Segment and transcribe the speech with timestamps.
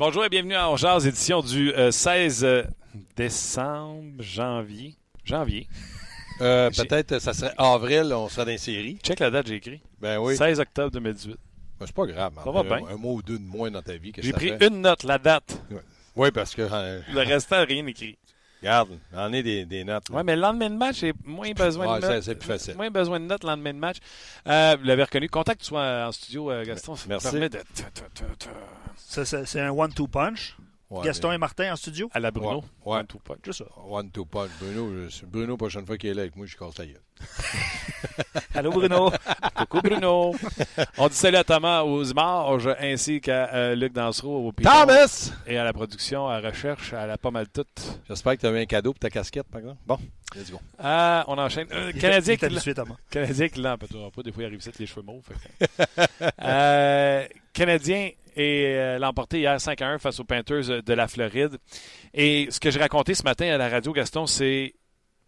[0.00, 2.62] Bonjour et bienvenue à Jazz, édition du euh, 16 euh,
[3.16, 4.94] décembre, janvier.
[5.26, 5.68] Janvier.
[6.40, 8.96] Euh, Peut-être ça serait avril, on serait dans les séries.
[9.02, 9.82] Check la date, j'ai écrit.
[10.00, 10.38] Ben oui.
[10.38, 11.36] 16 octobre 2018.
[11.78, 12.32] Ben, c'est pas grave.
[12.42, 12.76] Ça va bien.
[12.88, 14.10] Un, un mois ou deux de moins dans ta vie.
[14.16, 14.68] J'ai pris fait?
[14.68, 15.62] une note, la date.
[16.16, 18.16] Oui, parce que, euh, Le restant, rien écrit.
[18.60, 20.08] Regarde, en est des, des notes.
[20.10, 22.22] Ouais, mais le lendemain de match, j'ai moins besoin Ouais, de notes.
[22.22, 22.76] c'est plus facile.
[22.76, 23.96] Moins besoin de notes le lendemain de match.
[24.46, 25.28] Euh, vous l'avez reconnu.
[25.28, 26.96] Contact sois en studio, euh, Gaston.
[26.96, 27.30] Ça me Merci.
[27.30, 27.58] permet de...
[28.96, 30.56] Ça, ça, c'est un one-two punch.
[30.90, 32.10] Ouais, Gaston mais- et Martin en studio?
[32.12, 32.64] À la Bruno.
[32.84, 32.98] Ouais.
[32.98, 33.38] One, two, punch.
[33.44, 33.64] Juste ça.
[33.88, 34.50] One to punch.
[34.60, 37.00] Bruno, je- Bruno, prochaine fois qu'il est là avec moi, je casse la gueule.
[38.54, 39.12] Allô, Bruno?
[39.56, 40.34] Coucou Bruno.
[40.98, 45.30] On dit salut à Thomas aux images ainsi qu'à euh, Luc Dansereau au piton Thomas!
[45.46, 48.00] et à la production, à la recherche, à la pas mal toute.
[48.08, 49.78] J'espère que tu avais un cadeau pour ta casquette, par exemple.
[49.86, 49.98] Bon,
[50.34, 50.58] let's go.
[50.78, 51.68] Ah, on enchaîne.
[51.72, 52.60] Euh, Canadien qui l'a-.
[53.10, 54.22] Canadien qui l'a peut-être pas.
[54.22, 55.22] Des fois, il arrive ça avec les cheveux mauves.
[56.42, 61.08] Euh, Canadien et euh, l'a emporté hier 5 à 1 face aux Panthers de la
[61.08, 61.58] Floride.
[62.14, 64.74] Et ce que j'ai raconté ce matin à la radio, Gaston, c'est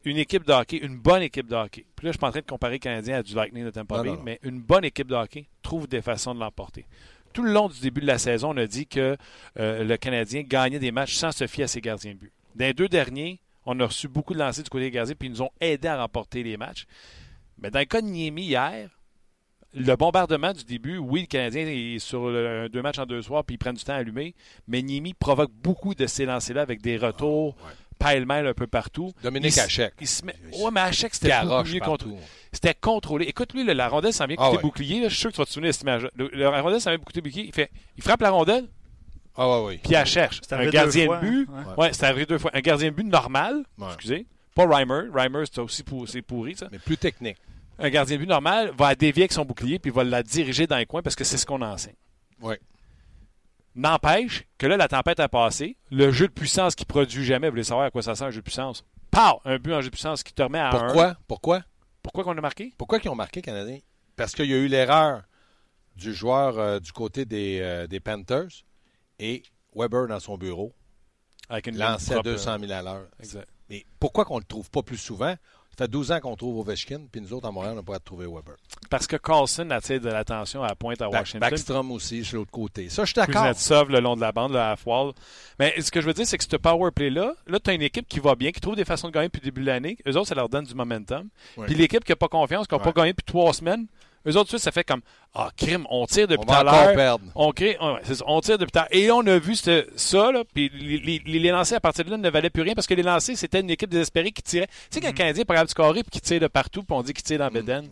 [0.05, 1.85] une équipe de hockey, une bonne équipe de hockey.
[1.95, 3.71] Puis là, je suis pas en train de comparer le Canadien à du Lightning de
[3.71, 4.23] Tampa Non, Bay, non, non.
[4.25, 6.87] mais une bonne équipe de hockey trouve des façons de l'emporter.
[7.33, 9.17] Tout le long du début de la saison, on a dit que
[9.59, 12.33] euh, le Canadien gagnait des matchs sans se fier à ses gardiens de but.
[12.57, 15.29] Dans les deux derniers, on a reçu beaucoup de lancers du côté des gardiens, puis
[15.29, 16.85] ils nous ont aidés à remporter les matchs.
[17.59, 18.91] Mais dans le cas de Niemi hier,
[19.75, 23.45] le bombardement du début, oui, le Canadien est sur le- deux matchs en deux soirs,
[23.45, 24.35] puis ils prennent du temps à allumer,
[24.69, 27.73] mais Niemi provoque beaucoup de ces lancers-là avec des retours Ouais.
[27.99, 29.13] pêle-mêle un peu partout.
[29.23, 29.95] Dominique Hachek.
[30.01, 30.35] Il se met...
[30.59, 32.17] Ouais, mais Hachek, c'était mieux contrôlé.
[32.53, 33.25] C'était contrôlé.
[33.27, 34.59] Écoute, lui, la rondelle s'en vient Ah ouais.
[34.61, 35.01] bouclier.
[35.01, 35.09] là.
[35.09, 36.91] je suis sûr que tu vas te souvenir de cette image Le, la rondelle s'en
[36.91, 37.45] vient côté bouclier.
[37.47, 38.69] Il, fait, il frappe la rondelle,
[39.37, 39.81] Ah ouais, oui.
[39.83, 40.41] puis elle cherche.
[40.43, 41.49] C'est Un gardien fois, de but.
[41.55, 41.65] hein.
[41.77, 41.85] Ouais.
[41.85, 42.51] Ouais, c'est arrivé deux fois.
[42.53, 43.63] Un gardien de but normal.
[43.79, 43.87] Ouais.
[43.95, 44.27] Excusez.
[44.55, 45.09] Pas Reimer.
[45.15, 46.69] Reimer, c'est aussi pour, pourri, ça.
[46.71, 47.39] Mais plus technique.
[47.83, 50.77] Un gardien de but normal va dévier avec son bouclier puis va la diriger dans
[50.77, 51.97] les coins parce que c'est ce qu'on enseigne.
[52.41, 52.55] Oui.
[53.75, 55.77] N'empêche que là, la tempête a passé.
[55.91, 58.31] Le jeu de puissance qui produit jamais, vous voulez savoir à quoi ça sert un
[58.31, 58.85] jeu de puissance?
[59.11, 59.41] Pow!
[59.45, 60.71] Un but en jeu de puissance qui te remet à un.
[60.71, 61.17] Pourquoi?
[61.27, 61.63] Pourquoi?
[62.03, 62.73] Pourquoi qu'on a marqué?
[62.79, 63.79] Pourquoi ils ont marqué Canadien?
[64.15, 65.23] Parce qu'il y a eu l'erreur
[65.97, 68.65] du joueur euh, du côté des, euh, des Panthers
[69.19, 69.43] et
[69.75, 70.73] Weber dans son bureau
[71.49, 73.09] Avec une lancé à propre, 200 000 à l'heure.
[73.19, 73.49] Exact.
[73.69, 75.35] Mais pourquoi qu'on ne le trouve pas plus souvent?
[75.79, 77.99] Ça fait 12 ans qu'on trouve Ovechkin, puis nous autres, à Montréal, on n'a pas
[77.99, 78.57] trouvé Weber.
[78.91, 81.41] Parce que Carlson attire de l'attention à la pointe à Washington.
[81.41, 82.91] Backstrom aussi, sur l'autre côté.
[82.91, 83.43] Ça, je suis d'accord.
[83.47, 85.13] Kuznetsov le long de la bande, le half-wall.
[85.59, 87.81] Mais ce que je veux dire, c'est que ce power play-là, là, tu as une
[87.83, 89.97] équipe qui va bien, qui trouve des façons de gagner depuis le début de l'année.
[90.07, 91.29] Eux autres, ça leur donne du momentum.
[91.65, 92.93] Puis l'équipe qui n'a pas confiance, qui n'a Ouais.
[92.93, 93.87] pas gagné depuis trois semaines,
[94.27, 95.01] eux autres, ça fait comme
[95.35, 96.95] Ah, crime, on tire depuis tout à l'heure.
[97.35, 97.77] On, crée,
[98.27, 98.89] on tire depuis tout à l'heure.
[99.03, 102.11] Et on a vu ce- ça, là, puis les, les, les lancers à partir de
[102.11, 104.67] là ne valaient plus rien parce que les lancers, c'était une équipe désespérée qui tirait.
[104.67, 106.95] Tu sais, quand Canadien est pas capable de scorer puis qui tire de partout, puis
[106.97, 107.89] on dit qu'il tire dans Beden.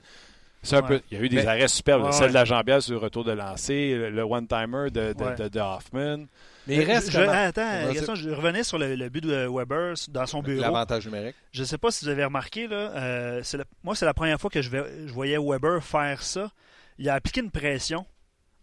[0.62, 0.88] C'est un Ouais.
[0.88, 1.00] peu.
[1.10, 2.04] Il y a eu des Mais- arrêts superbes.
[2.04, 5.24] Ouais, Celle de la jambière sur le retour de lancer, le, le one-timer de, de,
[5.24, 5.34] Ouais.
[5.36, 6.26] de- de Hoffman.
[6.66, 7.32] Mais il reste Je- comment?
[7.32, 10.60] attends, je revenais sur le, le but de Weber dans son bureau.
[10.60, 11.34] L'avantage numérique.
[11.52, 14.12] Je ne sais pas si vous avez remarqué, là, euh, c'est la- moi, c'est la
[14.14, 16.50] première fois que je, vais- je voyais Weber faire ça.
[16.98, 18.04] Il a appliqué une pression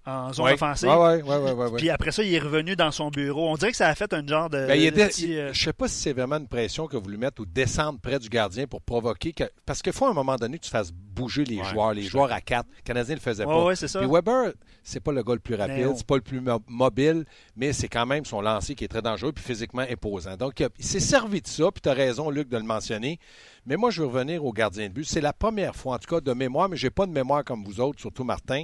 [0.08, 0.54] en zone Ouais.
[0.54, 0.88] offensive.
[0.90, 1.72] Ouais, ouais.
[1.78, 3.50] Puis après ça, il est revenu dans son bureau.
[3.50, 4.66] On dirait que ça a fait un genre de.
[4.66, 6.96] Ben, de dé- petit, il- euh, Je sais pas si c'est vraiment une pression que
[6.98, 9.34] vous lui mettez ou descendre près du gardien pour provoquer.
[9.34, 12.04] que- Parce qu'il faut à un moment donné que tu fasses bouger les joueurs, les
[12.04, 12.68] joueurs à quatre.
[12.78, 13.76] Le Canadien ne le faisait pas.
[13.76, 14.00] c'est ça.
[14.00, 14.54] Puis Weber,
[14.84, 15.94] c'est pas le gars le plus rapide, non.
[15.96, 17.26] c'est pas le plus mo- mobile,
[17.56, 20.38] mais c'est quand même son lancer qui est très dangereux puis physiquement imposant.
[20.38, 23.20] Donc, il s'est servi de ça, puis tu as raison, Luc, de le mentionner.
[23.66, 25.04] Mais moi, je veux revenir au gardien de but.
[25.04, 27.66] C'est la première fois, en tout cas de mémoire, mais j'ai pas de mémoire comme
[27.66, 28.64] vous autres, surtout Martin,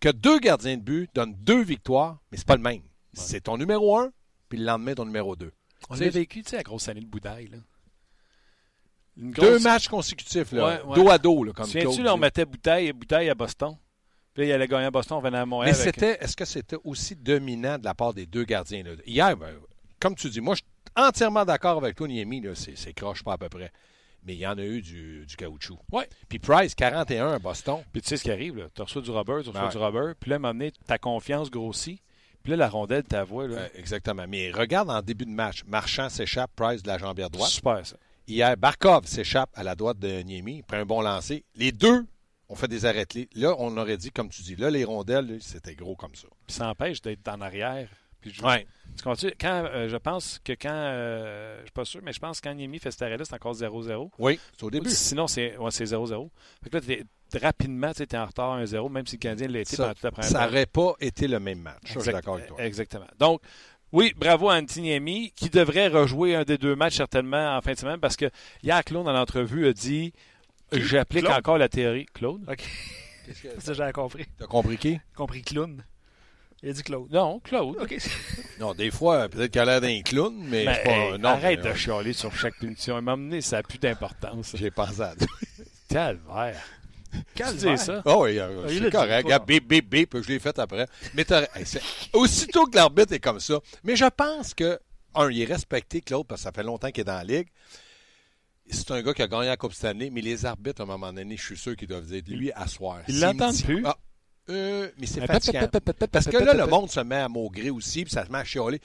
[0.00, 2.82] que deux gardiens de but donnent deux victoires, mais c'est pas le même.
[3.12, 4.12] C'est ton numéro un,
[4.48, 5.52] puis le lendemain, ton numéro deux.
[5.88, 7.48] On a vécu, tu sais, la grosse année de Boudaille.
[7.48, 7.58] Là.
[9.16, 10.94] Une Deux matchs consécutifs, là, Ouais, ouais.
[10.96, 13.76] dos à dos, là, comme là, on mettait Bouteille et Bouteille à Boston.
[14.32, 15.74] Puis là, il allait gagner à Boston, on venait à Mais Montréal.
[15.74, 18.84] avec- c'était, est-ce que c'était aussi dominant de la part des deux gardiens?
[18.84, 18.92] Là?
[19.04, 19.54] Hier, ben,
[19.98, 23.24] comme tu dis, moi, je suis entièrement d'accord avec toi, Niemi, là, c'est, c'est croche
[23.24, 23.72] pas à peu près.
[24.24, 25.78] Mais il y en a eu du, du caoutchouc.
[25.92, 26.08] Ouais.
[26.28, 27.78] Puis Price, 41 à Boston.
[27.92, 28.64] Puis tu sais ce qui arrive, là.
[28.74, 29.70] Tu reçois du rubber, tu reçois Ouais.
[29.70, 30.12] du rubber.
[30.18, 32.02] Puis là, à un moment donné, ta confiance grossit.
[32.42, 33.56] Puis là, la rondelle, ta voix, là.
[33.56, 34.24] Euh, exactement.
[34.28, 35.64] Mais regarde en début de match.
[35.66, 37.50] Marchand s'échappe, Price de la jambière droite.
[37.50, 37.96] super, ça.
[38.26, 40.58] Hier, Barkov s'échappe à la droite de Niemi.
[40.58, 41.44] Il prend un bon lancer.
[41.56, 42.06] Les deux
[42.48, 43.28] ont fait des arrêts clés.
[43.34, 46.28] Là, on aurait dit, comme tu dis, là, les rondelles, c'était gros comme ça.
[46.46, 47.88] Puis ça empêche d'être en arrière.
[48.20, 48.42] Puis je...
[48.42, 48.66] Ouais.
[49.16, 49.32] Tu?
[49.40, 50.68] Quand, euh, je pense que quand.
[50.72, 53.34] euh, je suis pas sûr, mais je pense que quand Niemi fait cet arrêt-là, c'est
[53.34, 54.10] encore 0-0.
[54.18, 54.90] Oui, c'est au début.
[54.90, 56.28] Sinon, c'est ouais, c'est 0-0.
[56.62, 59.60] Fait que là, t'es- rapidement, tu es en retard 1-0, même si le Canadien l'a
[59.60, 61.78] été Ça- pendant toute la première Ça n'aurait pas été le même match.
[61.84, 62.62] Je suis d'accord avec toi.
[62.62, 63.06] Exactement.
[63.18, 63.40] Donc,
[63.92, 67.78] oui, bravo à Antiniemi, qui devrait rejouer un des deux matchs certainement en fin de
[67.78, 68.28] semaine, parce que
[68.62, 70.12] hier, Claude, dans l'entrevue, a dit
[70.72, 71.38] J'applique Claude?
[71.38, 72.06] encore la théorie.
[72.12, 72.42] Claude?
[72.48, 72.62] Ok.
[73.58, 74.26] Ça, j'avais compris.
[74.38, 74.98] T'as compris qui?
[75.16, 75.84] Compris clown.
[76.62, 77.10] Il a dit Claude.
[77.10, 77.76] Non, Claude.
[77.80, 77.96] OK.
[78.60, 80.90] Non, des fois, peut-être qu'elle a l'air d'un clown, mais Ben, c'est pas.
[80.90, 82.94] hey, non, arrête mais, de chialer sur chaque punition.
[82.96, 84.52] À un moment donné, ça n'a plus d'importance.
[84.54, 85.14] J'ai pensé à
[85.88, 86.62] Calvaire.
[87.10, 87.74] Tu Calvaire.
[87.76, 88.02] dis ça?
[88.04, 89.08] Oh oui, euh, Ah, il c'est dit, correct.
[89.08, 90.86] pas Regarde, bip, bip, bip, je l'ai fait après.
[91.14, 91.64] Mais t'as- hey,
[92.12, 93.58] aussitôt que l'arbitre est comme ça.
[93.82, 94.78] Mais je pense que,
[95.14, 97.48] un, il est respecté, Claude, parce que ça fait longtemps qu'il est dans la ligue.
[98.68, 101.12] C'est un gars qui a gagné la Coupe Stanley, mais les arbitres, à un moment
[101.12, 103.00] donné, je suis sûr qu'ils doivent dire, lui, asseoir.
[103.08, 103.82] Ils S'il me l'entendent dit- plus.
[103.86, 103.96] Ah,
[104.50, 105.68] euh, mais c'est Parce fatigant.
[106.12, 108.44] Parce que là, le monde se met à maugrer aussi, puis ça se met à
[108.44, 108.80] chialer.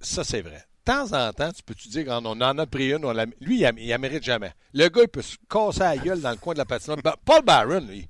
[0.00, 0.64] Ça, c'est vrai.
[0.86, 3.60] De temps en temps, tu peux-tu dire, on en a pris une, on l'a- lui,
[3.62, 4.52] il ne mérite jamais.
[4.74, 6.98] Le gars, il peut se casser la gueule dans le coin de la patinoire.
[7.04, 8.08] Ben, Paul Barron, lui,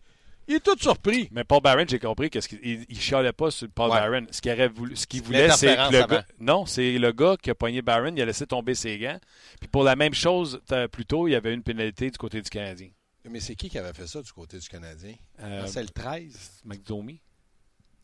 [0.49, 1.29] il est tout surpris.
[1.33, 3.99] Mais Paul Barron, j'ai compris qu'il il, il chialait pas sur Paul Ouais.
[4.01, 4.27] Barron.
[4.31, 6.07] Ce qu'il aurait voulu, ce qu'il C'est voulait, c'est le avant.
[6.07, 6.25] gars.
[6.41, 9.19] Non, c'est le gars qui a pogné Barron, il a laissé tomber ses gants.
[9.61, 10.61] Puis pour la même chose,
[10.91, 12.89] plus tôt, il y avait une pénalité du côté du Canadien.
[13.29, 15.15] Mais c'est qui qui avait fait ça du côté du Canadien?
[15.41, 16.63] Euh, c'est le 13.
[16.65, 17.21] McDomi.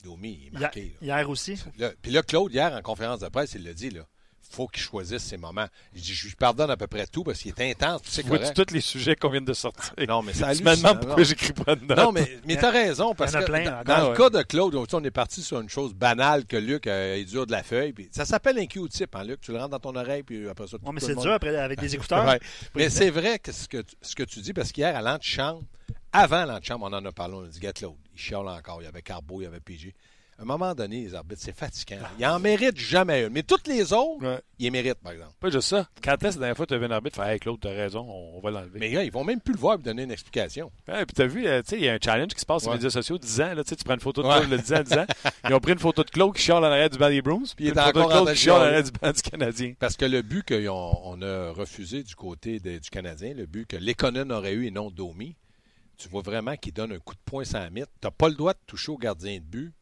[0.05, 0.97] Domi, il est Hier, marqué.
[1.01, 1.19] là.
[1.19, 1.57] hier aussi.
[1.77, 4.07] Là, puis là, Claude, hier, en conférence de presse, il l'a dit, là.
[4.51, 5.67] Faut qu'il choisisse ses moments.
[5.95, 8.67] Je dis, je lui pardonne à peu près tout parce qu'il est intense, Vois-tu correct.
[8.69, 9.93] tous les sujets qu'on vient de sortir?
[10.09, 11.25] Non, mais ça tu me hallucinant, demandes pourquoi non.
[11.25, 11.99] j'écris pas de notes.
[11.99, 14.17] Non, mais, mais t'as raison, parce Il y en a que plein, dans, dans le
[14.17, 17.25] cas de Claude, on on est parti sur une chose banale que Luc euh, est
[17.25, 17.93] dur de la feuille.
[17.93, 19.41] Puis ça s'appelle un Q-tip, hein, Luc.
[19.41, 21.79] Tu le rentres dans ton oreille, puis après ça, Ouais, mais c'est dur après, avec
[21.81, 22.27] des écouteurs.
[22.27, 22.41] Ouais.
[22.75, 25.63] Mais c'est vrai que ce, que tu- ce que tu dis, parce qu'hier, à l'antichambre,
[26.13, 28.81] avant l'antichambre, on en a parlé, on a dit, gars, Claude, il chiale encore.
[28.81, 29.95] Il y avait Carbo, il y avait PG.
[30.39, 31.97] À un moment donné, les arbitres, c'est fatigant.
[32.17, 33.31] Ils en méritent jamais une.
[33.31, 34.41] Mais toutes les autres, Ouais.
[34.61, 35.33] ils les méritent, par exemple.
[35.41, 35.89] Pas juste ça.
[36.01, 37.71] Quand est-ce la dernière fois que tu as vu un arbitre faire Hey Claude, t'as
[37.71, 38.79] raison, on, on va l'enlever.
[38.79, 40.71] Mais gars, ils vont même plus le voir et donner une explication.
[40.87, 42.63] Ouais, puis t'as vu, euh, tu sais, il y a un challenge qui se passe
[42.63, 42.77] sur Ouais.
[42.77, 43.53] les médias sociaux 10 ans.
[43.55, 44.37] Là, tu prends une photo de Ouais.
[44.39, 45.07] Claude le 10 ans, 10 ans.
[45.49, 47.43] Ils ont pris une photo de Claude qui chiale en arrière du banc des Bruins.
[47.57, 48.91] Puis il est une photo de encore en Claude qui de chiale en arrière du
[48.93, 49.75] banc du Canadien.
[49.81, 53.67] Parce que le but qu'on on a refusé du côté de- du Canadien, le but
[53.67, 55.35] que Lekonen aurait eu et non Domi,
[55.97, 57.89] tu vois vraiment qu'il donne un coup de poing sans mythe.
[58.01, 59.73] Tu n'as pas le droit de toucher au gardien de but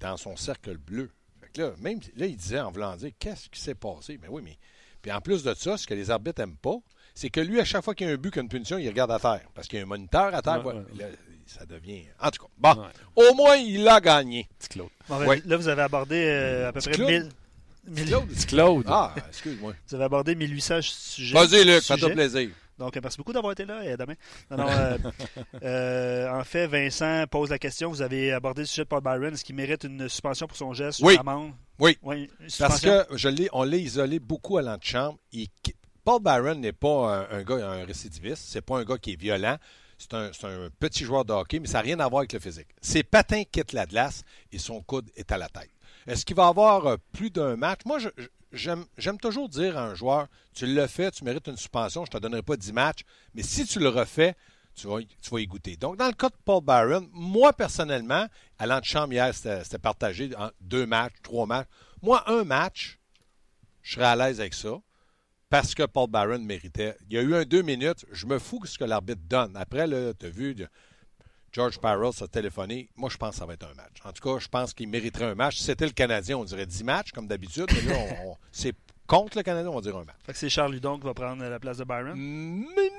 [0.00, 1.10] dans son cercle bleu.
[1.40, 4.18] Fait que là, même là, il disait en voulant dire qu'est-ce qui s'est passé?
[4.22, 4.56] Mais oui, mais.
[5.02, 6.76] Puis en plus de ça, ce que les arbitres n'aiment pas,
[7.14, 8.48] c'est que lui, à chaque fois qu'il y a un but, qu'il y a une
[8.48, 9.40] punition, il regarde à terre.
[9.54, 10.64] Parce qu'il y a un moniteur à terre.
[10.64, 10.80] Ouais, ouais.
[10.80, 10.98] ouais.
[10.98, 11.06] Là,
[11.46, 12.02] ça devient.
[12.20, 12.82] En tout cas, bon.
[12.82, 13.30] Ouais.
[13.30, 14.46] Au moins, il a gagné.
[14.58, 14.88] Petit Claude.
[15.08, 15.42] Bon, ben, Ouais.
[15.46, 17.10] Là, vous avez abordé euh, à peu Petit près Claude?
[17.10, 17.94] 1000.
[17.94, 18.28] mille- Claude?
[18.28, 18.84] Petit Claude.
[18.88, 19.72] Ah, excuse-moi.
[19.88, 21.34] Vous avez abordé 1800 sujets.
[21.34, 21.94] Vas-y, Luc, sujets.
[21.94, 22.50] fais-toi plaisir.
[22.80, 24.14] Donc, euh, merci beaucoup d'avoir été là et à demain.
[24.50, 24.98] Non, non, euh,
[25.62, 27.90] euh, en fait, Vincent pose la question.
[27.90, 29.32] Vous avez abordé le sujet de Paul Byron.
[29.34, 31.14] Est-ce qu'il mérite une suspension pour son geste Oui.
[31.14, 31.52] une amende?
[31.78, 31.98] Oui.
[32.02, 35.18] Oui, une Parce que je l'ai, on l'a isolé beaucoup à l'antichambre.
[35.32, 35.48] Il-
[36.04, 38.44] Paul Byron n'est pas un, un gars, un récidiviste.
[38.48, 39.56] C'est pas un gars qui est violent.
[39.98, 42.32] C'est un, c'est un petit joueur de hockey, mais ça n'a rien à voir avec
[42.32, 42.68] le physique.
[42.80, 45.68] Ses patins quittent la glace et son coude est à la tête.
[46.06, 47.80] Est-ce qu'il va avoir euh, plus d'un match?
[47.84, 48.86] Moi, je- je- j'aime,
[49.20, 52.22] toujours dire à un joueur, tu le fais, tu mérites une suspension, je ne te
[52.22, 53.00] donnerai pas 10 matchs,
[53.34, 54.34] mais si tu le refais,
[54.74, 55.76] tu vas, tu vas y goûter.
[55.76, 58.26] Donc, dans le cas de Paul Byron, moi, personnellement,
[58.58, 61.68] à l'antichambre hier, c'était, partagé en deux matchs, trois matchs.
[62.02, 62.98] Moi, un match,
[63.82, 64.80] je serais à l'aise avec ça
[65.50, 66.96] parce que Paul Barron méritait.
[67.08, 68.06] Il y a eu un deux minutes.
[68.12, 69.56] Je me fous de ce que l'arbitre donne.
[69.56, 70.56] Après, tu as vu,
[71.52, 72.88] George Barrell s'est téléphoné.
[72.96, 73.96] Moi, je pense que ça va être un match.
[74.04, 75.56] En tout cas, je pense qu'il mériterait un match.
[75.58, 77.66] Si c'était le Canadien, on dirait 10 matchs, comme d'habitude.
[77.72, 78.72] Mais là, on- on- c'est
[79.06, 80.16] contre le Canadien, on va dire un match.
[80.24, 82.14] Fait que c'est Charles Ludon qui va prendre la place de Byron?
[82.16, 82.90] Mais...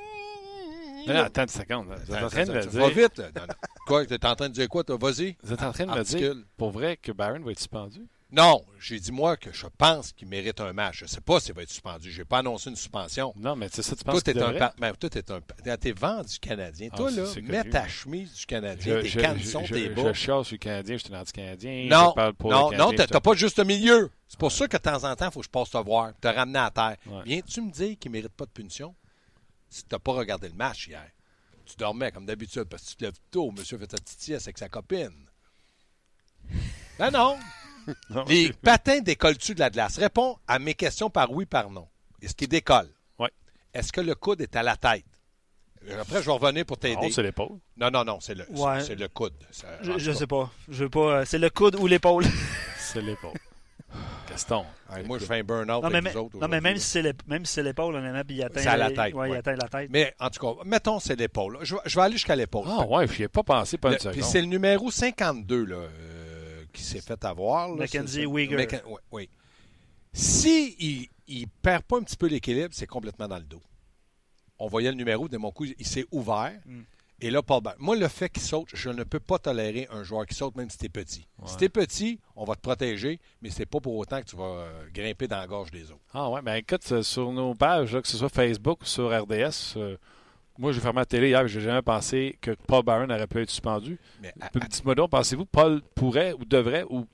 [1.08, 1.90] Non, non, attends une seconde.
[1.90, 1.96] là.
[2.06, 2.88] Vous êtes en train de me Va dire.
[2.90, 3.18] vite.
[3.18, 3.28] là.
[3.36, 3.54] Non, non.
[3.88, 4.98] Quoi, tu es en train de dire quoi, toi?
[5.00, 5.36] Vas-y.
[5.42, 8.06] Vous êtes en train de me dire, pour vrai, que Byron va être suspendu?
[8.34, 11.00] Non, j'ai dit moi que je pense qu'il mérite un match.
[11.00, 12.10] Je ne sais pas s'il va être suspendu.
[12.12, 13.34] Je n'ai pas annoncé une suspension.
[13.36, 15.92] Non, mais c'est ça, tu penses t'es qu'il un pa- ben, toi, t'es un t'es
[15.92, 16.88] vendu Canadien.
[16.94, 20.02] Ah, toi, là, mets ta chemise du Canadien, Je, tes je, je, tes bas.
[20.08, 21.88] je chiale sur le Canadien, je suis un anti-Canadien.
[21.90, 24.10] non, je parle pour non, non, t'as pas juste le milieu.
[24.30, 26.14] C'est pour ça que de temps en temps, il faut que je passe te voir,
[26.22, 26.96] te ramener à terre.
[27.08, 27.24] Ouais.
[27.26, 28.96] Viens-tu me dire qu'il ne mérite pas de punition?
[29.70, 31.06] Si tu n'as pas regardé le match hier?
[31.66, 33.52] Tu dormais comme d'habitude parce que tu te lèves tôt.
[33.52, 35.28] Monsieur fait sa petite sieste avec sa copine.
[36.98, 37.38] Ben non.
[38.10, 39.98] Non, Les patins décollent-tu de la glace?
[39.98, 41.88] Réponds à mes questions par oui, par non.
[42.22, 42.92] Est-ce qu'ils décollent?
[43.20, 43.32] Ouais.
[43.74, 45.06] Est-ce que le coude est à la tête?
[46.00, 47.12] Après, je vais revenir pour Non, t'aider.
[47.12, 47.58] c'est l'épaule.
[47.78, 48.82] Non, non, non, c'est le, c'est- Ouais.
[48.84, 49.34] c'est le coude.
[49.50, 50.52] Ça- Je, je tout sais pas.
[50.70, 51.00] Je veux pas.
[51.22, 52.24] euh, C'est le coude ou l'épaule.
[52.78, 53.34] C'est l'épaule.
[54.30, 54.66] Gaston.
[55.06, 56.38] moi, je fais un burn-out Non, mais, avec vous mais- autres.
[56.40, 58.68] non, mais même si c'est l'ép- même si c'est l'épaule, honnêtement, puis il atteint C'est
[58.70, 59.38] à la les- tête, Ouais, il ouais.
[59.38, 59.90] atteint la tête.
[59.92, 61.58] Mais en tout cas, mettons, c'est l'épaule.
[61.64, 62.66] Je, vais- je vais aller jusqu'à l'épaule.
[62.70, 64.14] Ah ouais, j'y ai pas pensé pas une Le- seconde.
[64.14, 66.21] Puis c'est le numéro 52 là, euh,
[66.72, 67.70] qui s'est fait avoir.
[67.70, 68.48] Là, Mackenzie ouais,
[69.12, 69.30] oui.
[70.14, 73.62] Si il, il perd pas un petit peu l'équilibre, c'est complètement dans le dos.
[74.60, 76.60] On voyait le numéro, de mon coup, il s'est ouvert.
[76.66, 76.82] Mm.
[77.24, 80.04] Et là, Paul Bar- Moi, le fait qu'il saute, je ne peux pas tolérer un
[80.04, 81.28] joueur qui saute, même si t'es petit.
[81.46, 81.58] Si Ouais.
[81.60, 84.88] t'es petit, on va te protéger, mais c'est pas pour autant que tu vas euh,
[84.92, 86.02] grimper dans la gorge des autres.
[86.14, 89.10] Ah ouais, ben écoute, euh, sur nos pages, là, que ce soit Facebook ou sur
[89.10, 89.98] RDS, euh,
[90.58, 93.50] moi j'ai fermé la télé hier, j'ai jamais pensé que Paul Byron aurait pu être
[93.50, 94.00] suspendu.
[94.22, 97.06] Mais Dites-moi donc, pensez-vous que Paul pourrait ou devrait ou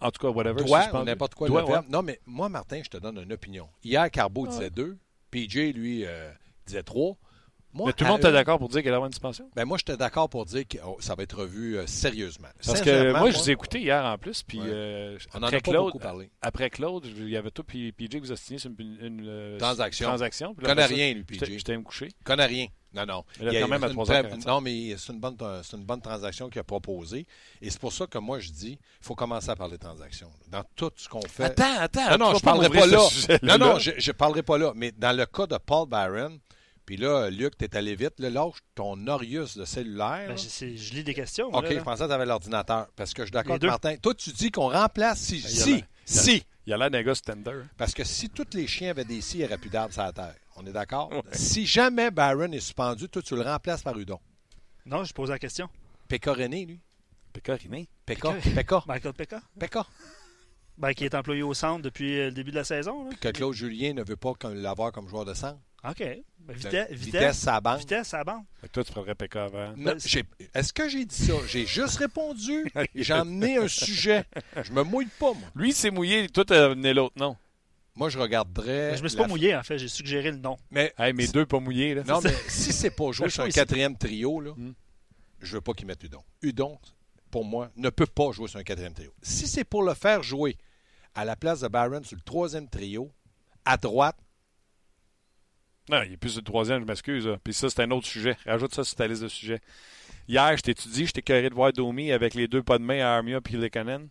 [0.00, 0.66] En tout cas, whatever.
[0.66, 1.06] Suspendu.
[1.06, 1.48] n'importe quoi.
[1.48, 1.78] Doigt, le ouais.
[1.88, 3.68] Non, mais moi, Martin, je te donne une opinion.
[3.84, 4.48] Hier, Carbo Ouais.
[4.50, 4.96] disait deux.
[5.30, 6.30] PJ, lui, euh,
[6.66, 7.16] disait trois.
[7.76, 9.48] Moi, Mais tout le monde est une- d'accord pour dire qu'elle va avoir une suspension?
[9.54, 12.48] Ben, moi, j'étais d'accord pour dire que oh, ça va être revu euh, sérieusement.
[12.64, 14.66] Parce que moi, je vous ai écouté hier en plus, puis Ouais.
[14.68, 16.30] euh, On après a pas Claude, beaucoup parlé.
[16.40, 19.58] après Claude, il y avait toi puis PJ vous avez signé sur une, une, euh,
[19.58, 20.08] Transaction.
[20.08, 20.54] transaction.
[20.54, 21.44] puis là, ça, rien, lui, PJ.
[21.44, 22.08] j'étais me coucher.
[22.18, 22.66] Il connaît rien.
[22.94, 23.24] Non, non.
[23.42, 24.22] Là, Il y a quand même, à une 3h45.
[24.44, 27.26] vraie- Non, mais c'est une, bonne, c'est une bonne transaction qu'il a proposée.
[27.60, 30.30] Et c'est pour ça que moi, je dis il faut commencer à parler de transactions.
[30.50, 31.44] Dans tout ce qu'on fait.
[31.44, 32.10] Attends, attends.
[32.12, 33.06] Non, non, je vas parlerai pas là.
[33.42, 34.72] Non, non, je ne parlerai pas là.
[34.74, 36.38] Mais dans le cas de Paul Byron,
[36.86, 38.14] puis là, Luc, t'es allé vite.
[38.18, 40.28] Là, lâche ton Orius de cellulaire.
[40.28, 40.36] Ben, là.
[40.36, 41.48] je, lis des questions.
[41.48, 41.82] OK, là, je là.
[41.82, 42.86] pensais que tu avais l'ordinateur.
[42.94, 43.58] Parce que je suis d'accord.
[43.60, 43.96] Martin.
[43.96, 45.38] Toi, tu dis qu'on remplace si.
[45.38, 45.84] il y a Si.
[46.06, 46.42] Si.
[46.64, 47.60] Il a l'air d'un gars tender.
[47.76, 50.02] Parce que si tous les chiens avaient des si, il n'y aurait plus d'arbres sur
[50.02, 50.34] la terre.
[50.56, 51.12] On est d'accord?
[51.12, 51.22] Ouais.
[51.32, 54.18] Si jamais Byron est suspendu, toi, tu le remplaces par Udon.
[54.84, 55.68] Non, je pose la question.
[56.08, 56.80] Péka René, lui.
[57.32, 57.88] Pécoriné.
[58.04, 58.32] Péka.
[58.32, 58.50] Péka.
[58.54, 58.82] Péka.
[58.86, 59.86] Michael Pekka, Péka.
[60.78, 63.04] ben, qui est employé au centre depuis euh, le début de la saison.
[63.08, 63.10] là.
[63.20, 65.58] Que Claude Julien ne veut pas qu'on- l'avoir comme joueur de centre.
[65.84, 65.98] OK.
[65.98, 67.80] Ben, vitesse, Vitesse, vitesse, sa banque.
[67.80, 68.44] vitesse, à la bande.
[68.72, 69.74] Toi, tu prendrais avant.
[70.04, 71.32] J'ai- Est-ce que j'ai dit ça?
[71.48, 72.70] J'ai juste répondu.
[72.94, 74.24] J'ai emmené un sujet.
[74.62, 75.48] Je me mouille pas, moi.
[75.54, 76.28] Lui, il s'est mouillé.
[76.28, 77.36] Toi, t'as amené l'autre, non?
[77.96, 78.90] Moi, je regarderais.
[78.90, 79.78] Ben, je me suis pas mouillé, en fait.
[79.78, 80.56] J'ai suggéré le nom.
[80.70, 82.02] Mais, Hey, mes deux pas mouillés, là.
[82.04, 84.72] non, mais si c'est pas jouer Le sur un quatrième trio, là, Hmm.
[85.40, 86.22] je veux pas qu'il mette Udon.
[86.42, 86.78] Udon,
[87.30, 89.12] pour moi, ne peut pas jouer sur un quatrième trio.
[89.22, 90.56] Si c'est pour le faire jouer
[91.14, 93.10] à la place de Byron sur le troisième trio,
[93.64, 94.16] à droite,
[95.88, 97.28] Non, il est plus le troisième, je m'excuse.
[97.44, 98.36] Puis ça, c'est un autre sujet.
[98.44, 99.60] Rajoute ça sur ta liste de sujets.
[100.28, 103.16] Hier, je t'étudie, j'étais carré de voir Domi avec les deux pas de main à
[103.16, 104.08] Armia puis Lekanen.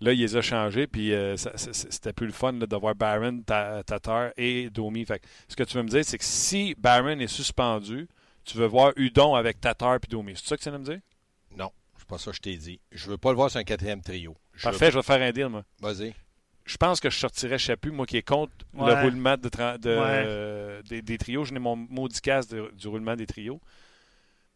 [0.00, 3.40] Là, il les a changés, puis euh, c'était plus le fun là, de voir Barron,
[3.40, 5.04] Ta- Tatar et Domi.
[5.06, 8.06] Fait que ce que tu veux me dire, c'est que si Barron est suspendu,
[8.44, 10.34] tu veux voir Udon avec Tatar puis Domi.
[10.36, 11.00] C'est ça que tu viens de me dire?
[11.56, 12.78] non, c'est pas ça que je t'ai dit.
[12.92, 14.36] Je veux pas le voir sur un quatrième trio.
[14.54, 15.64] Je Parfait, je vais faire un deal, moi.
[15.80, 16.14] veux- Vas-y.
[16.66, 18.94] Je pense que je sortirais Chapu, moi qui est contre Ouais.
[18.94, 20.24] le roulement de, tra- de- Ouais.
[20.26, 21.44] euh, des, des trios.
[21.44, 23.60] Je n'ai mon maudit casse de- du roulement des trios.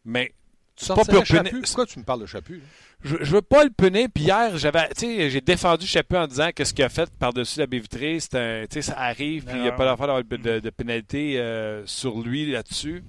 [0.05, 0.33] Mais
[0.75, 1.61] Tu pas punir- Chaput?
[1.61, 2.57] Pourquoi tu me parles de Chaput?
[2.57, 2.63] là?
[3.03, 4.07] je, je veux pas le punir.
[4.13, 7.09] Puis hier, j'avais, tu sais, j'ai défendu Chapu en disant que ce qu'il a fait
[7.17, 9.45] par-dessus la baie vitrée, c'est un, tu sais, ça arrive.
[9.45, 13.03] Puis il n'y a pas d'affaire d'avoir de, de, de pénalité euh, sur lui là-dessus.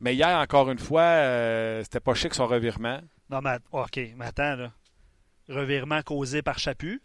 [0.00, 3.00] Mais hier, encore une fois, euh, c'était pas chic son revirement.
[3.30, 4.72] Non, mais OK, mais attends, là.
[5.48, 7.00] Revirement causé par Chaput.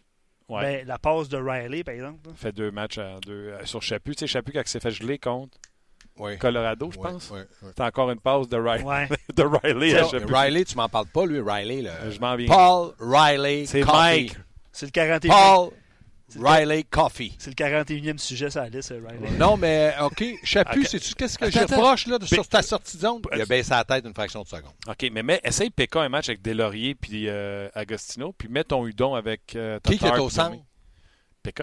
[0.48, 0.62] Ouais.
[0.62, 2.26] Ben, la passe de Riley, par exemple.
[2.26, 2.32] là.
[2.34, 4.14] fait deux matchs deux, euh, sur Chapu.
[4.14, 5.58] Tu sais, Chapu, quand il s'est fait geler contre.
[6.40, 7.30] Colorado, je pense.
[7.30, 7.70] ouais, ouais.
[7.76, 9.08] C'est encore une passe de, Riley Ouais.
[9.36, 10.06] de Riley à.
[10.26, 11.82] Riley, tu m'en parles pas, lui, Riley.
[11.82, 12.10] Là.
[12.10, 12.48] Je m'en viens.
[12.48, 13.84] Paul Riley C'est.
[13.84, 14.36] Mike.
[14.72, 15.28] C'est le 41e.
[15.28, 15.70] Paul
[16.36, 17.34] Riley Coffee.
[17.38, 19.30] C'est le 41e sujet sur la liste, euh, Riley.
[19.38, 20.86] Non, mais OK, Chaput, Ok.
[20.86, 21.76] sais-tu qu'est-ce que attends.
[21.76, 23.22] reproche là, de- sur Mais- ta sortie de zone?
[23.34, 24.72] Il a baissé la tête d'une fraction de seconde.
[24.86, 28.86] OK, mais, mets- essaye PK un match avec Delaurier puis euh, Agostino, puis mets ton
[28.86, 30.56] Udon avec euh, Qui qui est au centre?
[31.42, 31.62] PK?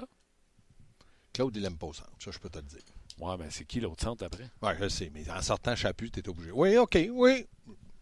[1.33, 2.11] Claude, il aime pas au centre.
[2.19, 2.79] Ça, je peux te le dire.
[3.19, 4.49] Ouais, mais c'est qui l'autre centre après?
[4.61, 6.51] Oui, je sais, mais en sortant Chaput, tu es obligé.
[6.51, 7.45] Oui, OK, oui.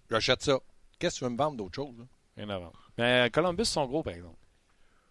[0.10, 0.60] J'achète ça.
[1.00, 1.94] Qu'est-ce que tu veux me vendre d'autre chose?
[1.98, 2.06] là?
[2.38, 2.72] Rien à voir.
[2.98, 4.38] Mais euh, Columbus sont gros, par exemple.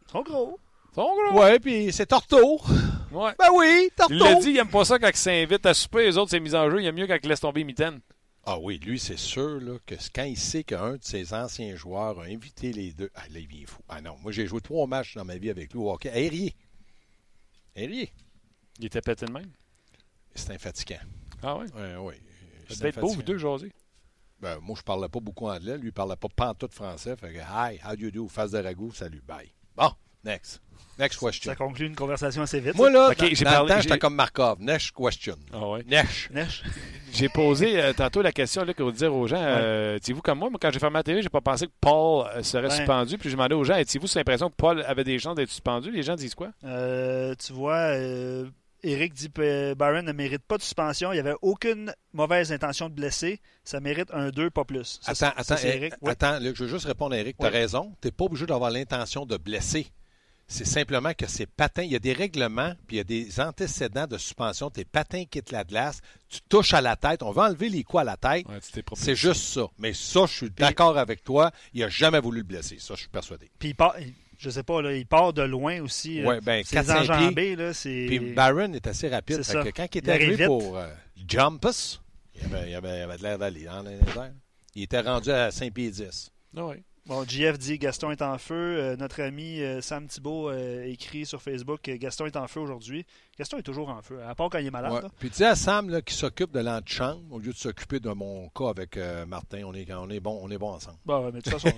[0.08, 0.58] Ils sont gros.
[0.94, 1.38] Gros?
[1.40, 2.60] Ouais, puis c'est Torto.
[3.10, 3.32] Ouais.
[3.38, 4.12] Ben oui, Torto.
[4.12, 6.04] Il l'a dit, il aime pas ça quand il s'invite à souper.
[6.04, 6.82] Les autres, c'est mis en jeu.
[6.82, 8.00] Il aime mieux quand il laisse tomber Mitaine.
[8.44, 12.18] Ah oui, lui, c'est sûr là, que quand il sait qu'un de ses anciens joueurs
[12.20, 13.10] a invité les deux.
[13.14, 13.82] Ah là, il vient fou.
[13.88, 16.10] Ah non, moi, j'ai joué trois matchs dans ma vie avec lui au hockey.
[16.10, 16.54] Aérier.
[17.76, 18.12] Aérier.
[18.80, 19.50] Il était pété de même.
[20.34, 20.96] C'est un fatigant.
[21.42, 21.58] Ah?
[21.58, 21.66] Oui,
[22.00, 22.14] oui.
[22.14, 23.72] Ça C'est devait être beau, vous deux, jaser.
[24.40, 25.78] Ben, moi, je parlais pas beaucoup anglais.
[25.78, 27.14] Lui, il parlait pas pantoute français.
[27.16, 28.26] Fait que, hi, how do you do?
[28.26, 29.52] Face de ragout, salut, bye.
[29.76, 29.92] Bon,
[30.24, 30.60] next.
[30.98, 31.50] Next question.
[31.50, 32.74] Ça conclut une conversation assez vite.
[32.74, 34.58] Moi, là, Ok, dans, j'ai dans parlé- le temps, j'ai- j'étais comme Markov.
[34.60, 35.36] Next question.
[35.52, 35.82] Ah ouais?
[35.88, 36.30] Next.
[36.30, 36.62] Neige.
[37.14, 40.48] J'ai posé euh, tantôt la question là, pour dire aux gens, euh, étiez-vous comme moi,
[40.48, 42.76] moi, quand j'ai fermé la télé, j'ai pas pensé que Paul euh, serait Ouais.
[42.76, 43.18] suspendu.
[43.18, 45.90] Puis j'ai demandé aux gens, étiez-vous sur l'impression que Paul avait des chances d'être suspendu?
[45.90, 46.52] Les gens disent quoi?
[46.64, 48.46] Euh, tu vois, euh,
[48.82, 51.12] Eric dit que Byron ne mérite pas de suspension.
[51.12, 53.40] Il n'y avait aucune mauvaise intention de blesser.
[53.62, 54.98] Ça mérite un 2, pas plus.
[55.02, 55.92] Ça, Attends, ça, attends, Eric.
[56.00, 56.12] Oui.
[56.12, 57.36] attends, Luc, je veux juste répondre à Eric.
[57.38, 57.54] Tu as Oui.
[57.54, 57.94] raison.
[58.00, 59.86] Tu n'es pas obligé d'avoir l'intention de blesser.
[60.48, 61.82] C'est simplement que c'est patins.
[61.82, 64.68] Il y a des règlements, puis il y a des antécédents de suspension.
[64.68, 66.00] Tes patins quittent la glace.
[66.28, 67.22] Tu touches à la tête.
[67.22, 68.46] On va enlever les coups à la tête.
[68.48, 68.58] Ouais.
[68.94, 69.66] C'est juste ça.
[69.78, 71.50] Mais ça, je suis d'accord avec toi.
[71.72, 72.76] Il n'a jamais voulu le blesser.
[72.78, 73.50] Ça, je suis persuadé.
[73.58, 73.96] Puis il part,
[74.36, 76.20] je sais pas, là, il part de loin aussi.
[76.22, 76.92] euh, ses 4-5 pieds.
[77.14, 78.04] enjambées, là, c'est...
[78.08, 79.42] Puis Barron est assez rapide.
[79.42, 79.62] Ça.
[79.64, 80.46] que quand il est Il arrivé vite.
[80.46, 80.88] pour euh,
[81.28, 82.00] Jumpus,
[82.34, 84.32] il avait, il avait- il avait de l'air d'aller dans les airs.
[84.74, 86.30] Il était rendu à 5 pieds 10.
[86.56, 86.82] Ah ouais.
[87.06, 88.54] Bon, JF dit Gaston est en feu.
[88.54, 92.60] Euh, notre ami euh, Sam Thibault euh, écrit sur Facebook que Gaston est en feu
[92.60, 93.04] aujourd'hui.
[93.36, 94.92] Gaston est toujours en feu, à part quand il est malade.
[94.92, 95.02] Ouais.
[95.02, 95.08] là.
[95.18, 98.48] Puis dis à Sam là, qui s'occupe de l'antichambre au lieu de s'occuper de mon
[98.50, 99.62] cas avec Martin.
[99.64, 100.96] On est, on est bon, on est bon ensemble.
[101.04, 101.72] Bon, mais de toute façon,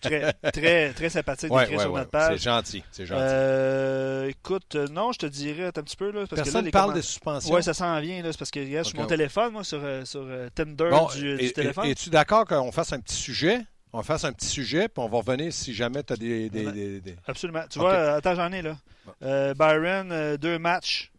[0.00, 2.00] très, très, très sympathique d'écrire ouais, sur ouais.
[2.00, 2.38] notre page.
[2.38, 4.30] C'est gentil, c'est gentil.
[4.30, 6.06] Écoute, non, je te dirais un petit peu.
[6.12, 7.54] Là, parce que là, Personne les ne parle comment- des suspensions.
[7.54, 9.02] Ouais, ça s'en vient, là, c'est parce que regarde, sur Ok.
[9.02, 11.84] mon téléphone, moi, sur, sur Tinder Bon, du, et- du téléphone.
[11.88, 13.60] Es-tu d'accord qu'on fasse un petit sujet?
[13.92, 16.66] On fasse un petit sujet, puis on va revenir si jamais tu as des, des-
[16.66, 16.72] Ouais.
[16.72, 17.64] des- des- Absolument.
[17.68, 18.76] Tu vois, euh, attends, j'en ai là.
[19.22, 21.10] Euh, Byron, euh, deux matchs.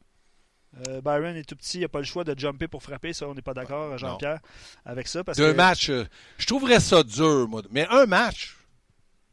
[0.88, 3.13] Euh, Byron est tout petit, il n'a pas le choix de jumper pour frapper.
[3.13, 4.39] Ça, on n'est pas d'accord, Jean-Pierre,
[4.86, 5.24] avec ça.
[5.24, 5.92] Parce Deux que, matchs.
[6.39, 7.62] Je trouverais ça dur, moi.
[7.70, 8.58] Mais un match,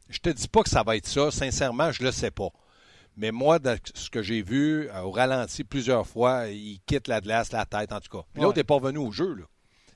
[0.09, 1.31] je te dis pas que ça va être ça.
[1.31, 2.49] Sincèrement, je le sais pas.
[3.17, 7.51] Mais moi, de ce que j'ai vu au ralenti plusieurs fois, il quitte la glace,
[7.51, 8.23] la tête, en tout cas.
[8.33, 8.43] Puis Ouais.
[8.45, 9.43] l'autre n'est pas revenu au jeu, là.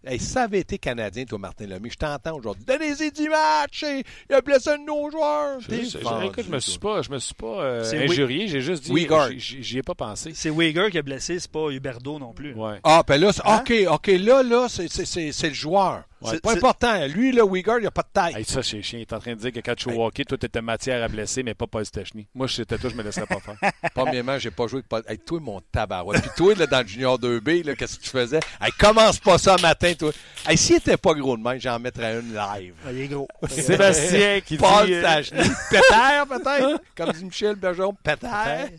[0.07, 2.63] Hey, ça avait été Canadien, toi, Martin Lemay, je t'entends aujourd'hui.
[2.65, 3.83] Donnez-y 10 matchs!
[3.83, 5.59] et Il a blessé un de nos joueurs!
[5.61, 8.61] Je- je- écoute, je me suis pas, je me suis pas euh, C'est injurié, j'ai
[8.61, 9.29] juste dit, Weigard.
[9.35, 10.31] j'y- ai pas pensé.
[10.35, 12.53] C'est Weger qui a blessé, c'est pas Huberdo non plus.
[12.53, 12.79] Ouais.
[12.83, 13.59] Ah, ben là, Hein?
[13.61, 16.03] OK, OK, là, là, c'est- c'est c'est- c'est le joueur.
[16.21, 16.29] Ouais.
[16.31, 17.05] C'est pas important.
[17.07, 18.35] Lui, le Uyghur, il n'a pas de taille.
[18.37, 18.99] Hey, ça, c'est chien.
[18.99, 20.25] Il est en train de dire que quand tu joues Hey.
[20.25, 22.27] toi, t'étais matière à blesser, mais pas Paul Stechny.
[22.33, 23.57] Moi, si c'était toi, je me laisserais pas faire.
[23.93, 25.03] Premièrement, j'ai pas joué avec Paul.
[25.07, 26.21] Hey, toi, mon tabarouette.
[26.21, 28.39] Puis toi, là, dans le Junior 2B, là, qu'est-ce que tu faisais?
[28.61, 30.11] Hey, commence pas ça matin, toi.
[30.47, 32.73] Hey, s'il était pas gros de même, j'en mettrais une live.
[32.85, 33.27] Ah, il est gros.
[33.49, 34.93] Sébastien qui Paul dit...
[34.93, 35.39] euh, Stachny.
[35.69, 36.81] Pétère, peut-être?
[36.95, 38.69] Comme dit Michel Bergeron, pétère.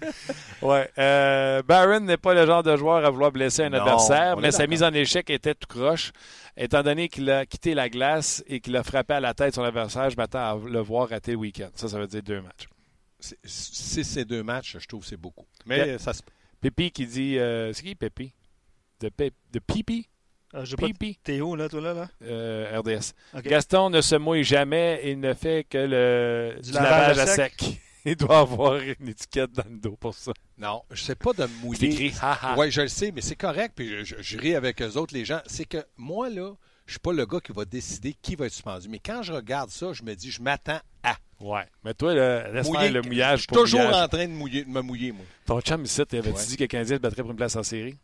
[0.62, 0.90] Ouais.
[0.98, 4.50] Euh, Barron n'est pas le genre de joueur à vouloir blesser un Non, adversaire, mais
[4.50, 6.12] sa mise en échec était tout croche.
[6.56, 9.62] Étant donné qu'il a quitté la glace et qu'il a frappé à la tête son
[9.62, 11.68] adversaire, je m'attends à le voir rater le week-end.
[11.74, 12.66] Ça, ça veut dire deux matchs.
[13.44, 15.44] Si c'est deux matchs, je trouve que c'est beaucoup.
[15.66, 16.22] Mais ça se
[16.60, 17.38] Pépi qui dit...
[17.38, 18.32] euh, c'est qui Pépi?
[19.00, 20.08] De, Pé- de Pipi?
[20.54, 21.16] Ah, Pipi?
[21.22, 21.92] Théo, là, toi, là.
[21.92, 22.08] là?
[22.22, 23.12] Euh, RDS.
[23.42, 27.22] Gaston ne se mouille jamais et ne fait que le, Du du, lavage lavage, à
[27.22, 27.80] à sec.
[28.10, 30.32] Il doit avoir une étiquette dans le dos pour ça.
[30.58, 32.12] Non, je sais pas de me mouiller.
[32.56, 35.12] Oui, je le sais, mais c'est correct, puis je, je- je ris avec eux autres,
[35.12, 35.40] les gens.
[35.46, 36.52] C'est que moi, là,
[36.86, 38.88] je suis pas le gars qui va décider qui va être suspendu.
[38.88, 41.64] Mais quand je regarde ça, je me dis, je m'attends à Ouais.
[41.84, 42.88] Mais toi, là, laisse mouiller.
[42.88, 44.04] le Je mouillage suis pour toujours mouillage.
[44.04, 45.24] en train de, mouiller, de me mouiller, moi.
[45.44, 46.46] Ton chum ici, t'avais-tu Ouais.
[46.46, 47.94] dit que le Canadien battrait pour une place en série?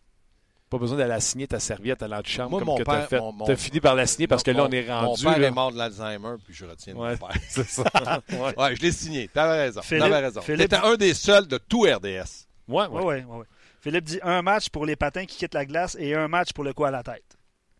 [0.72, 3.08] Pas besoin d'aller la signer ta serviette à l'antichambre Moi, comme mon que t'as père-
[3.08, 3.18] fait.
[3.20, 5.22] mon- mon- T'as fini par la signer parce que là, on est rendu.
[5.24, 5.48] Mon père là.
[5.48, 7.10] est mort de l'Alzheimer, puis je retiens Ouais.
[7.10, 7.36] mon père.
[7.48, 7.82] C'est ça.
[8.30, 8.58] ouais.
[8.58, 9.28] Ouais, je l'ai signé.
[9.28, 9.82] T'avais raison.
[9.82, 10.40] Philippe- T'avais raison.
[10.40, 12.46] Philippe- T'étais un des seuls de tout RDS.
[12.68, 12.88] Ouais, ouais.
[12.88, 13.44] Ouais, ouais, ouais, ouais.
[13.82, 16.64] Philippe dit un match pour les patins qui quittent la glace et un match pour
[16.64, 17.36] le coup à la tête.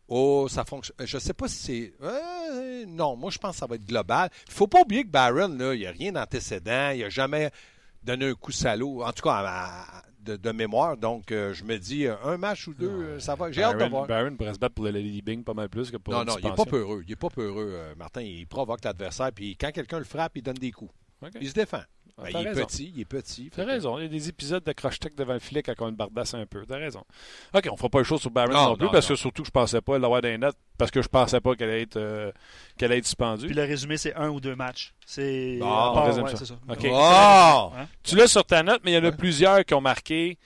[0.09, 0.96] Oh, ça fonctionne.
[1.02, 1.92] Je sais pas si c'est.
[2.02, 4.28] Euh, non, moi, je pense que ça va être global.
[4.48, 6.90] Il faut pas oublier que Barron, là, il n'y a rien d'antécédent.
[6.94, 7.50] Il n'a jamais
[8.02, 9.02] donné un coup salaud.
[9.02, 10.96] En tout cas, à- à- de, de mémoire.
[10.96, 13.50] Donc, euh, je me dis, euh, un match ou deux, euh, ça va.
[13.50, 14.06] J'ai hâte de voir.
[14.06, 16.37] Baron pourrait se battre pour le Lady Bing pas mal plus que pour Non, non,
[16.38, 17.02] il n'est pas peureux.
[17.06, 18.22] Il n'est pas peureux, euh, Martin.
[18.22, 19.32] Il provoque l'adversaire.
[19.32, 20.92] Puis quand quelqu'un le frappe, il donne des coups.
[21.40, 21.82] Il se défend.
[22.18, 22.66] Ah, Ben, t'as il est raison.
[22.66, 23.50] petit, il est petit.
[23.50, 23.98] T'as raison.
[23.98, 26.44] Il y a des épisodes de croche-tech devant le filet quand on le bardasse un
[26.44, 26.62] peu.
[26.66, 27.02] T'as raison.
[27.54, 29.14] OK, on fera pas le show sur Baron Non, non, plus non, parce non.
[29.14, 31.82] que surtout, je pensais pas l'avoir les notes parce que je pensais pas qu'elle allait
[31.82, 32.30] être, euh,
[32.76, 33.46] qu'elle allait être suspendue.
[33.46, 34.92] Puis le résumé, c'est un ou deux matchs.
[35.06, 35.58] C'est.
[35.61, 36.44] Ouais, ça.
[36.44, 36.54] ça.
[36.68, 37.72] Oh!
[37.78, 37.87] Hein?
[38.02, 39.16] Tu l'as sur ta note, mais il y en a Ouais.
[39.16, 40.38] plusieurs qui ont marqué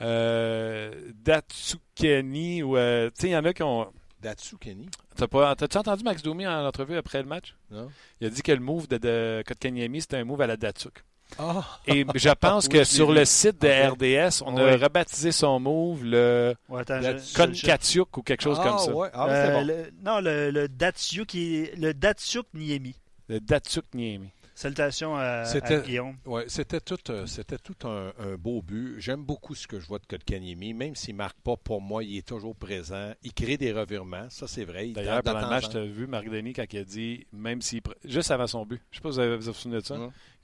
[0.00, 0.90] euh,
[1.22, 3.92] Datsukeni ou euh, tu sais, il y en a qui ont.
[4.22, 4.88] Datsu Kenny?
[5.16, 7.54] T'as pas, t'as-tu entendu Max Domi en entrevue après le match?
[7.70, 7.88] Non.
[8.20, 11.02] Il a dit que le move de, de Kotkaniemi, c'était un move à la Datsuk.
[11.38, 11.64] Ah!
[11.86, 13.98] Et je pense Oui, que sur le site de Ok.
[14.00, 18.42] RDS, on a rebaptisé son move le Ouais, attends, La- je- je- Konkatiuk ou quelque
[18.42, 18.92] chose Ah, comme ça.
[18.94, 19.08] ouais.
[19.12, 19.66] Ah, Euh, c'est bon.
[19.66, 22.96] le- non, le, le Datsuk le Datsuk Niemi.
[23.28, 24.30] Le Datsuk Niemi.
[24.60, 26.16] Salutations à, à C'était- Guillaume.
[26.26, 28.96] Ouais, c'était tout, euh, c'était tout un, un beau but.
[28.98, 30.74] J'aime beaucoup ce que je vois de Kotkaniemi.
[30.74, 33.12] Même s'il ne marque pas pour moi, il est toujours présent.
[33.22, 34.28] Il crée des revirements.
[34.28, 34.88] Ça, c'est vrai.
[34.88, 37.62] Il D'ailleurs, pendant le match, tu as vu Marc Denis quand il a dit, même
[37.62, 37.80] s'il.
[37.80, 38.82] pr- Juste avant son but.
[38.90, 39.96] Je sais pas si vous avez vous vous souvenez de ça.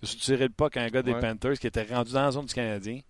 [0.02, 1.20] Il a tiré le pas qu'un gars des Ouais.
[1.20, 3.00] Panthers qui était rendu dans la zone du Canadien.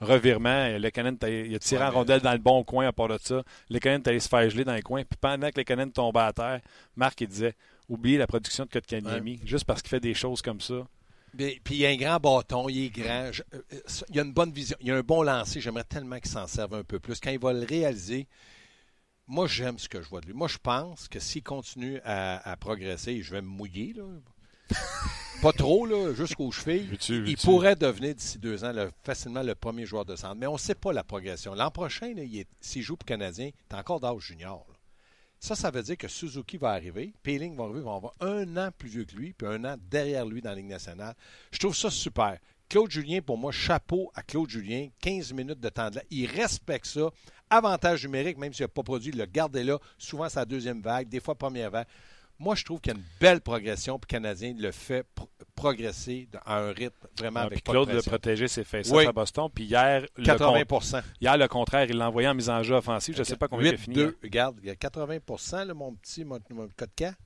[0.00, 2.92] Revirement, et le Canadien, il a tiré Ouais, en rondelle dans le bon coin à
[2.92, 3.42] part de ça.
[3.68, 5.02] Le Canadien est allé se faire geler dans les coins.
[5.04, 6.60] Puis pendant que le Canadien tombait à terre,
[6.96, 7.54] Marc, il disait
[7.90, 10.86] Oubliez la production de Kotkaniemi, juste parce qu'il fait des choses comme ça.
[11.34, 13.30] Mais- Puis il a un grand bâton, il est grand.
[13.32, 13.62] Je- euh,
[14.10, 15.60] il a une bonne vision, il a un bon lancer.
[15.60, 17.20] J'aimerais tellement qu'il s'en serve un peu plus.
[17.20, 18.26] Quand il va le réaliser,
[19.26, 20.32] moi j'aime ce que je vois de lui.
[20.34, 24.04] Moi je pense que s'il continue à, à progresser, je vais me mouiller, là.
[25.42, 29.54] pas trop, là, jusqu'aux chevilles, Veux-tu- il pourrait devenir d'ici deux ans le- facilement le
[29.54, 30.36] premier joueur de centre.
[30.36, 31.54] Mais on ne sait pas la progression.
[31.54, 34.64] L'an prochain, là, il est- s'il joue pour Canadien, il est encore d'âge junior.
[35.40, 38.68] Ça, ça veut dire que Suzuki va arriver, Peeling va arriver, va avoir un an
[38.76, 41.14] plus vieux que lui, puis un an derrière lui dans la Ligue nationale.
[41.50, 42.38] Je trouve ça super.
[42.68, 44.88] Claude Julien, pour moi, chapeau à Claude Julien.
[45.00, 46.02] 15 minutes de temps de là.
[46.10, 47.10] Il respecte ça.
[47.48, 49.78] Avantage numérique, même s'il n'a pas produit, il l'a gardé là.
[49.98, 51.88] Souvent, la deuxième vague, des fois première vague.
[52.40, 55.28] Moi, je trouve qu'il y a une belle progression, puis le Canadien le fait pro-
[55.54, 58.10] progresser à un rythme vraiment Ah, avec puis pas de Claude veut pression.
[58.10, 59.04] protéger ses faces Oui.
[59.06, 59.48] à Boston.
[59.54, 60.80] Puis hier, le, 80 con-
[61.20, 63.14] hier, le contraire, il l'a envoyé en mise en jeu offensive.
[63.14, 63.96] Je ne sais pas combien il a fini.
[63.96, 64.16] 8-2.
[64.22, 66.68] Regarde, il y a 80 là, mon petit mon, mon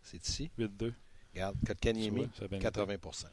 [0.03, 0.50] c'est ici.
[0.59, 0.92] 8-2.
[1.33, 2.66] Regarde, code K Tu vois, Niemi, ça a bien été.
[2.68, 3.24] 80%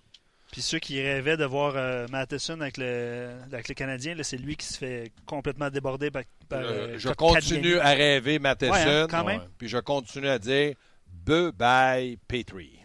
[0.52, 4.56] Puis ceux qui rêvaient de voir euh, Matheson avec le, avec le Canadien, c'est lui
[4.56, 6.24] qui se fait complètement déborder par.
[6.48, 7.42] par, Euh, euh, je Kotkaniemi.
[7.42, 9.42] continue à rêver Matheson, Ouais, hein, quand même.
[9.58, 10.76] puis je continue à dire
[11.26, 12.80] bye Petrie.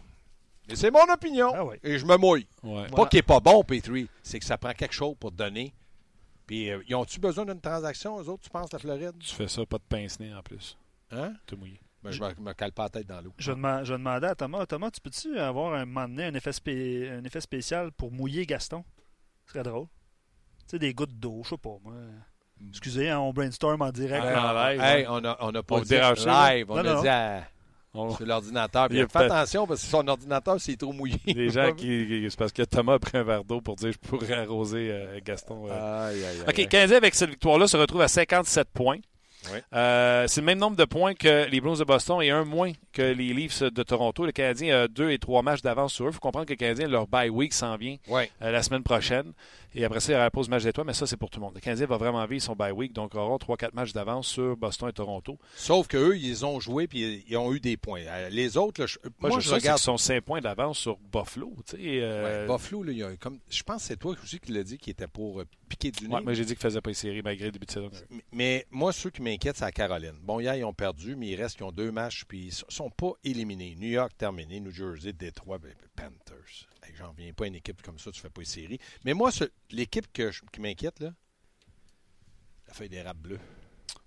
[0.69, 2.47] Et c'est mon opinion, Ah et je me mouille.
[2.63, 2.87] Ouais.
[2.89, 5.73] Pas qu'il n'est pas bon, Petrie, c'est que ça prend quelque chose pour te donner.
[6.45, 9.13] Puis, euh, ils ont-tu besoin d'une transaction, eux autres, tu penses, la Floride?
[9.19, 10.77] Tu fais ça, pas de pince-nez en plus.
[11.11, 11.33] Hein?
[11.45, 11.79] Tout mouillé.
[12.03, 13.33] Ben, je me, me cale pas la tête dans l'eau.
[13.37, 16.33] Je vais, dema- je demander à Thomas Thomas, tu peux-tu avoir un moment donné un
[16.35, 18.83] effet, spé- un effet spécial pour mouiller Gaston?
[19.45, 19.87] Ce serait drôle.
[20.59, 21.93] Tu sais, des gouttes d'eau, je sais pas, moi.
[22.69, 24.23] Excusez, hein, on brainstorm en direct.
[24.25, 25.07] En live, Hey, ouais.
[25.09, 27.47] on a, on a pas On dit live, on Non, a non, dit à-
[27.93, 28.87] On- sur l'ordinateur.
[28.89, 31.17] Fais attention, parce que son ordinateur, s'il est trop mouillé.
[31.25, 32.27] Les gens qui.
[32.29, 35.19] C'est parce que Thomas a pris un verre d'eau pour dire je pourrais arroser euh,
[35.25, 35.67] Gaston.
[35.69, 36.07] euh.
[36.09, 36.67] Aïe, aïe, aïe, OK.
[36.69, 38.97] Canadien avec cette victoire-là se retrouve à 57 points.
[39.73, 42.73] Euh, c'est le même nombre de points que les Blues de Boston et un moins
[42.91, 44.25] que les Leafs de Toronto.
[44.25, 46.09] Le Canadien a deux et trois matchs d'avance sur eux.
[46.09, 47.95] Il faut comprendre que le Canadien, leur bye week s'en vient
[48.41, 49.31] euh, la semaine prochaine.
[49.75, 51.39] Et après ça, il y aura la pause match d'étoiles, mais ça, c'est pour tout
[51.39, 51.53] le monde.
[51.55, 54.57] Le Canadien va vraiment vivre son bye week, donc ils auront 3-4 matchs d'avance sur
[54.57, 55.37] Boston et Toronto.
[55.55, 58.01] Sauf qu'eux, ils ont joué puis ils ont eu des points.
[58.07, 59.77] Euh, Les autres, là, je- Moi, moi, je, regarde.
[59.77, 61.53] qu'ils sont 5 points d'avance sur Buffalo.
[61.75, 64.51] euh, Ouais, Buffalo, là, il y a comme, je pense que c'est toi aussi qui
[64.51, 66.15] l'as dit qui était pour euh, piquer du nez.
[66.15, 67.89] ouais, moi, j'ai dit qu'ils ne faisaient pas les séries malgré le début de saison.
[68.09, 70.15] Mais- Mais moi, ceux qui m'inquiètent, c'est la Caroline.
[70.23, 72.71] Bon, hier, ils ont perdu, mais il reste qu'ils ont deux matchs, puis ils ne
[72.71, 73.75] sont pas éliminés.
[73.79, 76.67] New York terminé, New Jersey, Détroit, ben, Panthers.
[76.87, 78.79] Hey, J'en viens pas à une équipe comme ça, tu fais pas les séries.
[79.03, 79.29] Mais moi,
[79.71, 81.13] l'équipe qui m'inquiète, là,
[82.67, 83.39] la feuille d'érable bleue.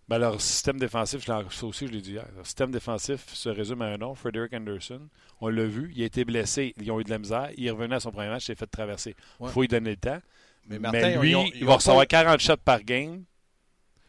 [0.09, 2.27] Ben, leur système défensif, je ça aussi, je l'ai dit hier.
[2.35, 5.09] Leur système défensif se résume à un nom, Frederick Anderson.
[5.41, 7.51] On l'a vu, il a été blessé, ils ont eu de la misère.
[7.57, 9.15] Il est revenu à son premier match, il s'est fait traverser.
[9.39, 9.53] Il Ouais.
[9.53, 10.21] faut lui donner le temps.
[10.67, 13.25] Mais, lui, ils ont- il va recevoir pas- 40 shots par game.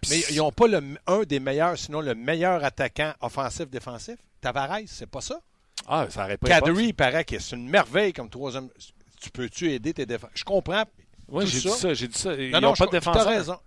[0.10, 4.16] Mais ils n'ont pas le, un des meilleurs, sinon le meilleur attaquant offensif-défensif?
[4.42, 5.40] Tavares, c'est pas ça?
[5.88, 6.48] Ah, ça arrête pas.
[6.48, 8.70] Kadri, il paraît que c'est une merveille comme troisième.
[9.20, 10.32] Tu peux-tu aider tes défenseurs?
[10.36, 10.84] Je comprends.
[11.28, 12.34] Oui, j'ai dit ça, j'ai dit ça.
[12.34, 13.28] Ils Non, n'ont non, pas je- de tu as défenseur.
[13.28, 13.58] raison.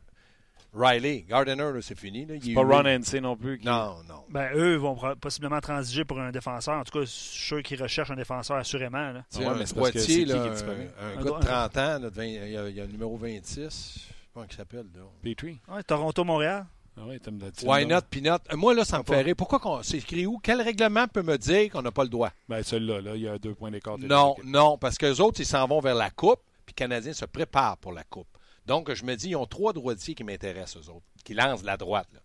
[0.76, 2.26] Riley, Gardiner, là, c'est fini.
[2.26, 2.34] Là.
[2.34, 3.58] Il est Pas Ron NC non plus.
[3.60, 4.24] qui- Non, non.
[4.28, 6.74] Ben, eux vont possiblement transiger pour un défenseur.
[6.80, 9.12] En tout cas, ceux qui recherchent un défenseur, assurément.
[9.12, 9.24] là.
[9.36, 10.90] Ouais, un mais c'est parce que droitier, c'est qui là, qui est un, disponible?
[11.00, 12.84] un Un gars de 30 ans, là, de 20 il, y a, il y a
[12.86, 14.08] le numéro 26.
[14.34, 14.86] Comment il s'appelle?
[14.96, 15.02] là?
[15.22, 15.60] Petrie.
[15.68, 16.66] Ouais, Toronto-Montréal.
[16.96, 17.18] Ah oui,
[17.64, 18.40] Why not, Peanut?
[18.52, 19.14] Euh, Moi, là, ça me Pas.
[19.14, 19.34] fait rire.
[19.36, 20.38] Pourquoi qu'on, c'est écrit où?
[20.38, 22.30] Quel règlement peut me dire qu'on n'a pas le droit?
[22.48, 23.98] Ben, celui-là, là, il y a deux points d'écart.
[23.98, 27.24] Non, non, parce qu'eux autres, ils s'en vont vers la Coupe, puis les Canadiens se
[27.24, 28.28] préparent pour la Coupe.
[28.66, 31.76] Donc, je me dis, ils ont trois droitiers qui m'intéressent, eux autres, qui lancent la
[31.76, 32.08] droite.
[32.12, 32.20] Là.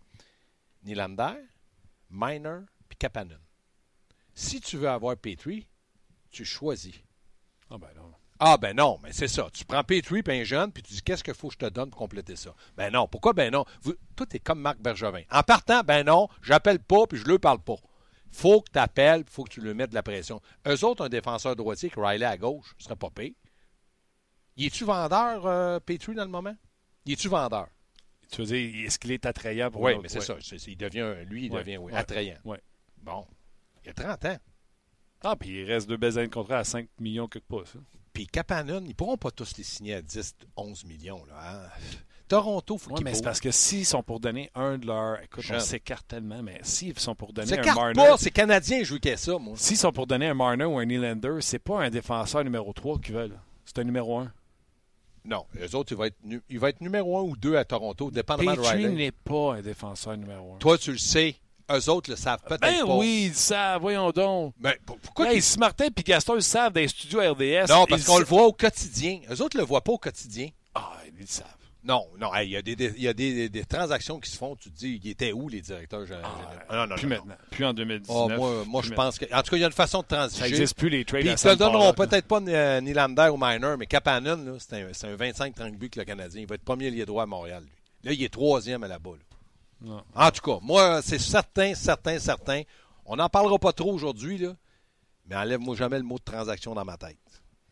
[0.84, 1.34] Nylander,
[2.08, 3.40] Miner, puis Kapanen.
[4.34, 5.66] Si tu veux avoir Petrie,
[6.30, 6.94] tu choisis.
[7.70, 7.88] Ah, ben.
[8.42, 9.48] Ah ben non, mais c'est ça.
[9.52, 11.66] Tu prends Petrie puis un jeune, puis tu dis qu'est-ce qu'il faut que je te
[11.66, 12.54] donne pour compléter ça?
[12.76, 13.66] Ben non, pourquoi ben non?
[13.82, 15.22] Vous, tout est comme Marc Bergevin.
[15.30, 17.76] En partant, ben non, j'appelle pas puis je le parle pas.
[18.32, 20.40] Faut que tu appelles, faut que tu lui mettes de la pression.
[20.66, 23.32] Eux autres, un défenseur droitier, que Riley à gauche, ce serait pas pire.
[24.56, 26.54] Y es-tu vendeur, euh, Petrie, dans le moment?
[27.06, 27.66] Y es-tu vendeur?
[28.30, 30.24] Tu veux dire, est-ce qu'il est attrayant pour Oui, mais c'est Ouais.
[30.24, 30.36] ça.
[30.40, 32.38] C'est- il devient, lui, il Ouais, devient oui, ouais, attrayant.
[32.44, 32.60] ouais.
[33.02, 33.26] Bon.
[33.84, 34.38] Il a 30 ans.
[35.22, 37.78] Ah, puis il reste deux belles années de contrat à 5 millions quelque ça.
[38.20, 41.24] Puis Kapanen, ils pourront pas tous les signer à 10, 11 millions.
[41.24, 41.68] Là, hein.
[42.28, 45.22] Toronto, faut Oui, qu'ils mais c'est parce que s'ils sont pour donner un de leurs.
[45.22, 45.56] Écoute, Jeune.
[45.56, 47.94] on s'écarte tellement, mais s'ils sont pour donner un Marner.
[47.94, 49.54] pas, c'est Canadien, y ait ça, moi.
[49.56, 52.98] S'ils sont pour donner un Marner ou un Nylander, c'est pas un défenseur numéro 3
[52.98, 53.40] qu'ils veulent.
[53.64, 54.30] C'est un numéro 1.
[55.24, 57.64] Non, eux autres, il va être, nu- il va être numéro un ou deux à
[57.64, 58.88] Toronto, dépendamment de Petrie Riley.
[58.90, 60.58] n'est pas un défenseur numéro 1.
[60.58, 61.36] Toi, tu le sais.
[61.72, 62.96] Eux autres le savent peut-être Ben pas.
[62.96, 64.54] oui, ça, voyons donc.
[64.58, 67.66] Ben, p- pourquoi Hey, qu'ils- si Martin et Gaston le savent les studios RDS.
[67.68, 69.20] Non, parce ils qu'on le voit au quotidien.
[69.30, 70.48] Eux autres le voient pas au quotidien.
[70.74, 71.46] Ah, ils le savent.
[71.82, 74.28] Non, non, hey, il y a, des, des- y a des, des- des transactions qui
[74.30, 74.54] se font.
[74.54, 76.28] Tu te dis, ils étaient où, les directeurs généraux?
[76.68, 77.34] Ah, non, non, plus non, maintenant.
[77.50, 78.14] Plus en 2019.
[78.14, 78.28] non.
[78.30, 79.24] Ah, moi, moi je pense que.
[79.34, 80.42] En tout cas, il y a une façon de Ça transiger.
[80.44, 81.22] n'existe plus les trades.
[81.22, 85.16] Puis ils te donneront peut-être pas euh, Nylander ou Miner, mais Kapanen, c'est un, un
[85.16, 86.42] 25-30 buts que le Canadien.
[86.42, 87.70] Il va être premier lié droit à Montréal, lui.
[88.04, 89.18] Là, il est troisième à la balle.
[89.82, 90.02] Non.
[90.14, 92.62] En tout cas, moi, c'est certain, certain, certain.
[93.06, 94.52] On n'en parlera pas trop aujourd'hui, là,
[95.26, 97.16] mais enlève-moi jamais le mot de transaction dans ma tête.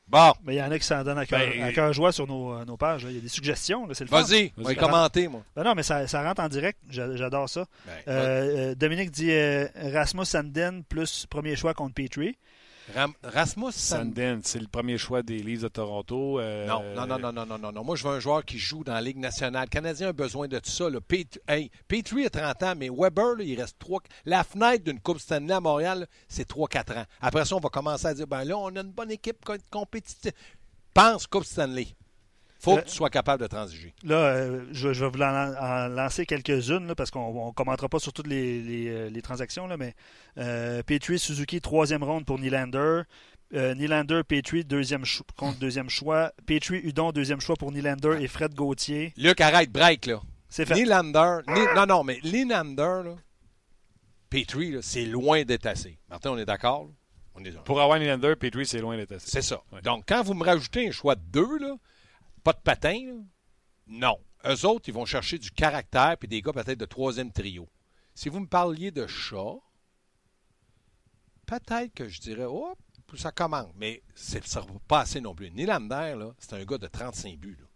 [0.06, 2.54] Bon, Mais il y en a qui s'en donnent à cœur Ben, joie sur nos,
[2.54, 3.04] euh, nos pages.
[3.04, 3.10] là.
[3.10, 4.22] Il y a des suggestions, là, c'est le fun.
[4.22, 4.76] vas-y, on va y Vas-y.
[4.82, 5.42] commenter, moi.
[5.54, 6.78] Ben non, mais ça, ça rentre en direct.
[6.88, 7.66] J'a- J'adore ça.
[7.84, 12.38] Ben, Euh, euh, Dominique dit euh, Rasmus Sandin plus premier choix contre Petrie.
[12.94, 13.72] Ram- Rasmus?
[13.72, 16.38] Sand- Sandin, c'est le premier choix des Leafs de Toronto.
[16.40, 17.84] euh, Non, non, non, non, non, non, non.
[17.84, 19.64] Moi, je veux un joueur qui joue dans la Ligue nationale.
[19.64, 20.88] Le Canadien a besoin de tout ça.
[20.88, 21.00] Là.
[21.00, 24.00] Pet- hey, Petrie a 30 ans, mais Weber, là, il reste 3...
[24.24, 27.04] La fenêtre d'une Coupe Stanley à Montréal, c'est 3-4 ans.
[27.20, 29.54] Après ça, on va commencer à dire, ben là, on a une bonne équipe co-
[29.70, 30.32] compétitive.
[30.94, 31.88] Pense Coupe Stanley.
[32.58, 33.94] Faut Euh, que tu sois capable de transiger.
[34.04, 37.88] Là, euh, je, je vais vous en, en lancer quelques-unes là, parce qu'on ne commentera
[37.88, 39.94] pas sur toutes les, les, euh, les transactions, là, mais
[40.38, 43.02] euh, Petrie, Suzuki, troisième ronde pour Nylander.
[43.54, 45.04] Euh, Nylander, Petrie, deuxième
[45.36, 46.32] contre deuxième choix.
[46.46, 49.14] Petrie, Udon, deuxième choix pour Nylander et Fred Gauthier.
[49.16, 50.20] Luc, arrête, break, là.
[50.50, 50.74] C'est fait.
[50.74, 53.14] Nylander, Ny- non, non, mais Nylander, là,
[54.30, 55.98] Petrie, là, c'est loin d'être assez.
[56.10, 56.84] Martin, on est d'accord?
[56.84, 56.90] là?
[57.34, 59.30] On est Pour avoir Nylander, Petrie, c'est loin d'être assez.
[59.30, 59.62] C'est ça.
[59.72, 59.80] Ouais.
[59.80, 61.76] Donc, quand vous me rajoutez un choix de deux, là,
[62.48, 63.26] pas de patin,
[63.86, 64.18] non.
[64.46, 67.68] Eux autres, ils vont chercher du caractère puis des gars peut-être de troisième trio.
[68.14, 69.56] Si vous me parliez de chat,
[71.44, 72.74] peut-être que je dirais, oh,
[73.16, 73.70] ça commence.
[73.74, 75.50] Mais ça va pas assez non plus.
[75.50, 77.58] Nylander, là, c'est un gars de 35 buts.
[77.60, 77.66] là.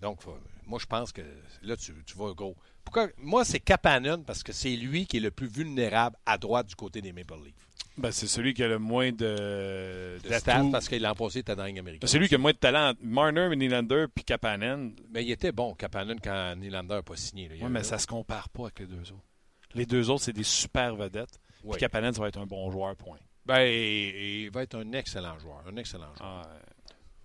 [0.00, 0.20] Donc,
[0.68, 1.22] moi, je pense que
[1.62, 2.54] là, tu, tu vas gros.
[2.84, 3.08] Pourquoi?
[3.18, 6.74] Moi, c'est Kapanen parce que c'est lui qui est le plus vulnérable à droite du
[6.74, 7.54] côté des Maple Leafs.
[7.96, 11.56] Ben, c'est celui qui a le moins de, De stats parce qu'il l'an passé, était
[11.56, 11.98] dans la américaine.
[12.00, 12.92] Ben, c'est lui qui a le moins de talent.
[13.02, 14.94] Marner, Nylander, puis Kapanen.
[15.10, 17.48] Mais il était bon, Kapanen, quand Nylander n'a pas signé.
[17.48, 17.54] là.
[17.60, 19.24] Oui, mais ça se compare pas avec les deux autres.
[19.74, 21.40] Les deux autres, c'est des super vedettes.
[21.68, 23.18] Puis Kapanen, ça va être un bon joueur, point.
[23.44, 25.64] Ben, il va être un excellent joueur.
[25.66, 26.42] Un excellent joueur.
[26.44, 26.48] Ah,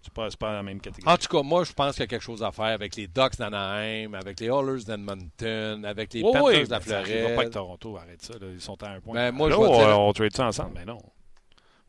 [0.03, 1.11] c'est pas, pas la même catégorie.
[1.13, 3.07] En tout cas, moi, je pense qu'il y a quelque chose à faire avec les
[3.07, 7.23] Ducks d'Anaheim, avec les Oilers d'Edmonton, avec les Oui, Panthers oui, de la Floride.
[7.35, 8.33] pas avec Toronto, arrête ça.
[8.33, 8.47] là.
[8.53, 9.13] Ils sont à un point.
[9.15, 10.99] Ben, moi, je Là, vais on, dire- on trade ça ensemble, mais non.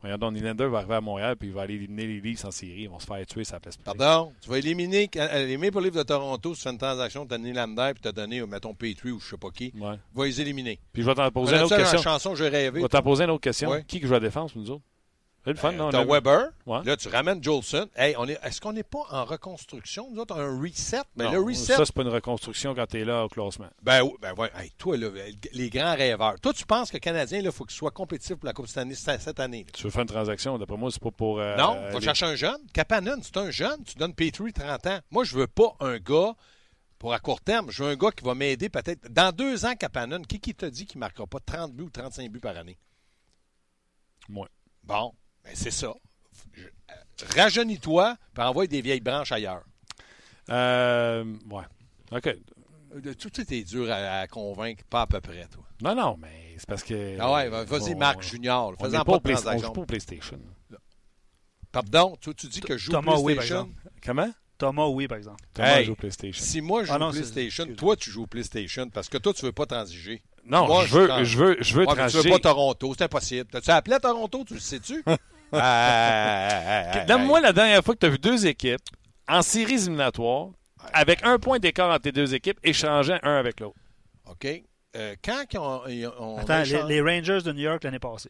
[0.03, 2.81] Regardons, Nylander va arriver à Montréal, puis il va aller éliminer les Leafs en série.
[2.83, 3.75] Ils vont se faire tuer sa place.
[3.77, 4.31] Pardon?
[4.39, 7.33] Tu vas éliminer euh, les Maple Leafs de Toronto si tu fais une transaction, tu
[7.33, 9.73] as Nylander puis tu as donné, mettons, Petrie ou je sais pas qui.
[9.75, 9.95] Ouais.
[10.13, 10.79] Va les éliminer.
[10.93, 12.01] Puis je vais t'en poser une autre la question.
[12.03, 12.81] chanson Je rêvé.
[12.81, 13.71] vais t'en poser une autre question.
[13.71, 13.83] Ouais.
[13.87, 14.83] Qui joue à la défense, nous autres?
[15.45, 15.89] C'est le fun, Euh, non?
[15.91, 16.49] T'as Weber.
[16.65, 16.83] Ouais.
[16.83, 17.87] Là, tu ramènes Jolson.
[17.95, 20.97] Hey, on est, est-ce qu'on n'est pas en reconstruction, nous autres, un reset?
[21.15, 23.69] Non, le reset, Ça, c'est pas une reconstruction quand tu es là au classement.
[23.83, 24.49] Ben, oui, ben ouais.
[24.55, 25.09] Hey, toi, là,
[25.53, 26.39] les grands rêveurs.
[26.41, 28.95] Toi, tu penses que le Canadien, il faut qu'il soit compétitif pour la Coupe Stanley
[28.95, 29.63] cette cette année.
[29.65, 29.71] là?
[29.71, 31.39] Tu veux faire une transaction, d'après moi, c'est pas pour.
[31.39, 32.57] euh, non, euh, va les- chercher un jeune.
[32.73, 33.83] Kapanen, c'est un jeune.
[33.83, 34.99] Tu donnes Petrie 30 ans.
[35.11, 36.33] Moi, je veux pas un gars
[36.97, 37.69] pour à court terme.
[37.69, 39.07] Je veux un gars qui va m'aider peut-être.
[39.11, 41.89] Dans deux ans, Kapanen, qui, qui t'a dit qu'il ne marquera pas 30 buts ou
[41.91, 42.79] 35 buts par année?
[44.27, 44.47] Moi.
[44.83, 45.13] Bon,
[45.45, 45.93] ben c'est ça.
[46.53, 49.63] Je- euh, Rajeunis-toi, puis envoie des vieilles branches ailleurs.
[50.49, 51.63] Euh, ouais.
[52.11, 52.27] OK.
[52.27, 55.63] Euh, Tout est dur à, à convaincre, pas à peu près, toi.
[55.81, 57.17] Non, non, mais c'est parce que.
[57.19, 58.71] Ah ouais, vas-y, Marc Junior.
[58.71, 59.67] N'est pas, pas, au de Play- on transaction.
[59.67, 60.39] joue pas au PlayStation.
[61.71, 63.65] Pardon, toi, tu dis que je joue Thomas, au oui, par PlayStation?
[63.65, 63.89] exemple.
[64.05, 64.31] Comment?
[64.57, 65.43] Thomas, oui, par exemple.
[65.53, 66.45] Thomas Hey, joue au PlayStation.
[66.45, 69.33] Si moi je joue Ah non, PlayStation, toi tu joues au PlayStation parce que toi
[69.33, 70.23] tu veux pas transiger.
[70.45, 72.23] Non, Moi, je je veux, je veux, je veux Ouais, mais tu transiger.
[72.29, 73.49] veux pas Toronto, c'est impossible.
[73.51, 75.03] T'as-tu appelé à Toronto, tu le sais-tu?
[75.61, 78.81] Ah, ah, ah, Donne-moi la dernière fois que tu as vu deux équipes
[79.27, 80.49] en séries éliminatoires
[80.93, 83.75] avec un point d'écart entre tes deux équipes échangeant un avec l'autre.
[84.29, 84.47] OK.
[84.95, 88.29] Euh, quand ils ont, ils ont Attends, les, les Rangers de New York l'année passée.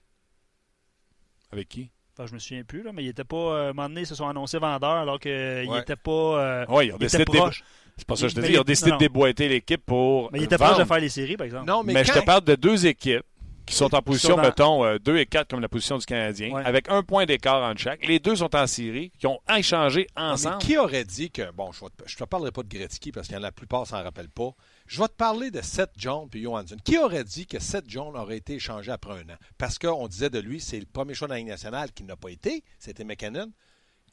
[1.52, 1.92] Avec qui?
[2.18, 3.36] Enfin, je me souviens plus, là, mais ils étaient pas.
[3.36, 5.78] euh, à un moment donné, ils se sont annoncés vendeurs alors qu'ils Ouais.
[5.80, 6.12] n'étaient pas.
[6.12, 7.52] euh, Oui, ils ont décidé étaient de,
[7.98, 8.48] c'est pas ça que je te dis.
[8.54, 10.32] Ils ont les- décidé non, de déboîter l'équipe pour.
[10.32, 11.66] Mais ils étaient proches de faire les séries, par exemple.
[11.68, 13.26] Non, mais, Mais, je te parle de deux équipes
[13.66, 16.64] qui sont en position, dans- mettons, 2 et 4 comme la position du Canadien, Ouais.
[16.66, 18.06] avec un point d'écart entre chaque.
[18.06, 20.58] Les deux sont en série, qui ont échangé Mais ensemble.
[20.60, 21.52] qui aurait dit que.
[21.52, 23.52] Bon, je ne te, te parlerai pas de Gretzky parce qu'il y en a la
[23.52, 24.52] plupart s'en rappellent pas.
[24.88, 26.78] Je vais te parler de Seth Jones puis Johansson.
[26.84, 29.38] Qui aurait dit que Seth Jones aurait été échangé après un an?
[29.58, 32.16] Parce qu'on disait de lui, c'est le premier choix de la Ligue nationale qui n'a
[32.16, 32.64] pas été.
[32.80, 33.52] C'était McKinnon.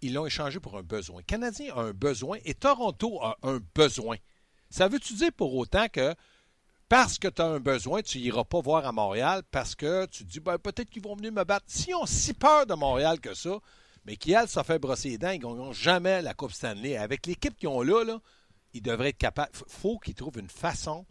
[0.00, 1.18] Ils l'ont échangé pour un besoin.
[1.18, 4.16] Le Canadien a un besoin et Toronto a un besoin.
[4.70, 6.14] Ça veut-tu dire pour autant que
[6.92, 10.26] parce que tu as un besoin, tu n'iras pas voir à Montréal parce que tu
[10.26, 11.64] te dis ben, peut-être qu'ils vont venir me battre.
[11.66, 13.60] S'ils ont si peur de Montréal que ça,
[14.04, 16.98] mais qui a ça fait brosser les dents, ils gagneront jamais la Coupe Stanley.
[16.98, 18.20] Avec l'équipe qu'ils ont là, là
[18.74, 19.48] ils devraient être capables.
[19.54, 21.06] Il faut qu'ils trouvent une façon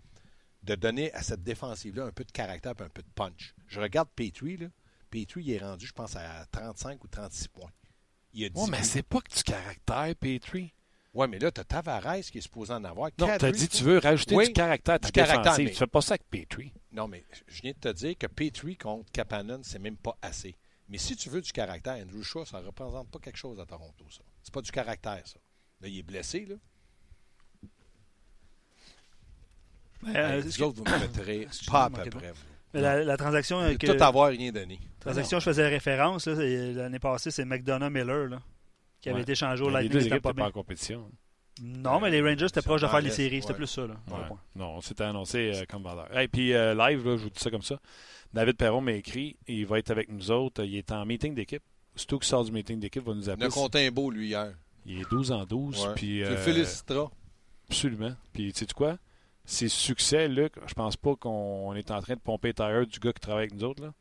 [0.62, 3.56] de donner à cette défensive-là un peu de caractère et un peu de punch.
[3.66, 4.68] Je regarde Petrie, là.
[5.10, 7.72] Petrie, il est rendu, je pense, à 35 ou 36 points.
[8.34, 10.76] Il a 10 Ouais, mais c'est pas que du caractère, Petrie.
[11.14, 13.10] Ouais, mais là, tu as Tavares qui est supposé en avoir.
[13.20, 15.66] Non, Kadri, t'as dit tu veux rajouter Oui, du caractère à ta du caractère, défensive.
[15.66, 16.72] mais- Tu fais pas ça avec Petrie.
[16.94, 20.56] Non, mais je viens de te dire que Petrie contre Kapanen, c'est même pas assez.
[20.88, 23.66] Mais si tu veux du caractère, Andrew Shaw, ça ne représente pas quelque chose à
[23.66, 24.22] Toronto, ça.
[24.44, 25.40] C'est pas du caractère, ça.
[25.82, 26.56] Là, il est blessé, là.
[30.04, 32.32] Mais, Hey, euh, vous que- me mettrez pas à peu près.
[32.32, 32.38] vous.
[32.74, 34.80] mais la, la transaction euh, que, tout avoir, rien donné.
[35.00, 38.42] transaction je faisais référence l'année passée, c'est McDonough Miller là,
[39.02, 39.22] qui avait Ouais.
[39.24, 39.92] été changé au Mais les Lightning.
[39.94, 40.50] deux c'était équipes pas n'étaient pas bien.
[40.50, 41.12] en compétition.
[41.62, 43.42] Non, mais les Rangers étaient proches de faire les séries.
[43.42, 43.82] C'était plus ça.
[43.86, 44.14] Là, Ouais.
[44.18, 44.40] Ouais, point.
[44.56, 46.18] Non, on s'était annoncé euh, comme vendeur.
[46.18, 47.80] Et puis euh, live, là, je vous dis ça comme ça.
[48.34, 50.64] David Perron m'a écrit, il va être avec nous autres.
[50.64, 51.62] Il est en meeting d'équipe
[51.94, 53.48] surtout qui sort du meeting d'équipe, va nous Il appeler.
[53.48, 54.54] a compté un beau, lui, hier.
[54.86, 55.86] Il est 12 en 12.
[55.88, 55.94] Ouais.
[55.94, 57.10] Puis, Tu le euh, féliciteras.
[57.70, 58.14] Absolument.
[58.34, 58.98] Puis, tu sais quoi?
[59.44, 63.12] Ses succès, Luc, je pense pas qu'on est en train de pomper Tire du gars
[63.12, 63.94] qui travaille avec nous autres, là.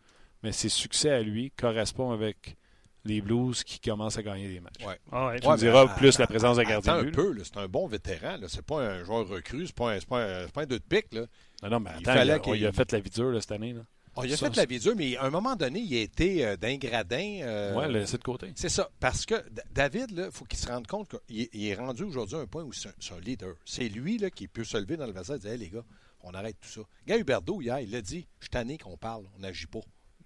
[0.43, 2.57] mais ses succès à lui correspondent avec
[3.05, 4.85] les Blues qui commencent à gagner des matchs.
[4.87, 4.99] Ouais.
[5.11, 5.41] Ah ouais.
[5.41, 7.15] Tu Ouais, me diras plus la présence d'un gardien Attends de un but.
[7.17, 8.37] peu, là, c'est un bon vétéran.
[8.37, 8.47] là.
[8.49, 10.79] C'est pas un joueur recru, c'est pas un, c'est pas un, c'est pas un deux
[10.79, 11.13] de pique.
[11.13, 11.23] Là.
[11.63, 13.31] Non, non, mais Il attends, fallait il, a, qu'il- il a fait la vie dure
[13.31, 13.73] là, cette année.
[13.73, 13.83] Là.
[14.17, 16.01] Oh, il a Ça, fait la vie dure, mais à un moment donné, il a
[16.01, 17.39] été euh, d'un gradin.
[17.43, 18.51] euh, Ouais, laissé de côté.
[18.57, 18.91] C'est ça.
[18.99, 19.35] Parce que
[19.73, 22.73] David, il faut qu'il se rende compte qu'il est- rendu aujourd'hui à un point où
[22.73, 23.55] c'est un, un leader.
[23.65, 25.85] C'est lui là, qui peut se lever dans le vestiaire et dire Hey, les gars,
[26.23, 26.81] on arrête tout ça.
[27.07, 29.79] Gars Huberdeau, hier, il a dit Je suis tanné qu'on parle, on n'agit pas.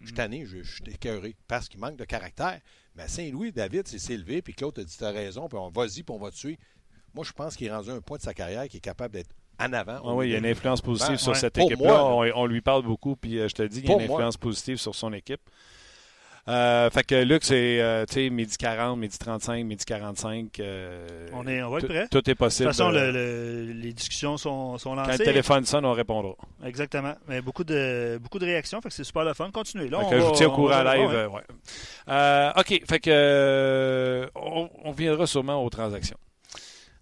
[0.04, 1.34] Je suis tanné, je, suis écœuré.
[1.48, 2.60] Parce qu'il manque de caractère.
[2.94, 6.02] Mais Saint-Louis, David s'est s'est levé, puis Claude a dit T'as raison, puis on vas-y,
[6.02, 6.58] puis on va te tuer.
[7.14, 9.30] Moi, je pense qu'il est rendu un point de sa carrière qui est capable d'être
[9.58, 10.00] en avant.
[10.04, 11.38] Ah oui, il y a une influence positive Ben, sur ouais.
[11.38, 12.04] cette équipe-là.
[12.04, 14.16] On, on lui parle beaucoup, puis euh, je te dis, il y a une moi.
[14.16, 15.40] influence positive sur son équipe.
[16.46, 20.60] Euh, fait que Luc, c'est euh, tu sais, midi 40, midi 35, midi 45.
[20.60, 22.06] euh, On, est, on va être prêt.
[22.10, 22.68] Tout est De possible.
[22.68, 25.18] toute façon, euh, le- le- les discussions sont, sont quand lancées.
[25.18, 26.34] le téléphone sonne, on répondra.
[26.62, 27.14] Exactement.
[27.28, 29.50] Mais beaucoup de, beaucoup de réactions, fait que c'est super le fun.
[29.50, 29.88] Continuez.
[29.88, 31.08] Là, Fait on que je va- vous tiens au courant live.
[31.08, 31.42] ouais.
[32.08, 32.60] euh, ouais.
[32.60, 36.18] OK, fait que on, on viendra sûrement aux transactions.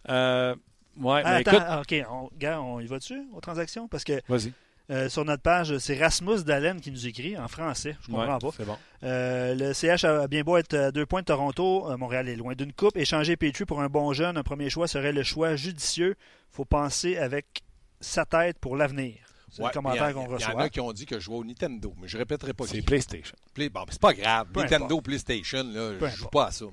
[0.09, 0.55] Ouais, Ah,
[0.97, 1.95] mais attends, écoute, ah, OK.
[2.11, 3.89] On, gars, on y va dessus, aux transactions?
[3.89, 4.53] Parce que vas-y.
[4.93, 7.97] Euh, sur notre page, c'est Rasmus Dallen qui nous écrit en français.
[8.03, 8.51] Je comprends Ouais, pas.
[8.57, 8.77] C'est bon.
[9.03, 11.91] Euh, le CH a bien beau être à deux points de Toronto.
[11.91, 12.97] euh, Montréal est loin d'une coupe.
[12.97, 16.15] Échanger Petrie pour un bon jeune, un premier choix serait le choix judicieux.
[16.51, 17.63] faut penser avec
[18.01, 19.15] sa tête pour l'avenir.
[19.51, 20.63] C'est Ouais, le commentaire il y qu'on a- Il y en reçoit.
[20.63, 22.83] a qui ont dit que je jouais au Nintendo, mais je répéterai pas C'est qui.
[22.83, 23.35] PlayStation.
[23.55, 24.47] Play- Bon, c'est pas grave.
[24.53, 25.05] Peu Nintendo, importe.
[25.05, 26.65] PlayStation, là, Peu je joue pas à ça.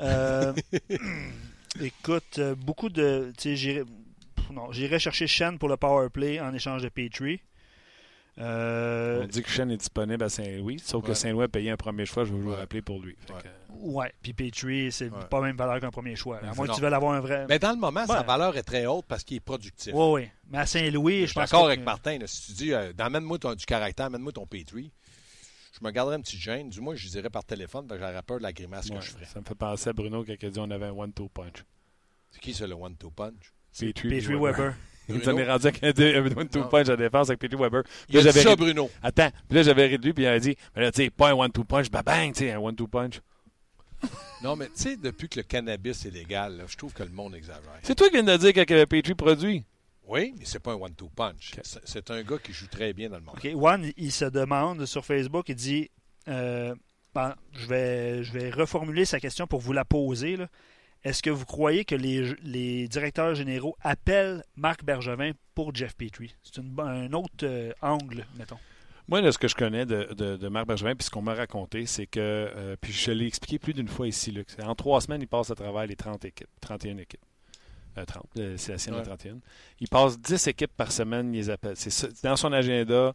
[0.00, 0.52] Euh,
[1.80, 3.32] écoute, euh, beaucoup de.
[4.52, 7.40] Non, j'irais chercher Shen pour le power play en échange de Petrie.
[8.38, 11.12] Euh, On dit que Shen est disponible à Saint-Louis, sauf que.
[11.12, 12.56] Saint-Louis a payé un premier choix, je vais vous Ouais.
[12.56, 13.14] rappeler pour lui.
[13.26, 13.32] Que,
[13.74, 15.24] ouais, puis Petrie, c'est Ouais.
[15.30, 16.38] pas même valeur qu'un premier choix.
[16.38, 17.44] À moins que tu veuilles avoir un vrai.
[17.48, 19.92] Mais dans le moment, sa valeur est très haute parce qu'il est productif.
[19.94, 20.28] Oui, oui.
[20.50, 22.18] Mais à Saint-Louis, je je suis pense d'accord que- avec Martin.
[22.18, 24.90] là, si tu dis, euh, amène-moi ton- du caractère, amène-moi ton Petrie,
[25.78, 26.70] je me garderais une petite gêne.
[26.70, 29.04] Du moins, je dirais par téléphone, parce que j'aurais peur de la grimace ouais, que
[29.04, 29.26] je ferais.
[29.26, 31.64] ça me fait penser à Bruno qui a dit on avait un one-two punch.
[32.30, 33.52] C'est qui, ça, le one-two punch?
[33.78, 34.74] Petrie, Petrie Weber.
[35.08, 36.68] Il est rendu avec un deux- un one-two Non.
[36.68, 37.82] punch à défense avec Petrie Weber.
[38.08, 38.90] Il a Là, dit ça, Bruno.
[39.02, 41.34] Attends, puis là j'avais réduit, puis il a dit, mais là, tu sais, pas un
[41.34, 43.20] one-two punch, bah bang, tu sais, un one-two punch.
[44.42, 47.10] Non, mais tu sais, depuis que le cannabis est légal, là, je trouve que le
[47.10, 47.62] monde exagère.
[47.84, 49.64] C'est toi qui viens de dire que Petrie produit.
[50.08, 51.52] Oui, mais c'est pas un one-two punch.
[51.84, 53.36] C'est un gars qui joue très bien dans le monde.
[53.36, 53.48] OK.
[53.54, 55.90] One, il se demande sur Facebook, il dit
[56.28, 56.74] euh,
[57.14, 60.36] ben, je, vais, je vais reformuler sa question pour vous la poser.
[60.36, 60.48] là.
[61.04, 66.34] Est-ce que vous croyez que les, les directeurs généraux appellent Marc Bergevin pour Jeff Petrie?
[66.42, 68.58] C'est un autre euh, angle, mettons.
[69.08, 71.34] Moi, là, ce que je connais de, de, de Marc Bergevin, puis ce qu'on m'a
[71.34, 75.00] raconté, c'est que, euh, puis je l'ai expliqué plus d'une fois ici, Luc, en trois
[75.00, 77.20] semaines, il passe à travers les 30 équipes, 31 équipes.
[77.98, 79.02] Euh, 30, euh, c'est la sienne, Ouais.
[79.02, 79.38] 31.
[79.80, 81.74] Il passe 10 équipes par semaine, il les appelle.
[81.76, 83.12] C'est dans son agenda.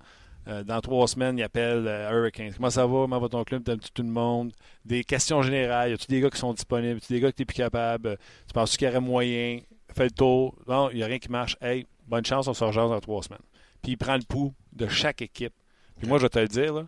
[0.47, 2.53] Euh, dans trois semaines, il appelle euh, Hurricane.
[2.53, 2.93] Comment ça va?
[2.93, 3.63] Comment va ton club?
[3.63, 4.53] T'aimes-tu tout le monde?
[4.85, 5.91] Des questions générales.
[5.91, 6.95] Y a-tu des gars qui sont disponibles?
[6.95, 8.17] Y a-tu des gars que t'es plus capable?
[8.47, 9.59] Tu penses qu'il y aurait moyen?
[9.93, 10.55] Fais le tour.
[10.67, 11.57] Non, il n'y a rien qui marche.
[11.61, 13.41] Hey, bonne chance, on se rejase dans trois semaines.
[13.81, 15.53] Puis il prend le pouls de chaque équipe.
[15.97, 16.87] Puis moi, je vais te le dire, là,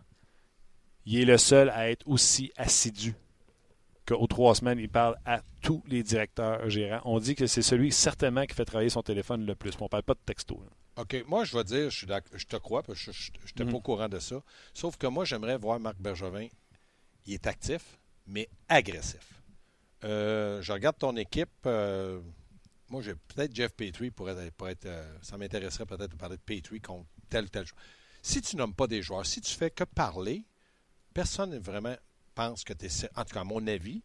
[1.04, 3.14] il est le seul à être aussi assidu
[4.06, 7.00] qu'aux trois semaines, il parle à tous les directeurs gérants.
[7.04, 9.72] On dit que c'est celui certainement qui fait travailler son téléphone le plus.
[9.80, 10.62] On ne parle pas de texto.
[10.64, 10.70] là.
[11.00, 13.76] OK, moi, je vais dire, je, suis je te crois, parce que je n'étais pas
[13.76, 14.42] au courant de ça.
[14.74, 16.48] Sauf que moi, j'aimerais voir Marc Bergevin.
[17.26, 19.42] Il est actif, mais agressif.
[20.04, 21.48] Euh, je regarde ton équipe.
[21.66, 22.20] euh,
[22.88, 24.52] moi, j'ai peut-être Jeff Petrie pour être.
[24.54, 27.80] pour être, euh, ça m'intéresserait peut-être de parler de Petrie contre tel ou tel joueur.
[28.20, 30.44] Si tu nommes pas des joueurs, si tu fais que parler,
[31.14, 31.96] personne ne vraiment
[32.34, 33.08] pense que tu es.
[33.16, 34.02] En tout cas, à mon avis,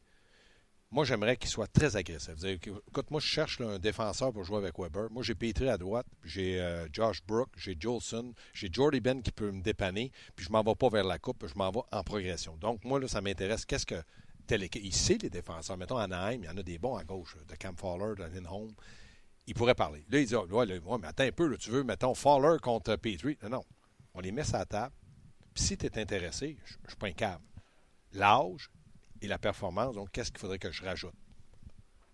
[0.95, 2.35] moi, j'aimerais qu'il soit très agressif.
[2.45, 5.11] Écoute, moi, je cherche un défenseur pour jouer avec Weber.
[5.11, 9.33] Moi, j'ai Petrie à droite, j'ai euh, Josh Brook, j'ai Jolson, j'ai Jordy Ben qui
[9.33, 12.01] peut me dépanner, puis je m'en vais pas vers la coupe, je m'en vais en
[12.01, 12.55] progression.
[12.55, 13.65] Donc, moi, là, ça m'intéresse.
[13.65, 14.01] Qu'est-ce que
[14.47, 14.65] telle.
[14.73, 15.75] Il sait les défenseurs.
[15.75, 18.71] Mettons, Anaheim, il y en a des bons à gauche, de Cam Fowler, de Lindholm.
[19.47, 20.05] Il pourrait parler.
[20.09, 23.37] Là, il dit, Ah, ouais, mais attends un peu, tu veux, mettons, Fowler contre Petrie.
[23.43, 23.63] Non, non.
[24.13, 24.95] On les met sur la table.
[25.53, 27.43] Puis si tu es intéressé, je ne suis pas un câble.
[28.13, 28.69] L'âge
[29.21, 31.13] et la performance, donc qu'est-ce qu'il faudrait que je rajoute?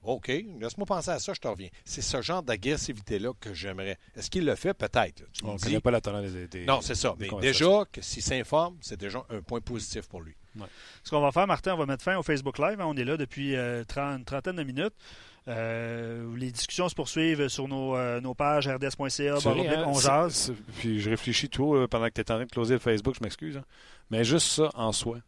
[0.04, 1.70] OK, laisse-moi penser à ça, je te reviens.
[1.86, 4.00] C'est ce genre d'agressivité-là que j'aimerais.
[4.16, 4.74] Est-ce qu'il le fait?
[4.74, 5.24] Peut-être.
[5.44, 7.14] On ne connaît pas la teneur des, des- Non, c'est ça.
[7.20, 10.34] des Mais déjà, que s'il s'informe, c'est déjà un point positif pour lui.
[11.04, 12.82] Ce qu'on va faire, Martin, on va mettre fin au Facebook Live.
[12.82, 12.86] hein.
[12.88, 14.94] On est là depuis euh, 30 une trentaine de minutes.
[15.48, 19.40] Euh, les discussions se poursuivent sur nos, euh, nos pages rds.ca,
[19.78, 20.54] hein, on jase.
[20.80, 23.24] Puis je réfléchis tout pendant que tu es en train de closer le Facebook, je
[23.24, 23.58] m'excuse.
[23.58, 23.66] hein.
[24.10, 25.20] Mais juste ça en soi.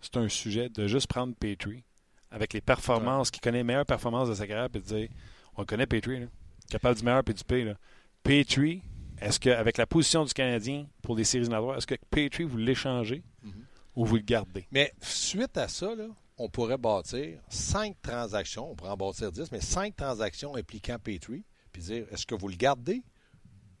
[0.00, 1.84] C'est un sujet de juste prendre Petrie
[2.30, 5.08] avec les performances, qui connaît les meilleures performances de sa carrière, puis de dire
[5.56, 6.26] on connaît Petrie, là,
[6.70, 7.66] capable du meilleur puis du pire.
[7.66, 7.74] Là.
[8.22, 8.82] Petrie,
[9.20, 13.22] est-ce qu'avec la position du Canadien pour les séries éliminatoires, est-ce que Petrie, vous l'échangez
[13.42, 13.64] Mhm.
[13.96, 14.66] ou vous le gardez?
[14.70, 19.50] Mais suite à ça, là, on pourrait bâtir cinq transactions, on pourrait en bâtir 10,
[19.50, 23.02] mais cinq transactions impliquant Petrie, puis dire est-ce que vous le gardez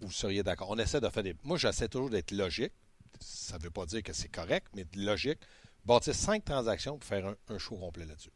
[0.00, 0.70] ou vous seriez d'accord?
[0.70, 1.34] On essaie de faire des.
[1.44, 2.72] Moi, j'essaie toujours d'être logique.
[3.20, 5.38] Ça ne veut pas dire que c'est correct, mais logique.
[5.84, 8.30] Bâtir cinq transactions pour faire un, un show complet là-dessus.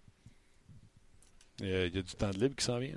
[1.60, 2.96] Il y, a, il y a du temps de libre qui s'en vient.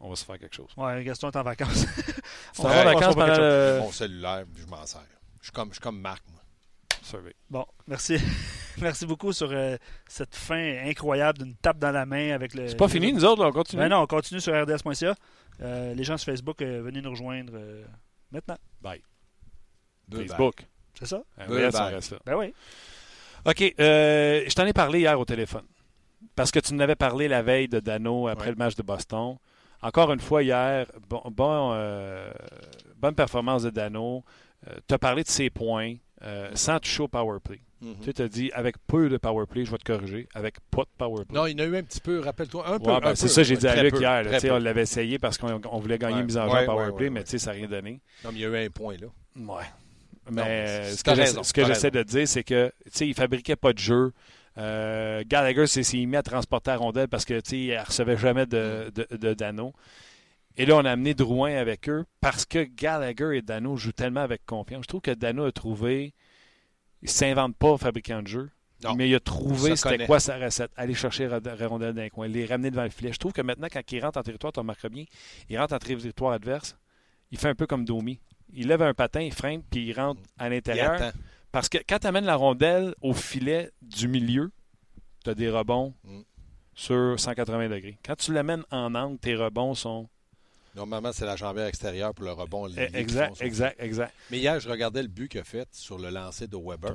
[0.00, 0.70] On va se faire quelque chose.
[0.76, 1.84] Ouais, Gaston est en vacances.
[2.58, 5.00] On vas en vacances pendant le Mon cellulaire, je m'en sers.
[5.40, 6.40] Je suis comme, je suis comme Marc, moi.
[7.02, 7.34] survey.
[7.50, 8.16] Bon, merci.
[8.80, 9.76] merci beaucoup sur euh,
[10.08, 12.68] cette fin incroyable d'une tape dans la main avec le.
[12.68, 13.82] C'est pas fini, nous autres, là, on continue.
[13.82, 15.14] Ben non, on continue sur rds.ca.
[15.60, 17.84] Euh, les gens sur Facebook, euh, venez nous rejoindre euh,
[18.30, 18.56] maintenant.
[20.08, 20.64] Deux Facebook.
[20.98, 21.22] C'est ça?
[21.48, 22.18] Deux reste, on reste là.
[22.24, 22.54] Ben oui.
[23.46, 23.74] OK.
[23.80, 25.64] euh, je t'en ai parlé hier au téléphone.
[26.34, 28.52] Parce que tu nous avais parlé la veille de Dano après Ouais.
[28.52, 29.36] le match de Boston.
[29.82, 32.30] Encore une fois, hier, bon, bon, euh,
[32.96, 34.24] bonne performance de Dano.
[34.88, 37.60] tu as parlé de ses points euh, sans toucher au power play.
[37.80, 37.94] Mhm.
[38.12, 40.88] Tu as dit avec peu de power play, je vais te corriger, avec pas de
[40.98, 41.38] power play.
[41.38, 42.90] Non, il y en a eu un petit peu, rappelle-toi, un peu.
[42.90, 44.24] Ouais, ben, c'est ça, j'ai dit à Luc peu, hier.
[44.24, 46.20] là, on l'avait essayé parce qu'on on voulait gagner Ouais.
[46.22, 47.24] une mise en jeu en power play, mais ouais.
[47.24, 48.00] tu sais, ça n'a rien donné.
[48.24, 49.06] Non, mais il y a eu un point, là.
[49.36, 49.62] Ouais.
[50.30, 53.56] Mais ce que j'essa- raison, ce que t'as j'essaie de dire, c'est que il fabriquait
[53.56, 54.12] pas de jeu.
[54.56, 58.48] Euh, Gallagher s'est mis à transporter la rondelle parce que il recevait jamais Mm.
[58.48, 59.72] de, de, de Dano.
[60.56, 64.22] Et là, on a amené Drouin avec eux parce que Gallagher et Dano jouent tellement
[64.22, 64.82] avec confiance.
[64.82, 66.12] Je trouve que Dano a trouvé.
[67.02, 68.50] Il s'invente pas fabricant de jeu.
[68.82, 68.94] Non.
[68.96, 70.70] Mais il a trouvé c'était quoi sa recette.
[70.76, 73.12] Aller chercher la rondelle d'un coin, les ramener devant le filet.
[73.12, 75.04] Je trouve que maintenant, quand il rentre en territoire, tu remarqueras bien,
[75.48, 76.76] il rentre en territoire adverse,
[77.30, 78.18] il fait un peu comme Domi.
[78.54, 81.12] Il lève un patin, il freine, puis il rentre à l'intérieur.
[81.52, 84.50] Parce que quand tu amènes la rondelle au filet du milieu,
[85.24, 86.20] tu as des rebonds Mm.
[86.74, 87.98] sur 180 degrés.
[88.04, 90.08] Quand tu l'amènes en angle, tes rebonds sont.
[90.74, 92.66] Normalement, c'est la jambière extérieure pour le rebond.
[92.66, 94.14] les- les Exact, exact, exact.
[94.30, 96.94] Mais hier, je regardais le but qu'il a fait sur le lancer de Weber.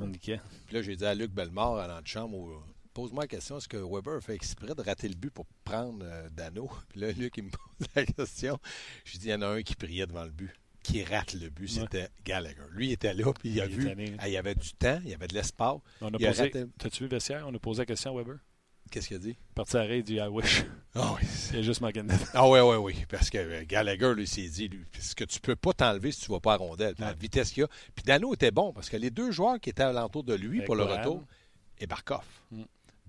[0.66, 2.62] Puis là, j'ai dit à Luc Bellemare, à l'antichambre,
[2.94, 5.98] pose-moi la question, est-ce que Weber a fait exprès de rater le but pour prendre
[6.02, 6.70] euh, Dano?
[6.88, 8.58] Puis là, Luc, il me pose la question.
[9.04, 10.50] Je dis, il y en a un qui priait devant le but,
[10.84, 12.60] qui rate le but, c'était Gallagher.
[12.72, 15.00] Lui, il était là, puis il a Il vu, ah, il y avait du temps,
[15.04, 15.78] il y avait de l'espace.
[16.00, 16.42] On a Il posé.
[16.44, 17.44] raté- T'as-tu vu vestiaire?
[17.48, 18.36] On a posé la question à Weber.
[18.90, 19.36] Qu'est-ce qu'il a dit?
[19.54, 20.64] Parti à il dit I wish.
[20.94, 22.12] Ah oui, Il a juste manqué de.
[22.34, 23.04] Ah oui, oui, oui.
[23.08, 26.20] Parce que euh, Gallagher, lui, s'est dit, lui, ce que tu peux pas t'enlever si
[26.20, 26.94] tu vas pas à rondelle.
[26.98, 27.68] La vitesse qu'il a.
[27.94, 30.66] Puis Dano était bon parce que les deux joueurs qui étaient alentour de lui Avec
[30.66, 31.24] pour le retour,
[31.78, 32.22] et Barkov.
[32.52, 32.62] Mm.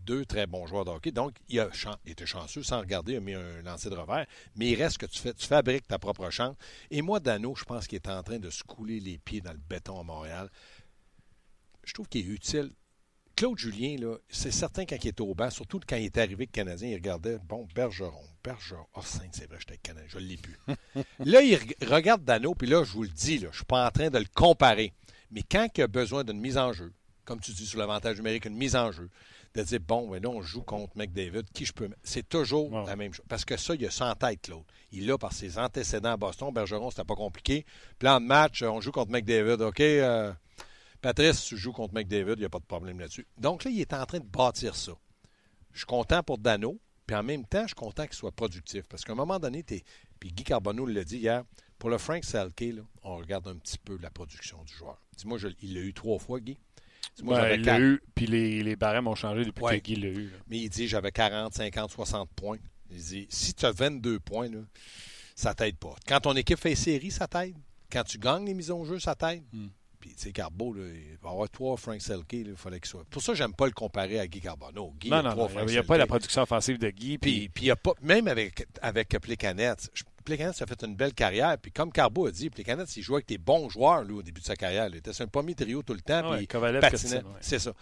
[0.05, 1.11] Deux très bons joueurs de hockey.
[1.11, 1.69] Donc, il, a
[2.05, 4.25] était chanceux sans regarder, il a mis un lancer de revers.
[4.55, 6.55] Mais il reste que tu fais, tu fabriques ta propre chance.
[6.91, 9.51] Et moi, Dano, je pense qu'il est en train de se couler les pieds dans
[9.51, 10.49] le béton à Montréal.
[11.83, 12.71] Je trouve qu'il est utile.
[13.35, 13.97] Claude Julien,
[14.29, 16.87] c'est certain quand il était au banc, surtout quand il était arrivé avec le Canadien,
[16.87, 20.57] il regardait, bon, Bergeron, Bergeron, oh, Sainte, c'est vrai, j'étais Canadien, je l'ai plus.
[21.19, 23.85] là, il reg- regarde Dano, puis là, je vous le dis, là, je suis pas
[23.85, 24.93] en train de le comparer.
[25.31, 26.93] Mais quand il a besoin d'une mise en jeu,
[27.25, 29.09] comme tu dis sur l'avantage numérique, une mise en jeu,
[29.55, 31.99] de dire, bon, mais là, on joue contre McDavid, qui je peux mettre?
[32.03, 32.85] C'est toujours Ouais.
[32.85, 33.25] la même chose.
[33.29, 34.63] Parce que ça, il a ça en tête, Claude.
[34.91, 36.51] Il l'a par ses antécédents à Boston.
[36.53, 37.65] Bergeron, c'était pas compliqué.
[37.99, 39.79] Plan de match, on joue contre McDavid, OK?
[39.79, 40.33] euh,
[41.01, 43.27] Patrice, tu joues contre McDavid, il n'y a pas de problème là-dessus.
[43.37, 44.93] Donc là, il est en train de bâtir ça.
[45.71, 48.83] Je suis content pour Dano, puis en même temps, je suis content qu'il soit productif.
[48.89, 49.83] Parce qu'à un moment donné, puis
[50.31, 51.43] Guy Carbonneau l'a dit hier,
[51.77, 54.99] pour le Frank Selke, là, on regarde un petit peu la production du joueur.
[55.17, 56.57] Dis-moi, je- il l'a eu trois fois, Guy?
[57.23, 57.81] Ouais, il l'a quatre.
[57.81, 59.79] eu, puis les, les barèmes ont changé depuis Ouais.
[59.79, 60.29] que Guy l'a eu.
[60.29, 60.37] là.
[60.47, 62.57] Mais il dit j'avais 40, 50, 60 points.
[62.91, 64.59] Il dit si tu as 22 points, là,
[65.35, 65.95] ça t'aide pas.
[66.07, 67.55] Quand ton équipe fait série, ça t'aide.
[67.91, 69.43] Quand tu gagnes les mises en jeu, ça t'aide.
[69.53, 69.67] Hmm.
[69.99, 73.05] Puis, tu sais, Carbo, là, il va avoir trois Frank Selke, il fallait qu'il soit.
[73.09, 74.93] Pour ça, j'aime pas le comparer à Guy Carbonneau.
[74.99, 77.17] Guy Non, non, il n'y a pas la production offensive de Guy.
[77.17, 80.83] Puis, Puis, puis il y a pas, même avec, avec Plekanec, je- Plekanec a fait
[80.83, 81.57] une belle carrière.
[81.57, 84.41] Puis comme Carbo a dit, Plekanec, il jouait avec des bons joueurs lui, au début
[84.41, 84.87] de sa carrière.
[84.87, 86.21] Il était sur un premier trio tout le temps.
[86.25, 87.17] Ah ouais, puis il patinait.
[87.17, 87.31] Ouais.
[87.41, 87.73] C'est ça.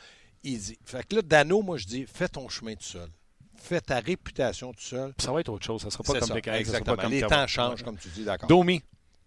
[0.43, 0.77] Il dit.
[0.85, 3.09] Fait que là, Dano, moi, je dis, fais ton chemin tout seul.
[3.55, 5.13] Fais ta réputation tout seul.
[5.17, 5.81] ça va être autre chose.
[5.81, 6.95] Ça ne sera pas comme ça, sera Exactement.
[6.97, 8.49] pas comme Les temps changent, comme tu dis, d'accord.
[8.49, 8.81] Domi.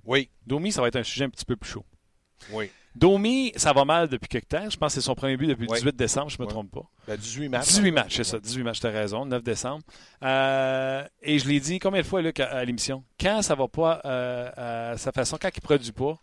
[0.04, 1.84] Oui, Domi, ça va être un sujet un petit peu plus chaud.
[2.52, 2.70] oui.
[2.96, 4.70] Domi, ça va mal depuis quelque temps.
[4.70, 5.78] Je pense que c'est son premier but depuis le Ouais.
[5.78, 6.52] 18 décembre, je ne me Ouais.
[6.52, 6.82] trompe pas.
[7.06, 7.66] Ben, 18 matchs.
[7.68, 8.38] 18 matchs, c'est ça.
[8.40, 9.26] 18 matchs, tu as raison.
[9.26, 9.82] 9 décembre.
[10.22, 13.04] Euh, et je l'ai dit combien de fois Luc, à, à l'émission?
[13.20, 16.18] Quand ça va pas euh, à sa façon, quand il produit pas,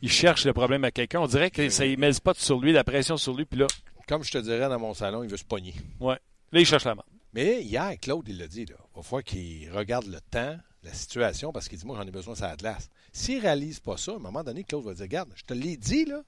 [0.00, 1.20] il cherche le problème à quelqu'un.
[1.20, 3.58] On dirait que ça ne met le spot sur lui, la pression sur lui, puis
[3.58, 3.66] là,
[4.08, 5.74] Comme je te dirais dans mon salon, il veut se pogner.
[6.00, 6.18] là,
[6.52, 7.04] il cherche la main.
[7.34, 10.92] Mais hier, Claude, il l'a dit, là, il va falloir qu'il regarde le temps, la
[10.92, 12.90] situation, parce qu'il dit, moi, j'en ai besoin sur la glace.
[13.12, 15.52] S'il ne réalise pas ça, à un moment donné, Claude va dire, regarde, je te
[15.54, 16.22] l'ai dit, là,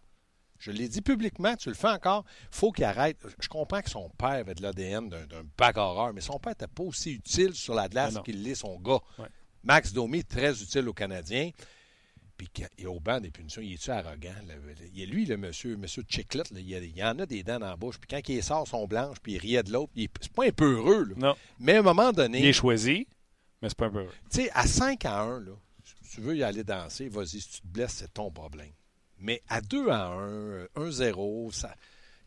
[0.58, 2.24] Je l'ai dit publiquement, tu le fais encore.
[2.50, 3.18] faut qu'il arrête.
[3.40, 6.68] Je comprends que son père avait de l'ADN d'un, d'un bagarreur, mais son père n'était
[6.68, 9.00] pas aussi utile sur la glace Ah qu'il l'est son gars.
[9.18, 9.26] Ouais.
[9.64, 11.50] Max Domi, très utile aux Canadiens.
[12.36, 12.48] Puis
[12.84, 14.32] a au banc des punitions, il est-tu arrogant?
[14.46, 14.54] là?
[14.92, 17.58] Il est lui, le monsieur, monsieur Chiclet, là, il, y il en a des dents
[17.60, 17.98] dans la bouche.
[17.98, 20.50] Puis quand il sort son blanche, puis il riait de l'autre, il- c'est pas un
[20.50, 21.04] peu heureux.
[21.04, 21.14] là.
[21.16, 21.36] Non.
[21.60, 23.06] Mais à un moment Il donné, est choisi,
[23.62, 24.06] mais c'est pas un peu.
[24.30, 25.52] tu sais, à 5 à 1, là,
[26.14, 28.70] tu veux y aller danser, vas-y, si tu te blesses, c'est ton problème.
[29.18, 31.74] Mais à 2 à 1, 1-0, ça.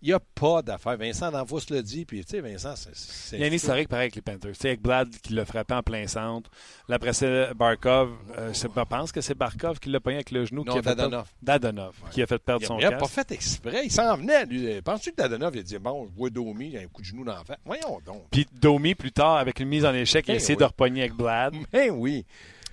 [0.04, 0.96] Il n'y a pas d'affaire.
[0.96, 3.36] Vincent Danvos le dit, puis tu sais, Vincent, c'est.
[3.36, 4.52] Il y a un historique pareil avec les Panthers.
[4.52, 6.52] Tu sais, avec Blad qui l'a frappé en plein centre.
[6.88, 10.46] Là, après ça, Barkov, euh, je pense que c'est Barkov qui l'a pogné avec le
[10.46, 10.64] genou.
[10.64, 11.28] Non, qui a fait Dadonov.
[11.42, 13.14] Dadonov, qui a fait perdre Il son n'a pas casque.
[13.14, 13.86] fait exprès.
[13.86, 14.80] Il s'en venait, lui.
[14.84, 17.08] Penses-tu que Dadonov, il a dit Bon, je vois Domi, il a un coup de
[17.08, 17.58] genou dans la face?
[17.66, 18.24] Voyons donc.
[18.30, 20.60] Puis Domi, plus tard, avec une mise en échec, il a Eh essayé oui.
[20.60, 21.56] de repogner avec Blad.
[21.74, 22.24] Mais oui.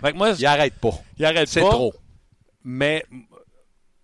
[0.01, 0.93] Fait que moi, Il arrête pas.
[1.19, 1.71] il arrête C'est pas.
[1.71, 1.95] trop.
[2.65, 3.05] Mais,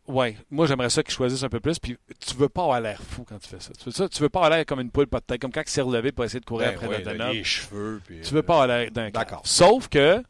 [0.07, 1.79] ouais, moi, j'aimerais ça qu'il choisisse un peu plus.
[1.79, 3.73] Puis, tu veux pas avoir l'air fou quand tu fais ça.
[3.79, 5.53] Tu veux, ça, tu veux pas avoir l'air comme une poule pas de tête, comme
[5.53, 7.33] quand il s'est relevé pour essayer de courir Ben après ouais, Dadonov.
[7.33, 8.01] les cheveux.
[8.05, 9.43] Puis, Tu veux pas avoir l'air d'un D'accord.
[9.45, 10.23] Sauf que,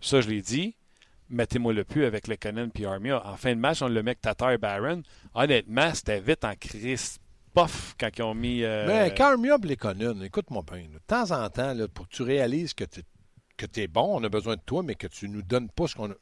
[0.00, 0.76] ça, je l'ai dit,
[1.30, 3.26] mettez-moi le pu avec Lekonen puis Armia.
[3.26, 5.02] En fin de match, on le met avec Tatar et Barron.
[5.34, 7.18] Honnêtement, c'était vite en crise.
[7.54, 8.62] Pof, quand ils ont mis.
[8.64, 10.82] euh, Mais Carmia les Conan, écoute-moi bien.
[10.92, 13.00] De temps en temps, là, pour que tu réalises que tu
[13.76, 16.10] es bon, on a besoin de toi, mais que tu nous donnes pas ce qu'on
[16.10, 16.14] a.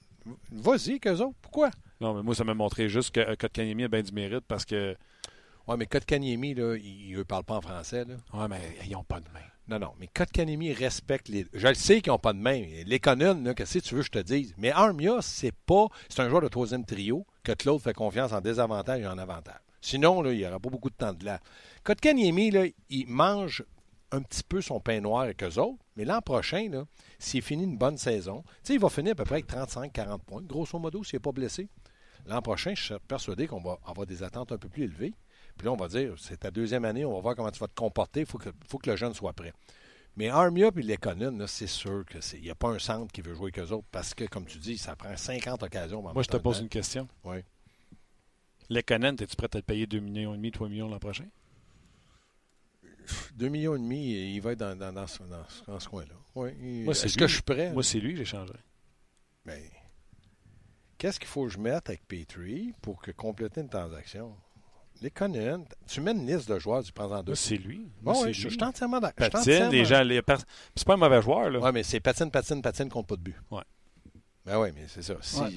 [0.52, 1.36] Vas-y, qu'eux autres.
[1.42, 1.70] Pourquoi?
[2.00, 4.64] Non, mais moi, ça m'a montré juste que euh, Kotkaniemi a bien du mérite parce
[4.64, 4.96] que.
[5.66, 8.04] Ouais, mais Kotkaniemi, là, il ne parle pas en français.
[8.04, 8.14] Là.
[8.32, 9.40] Ouais, mais ils n'ont pas de main.
[9.66, 11.46] Non, non, mais Kotkaniemi respecte les.
[11.52, 12.62] Je le sais qu'ils n'ont pas de main.
[12.86, 14.54] Les Conan, là, qu'est-ce que tu veux que je te dise?
[14.58, 15.86] Mais Armia, c'est pas.
[16.08, 19.60] C'est un joueur de troisième trio que Claude fait confiance en désavantage et en avantage.
[19.80, 21.40] Sinon, là, il n'y aura pas beaucoup de temps de là.
[21.82, 23.64] Kotkaniemi, là, il mange
[24.14, 26.84] un petit peu son pain noir avec eux autres, mais l'an prochain,
[27.18, 30.18] s'il finit une bonne saison, tu sais, il va finir à peu près avec 35-40
[30.20, 31.68] points, grosso modo, s'il n'est pas blessé.
[32.26, 35.12] L'an prochain, je suis persuadé qu'on va avoir des attentes un peu plus élevées.
[35.58, 37.68] Puis là, on va dire, c'est ta deuxième année, on va voir comment tu vas
[37.68, 39.52] te comporter, il faut que, faut que le jeune soit prêt.
[40.16, 43.50] Mais Armia et Lekonen, c'est sûr qu'il n'y a pas un centre qui veut jouer
[43.54, 46.02] avec eux autres parce que, comme tu dis, ça prend 50 occasions.
[46.02, 47.08] Moi, je te pose une question.
[47.24, 47.38] Oui.
[48.70, 51.26] Lekonen, es-tu prêt à te payer 2 millions et demi, 3 millions l'an prochain?
[53.34, 55.88] 2 millions et demi, il va être dans, dans, dans ce, dans ce- dans ce
[55.88, 56.14] coin-là.
[56.34, 56.50] Oui.
[56.62, 57.20] il- Moi, c'est Est-ce lui.
[57.20, 57.72] que je suis prêt?
[57.72, 58.60] Moi, c'est lui que j'échangerais.
[59.44, 59.60] Ben,
[60.98, 64.34] Qu'est-ce qu'il faut que je mette avec Petrie pour que compléter une transaction?
[65.02, 67.34] Les Conan, tu mets une liste de joueurs, tu prends en deux.
[67.34, 67.90] C'est lui.
[68.00, 69.28] Moi, oui, je suis entièrement d'accord.
[69.28, 70.02] Patine, les gens.
[70.02, 70.22] Les...
[70.76, 71.58] C'est pas un mauvais joueur, là.
[71.60, 73.36] Oui, mais c'est patine, patine, patine contre pas de but.
[73.50, 73.62] Ouais.
[74.46, 75.14] Ben oui, mais c'est ça.
[75.22, 75.40] Si...
[75.40, 75.50] Ouais.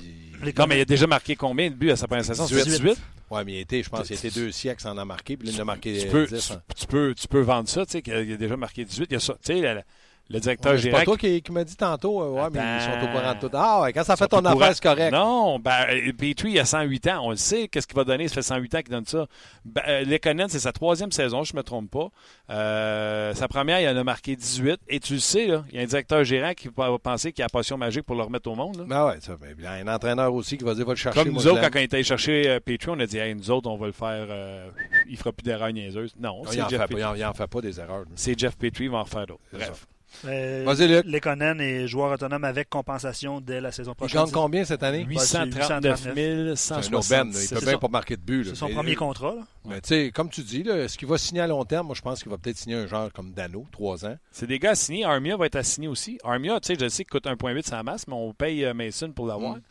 [0.43, 2.45] Les Non, mais il a déjà marqué combien de buts à sa première saison?
[2.45, 2.63] 18.
[2.63, 2.97] 18?
[3.29, 5.35] Ouais, mais il a été, je pense, il a été deux siècles sans en marquer,
[5.35, 6.47] puis là, il en a marqué tu, peux, 10.
[6.47, 6.61] tu, hein.
[6.75, 9.07] tu peux, tu peux vendre ça, tu sais, qu'il a déjà marqué 18.
[9.09, 9.83] Il y a ça, tu sais,
[10.29, 11.01] le directeur Ouais, c'est général.
[11.05, 13.39] pas toi qui, qui m'as dit tantôt, euh, ouais, mais ils sont au courant de
[13.39, 13.49] tout.
[13.53, 15.11] Ah ouais, quand ça Ils fait ton affaire, c'est correct.
[15.13, 15.85] Non, ben,
[16.17, 17.19] Petrie, il a 108 ans.
[17.23, 18.27] On le sait, qu'est-ce qu'il va donner?
[18.27, 19.25] Ça fait 108 ans qu'il donne ça.
[19.65, 22.09] Ben, euh, Lekonen, c'est sa troisième saison, je ne me trompe pas.
[22.49, 24.79] Euh, sa première, il en a marqué 18.
[24.89, 27.43] Et tu le sais, là, il y a un directeur gérant qui va penser qu'il
[27.43, 28.77] a la potion magique pour le remettre au monde.
[28.77, 28.83] là.
[28.87, 31.23] Ben ouais, ça, il y a un entraîneur aussi qui va dire, va le chercher.
[31.23, 33.49] Comme nous autres, quand on est allé chercher euh, Petrie, on a dit, hey, nous
[33.51, 34.27] autres, on va le faire.
[35.09, 36.13] il fera plus d'erreurs niaiseuses.
[36.19, 36.87] Non, Non, c'est il en Jeff, fait
[37.37, 38.03] fait pas des erreurs.
[38.15, 39.41] C'est Jeff Petrie, il va en faire d'autres.
[39.51, 39.85] C'est Bref.
[40.25, 41.05] Euh, Vas-y, Luc.
[41.05, 44.23] Lekonen est joueur autonome avec compensation dès la saison Il prochaine.
[44.23, 45.05] gagne combien cette année?
[45.07, 46.55] 839 C'est un aubaine.
[46.55, 47.33] 160.
[47.33, 47.41] là.
[47.43, 48.45] Il peut bien pas marquer de but.
[48.45, 49.35] C'est son Mais, premier euh, contrat.
[49.35, 49.41] là.
[49.65, 51.87] mais tu sais, comme tu dis, est-ce qu'il va signer à long terme?
[51.87, 54.17] Moi, je pense qu'il va peut-être signer un genre comme Dano, trois ans.
[54.31, 55.03] C'est des gars assignés.
[55.05, 56.17] Armia va être assigné aussi.
[56.23, 59.11] Armia, tu sais, je sais qu'il coûte 1,8 sa masse, mais on paye euh, Mason
[59.11, 59.57] pour l'avoir.
[59.57, 59.61] Mm.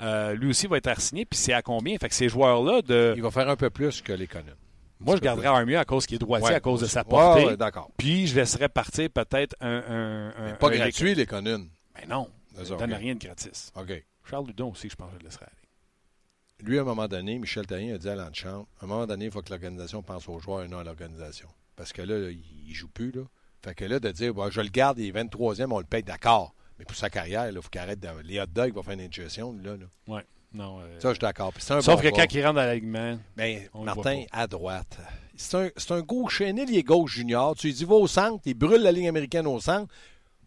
[0.00, 1.96] Euh, lui aussi va être assigné, puis c'est à combien?
[1.98, 3.14] Fait que ces joueurs-là, de...
[3.16, 4.52] Il va faire un peu plus que les Conan.
[5.00, 7.08] Moi, je garderais Armia à cause qu'il est droitier, Ouais, à cause de sa Ouais,
[7.08, 7.44] portée.
[7.46, 7.90] ouais, d'accord.
[7.96, 9.68] Puis je laisserais partir peut-être un.
[9.68, 11.64] un, un- Mais Pas un- gratuit, les Conan.
[11.96, 13.72] Mais non, C'est ça ne donne rien de gratis.
[13.76, 14.04] OK.
[14.28, 16.66] Charles Ludon aussi, je pense que je le laisserais aller.
[16.68, 19.26] Lui, à un moment donné, Michel Therrien a dit à l'antichambre, à un moment donné,
[19.26, 21.48] il faut que l'organisation pense aux joueurs et non à l'organisation.
[21.76, 23.10] Parce que là, il joue plus.
[23.12, 23.22] Là.
[23.62, 26.02] Fait que là, de dire, Bon, je le garde, il est 23e, on le paye,
[26.02, 26.54] d'accord.
[26.78, 28.00] Mais pour sa carrière, il faut qu'il arrête.
[28.00, 29.76] de- Les hot dogs vont faire une indigestion, là.
[29.76, 30.22] là.
[30.56, 31.52] Non, euh, Ça, je suis d'accord.
[31.56, 34.98] Un Sauf bon que quand il rentre dans l'alignement, Ben, Martin, à droite.
[35.36, 36.48] C'est un, c'est un gaucher.
[36.48, 37.54] Il est gauche junior.
[37.56, 39.92] Tu lui dis, va au centre, il brûle la ligne américaine au centre.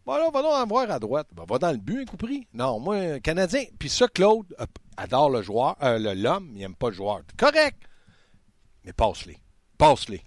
[0.06, 1.28] Bon, là, va donc en voir à droite.
[1.34, 2.48] Ben, va dans le but, un coup pris.
[2.54, 3.64] Non, moi, un Canadien.
[3.78, 4.66] Puis ça, Claude euh,
[4.98, 7.22] adore le joueur, euh, le- l'homme, il n'aime pas le joueur.
[7.38, 7.78] Correct.
[8.84, 9.38] Mais passe-les.
[9.78, 10.22] Passe-les.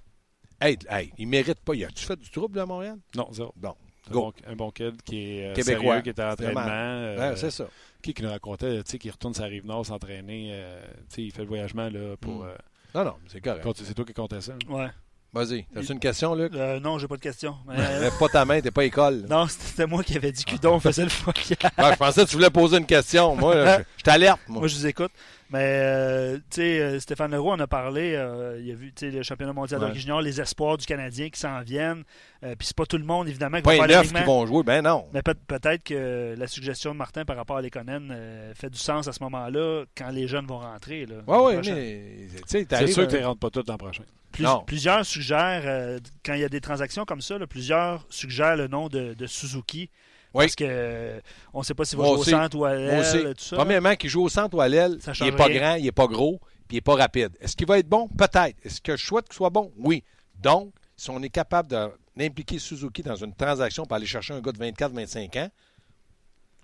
[0.61, 1.75] Hey, hey, il mérite pas.
[1.75, 2.99] Y a-tu fait du trouble à Montréal?
[3.17, 3.53] non, zéro.
[3.57, 3.75] Bon,
[4.09, 5.81] Un bon, un bon kid qui est euh, Québécois.
[5.97, 6.61] sérieux, qui est en entraînement.
[6.69, 7.67] euh, Ouais, c'est ça.
[8.03, 10.51] Qui, qui nous racontait, tu sais, qu'il retourne sa rive nord s'entraîner.
[10.53, 12.43] euh, tu sais, il fait le voyagement là, pour.
[12.45, 12.49] Mm.
[12.49, 12.57] euh,
[12.95, 13.67] Non, non, c'est correct.
[13.77, 14.53] c'est toi qui comptais ça.
[14.55, 14.59] hein?
[14.73, 14.89] Ouais.
[15.35, 15.65] Vas-y.
[15.75, 16.53] T'as-tu une question, Luc?
[16.55, 17.55] Euh, non, j'ai pas de question.
[17.67, 19.25] Mais, Lève pas ta main, t'es pas école.
[19.31, 21.39] non, c'était moi qui avais dit Cudon faisait le fuck.
[21.49, 23.35] Je pensais que tu voulais poser une question.
[23.35, 24.59] Moi, là, je, je t'alerte, moi.
[24.61, 25.11] Moi, je vous écoute.
[25.49, 29.07] Mais, euh, tu sais, euh, Stéphane Leroux, on a parlé, euh, il a vu, tu
[29.11, 29.95] sais, le championnat mondial Ouais.
[29.95, 32.05] junior, les espoirs du Canadien qui s'en viennent.
[32.45, 34.63] Euh, Puis c'est pas tout le monde, évidemment, qui Pas va faire qui vont jouer.
[34.65, 35.07] Ben non.
[35.15, 38.79] Mais peut- peut-être que la suggestion de Martin par rapport à Lekonen euh, fait du
[38.79, 41.05] sens à ce moment-là, quand les jeunes vont rentrer.
[41.07, 41.75] Là, Ouais, ouais, Prochain.
[41.75, 42.07] mais.
[42.33, 44.05] Tu sais, C'est sûr que tu ne rentres pas tout l'an prochain.
[44.33, 44.47] Plus-.
[44.67, 48.67] Plusieurs suggèrent, euh, quand il y a des transactions comme ça, là, plusieurs suggèrent le
[48.69, 49.91] nom de, de Suzuki.
[50.35, 50.45] Oui.
[50.47, 51.21] Parce que euh,
[51.53, 52.35] on ne sait pas s'il va Moi jouer aussi.
[52.35, 53.57] au centre ou à l'aile, tout ça.
[53.57, 56.07] Premièrement, qu'il joue au centre ou à l'aile, il n'est pas grand, il n'est pas
[56.07, 57.37] gros, puis il n'est pas rapide.
[57.41, 58.09] Est-ce qu'il va être bon?
[58.09, 58.57] Peut-être.
[58.65, 59.71] Est-ce que je souhaite qu'il soit bon?
[59.77, 60.03] Oui.
[60.41, 61.69] Donc, si on est capable
[62.17, 65.51] d'impliquer Suzuki dans une transaction pour aller chercher un gars de 24-25 ans,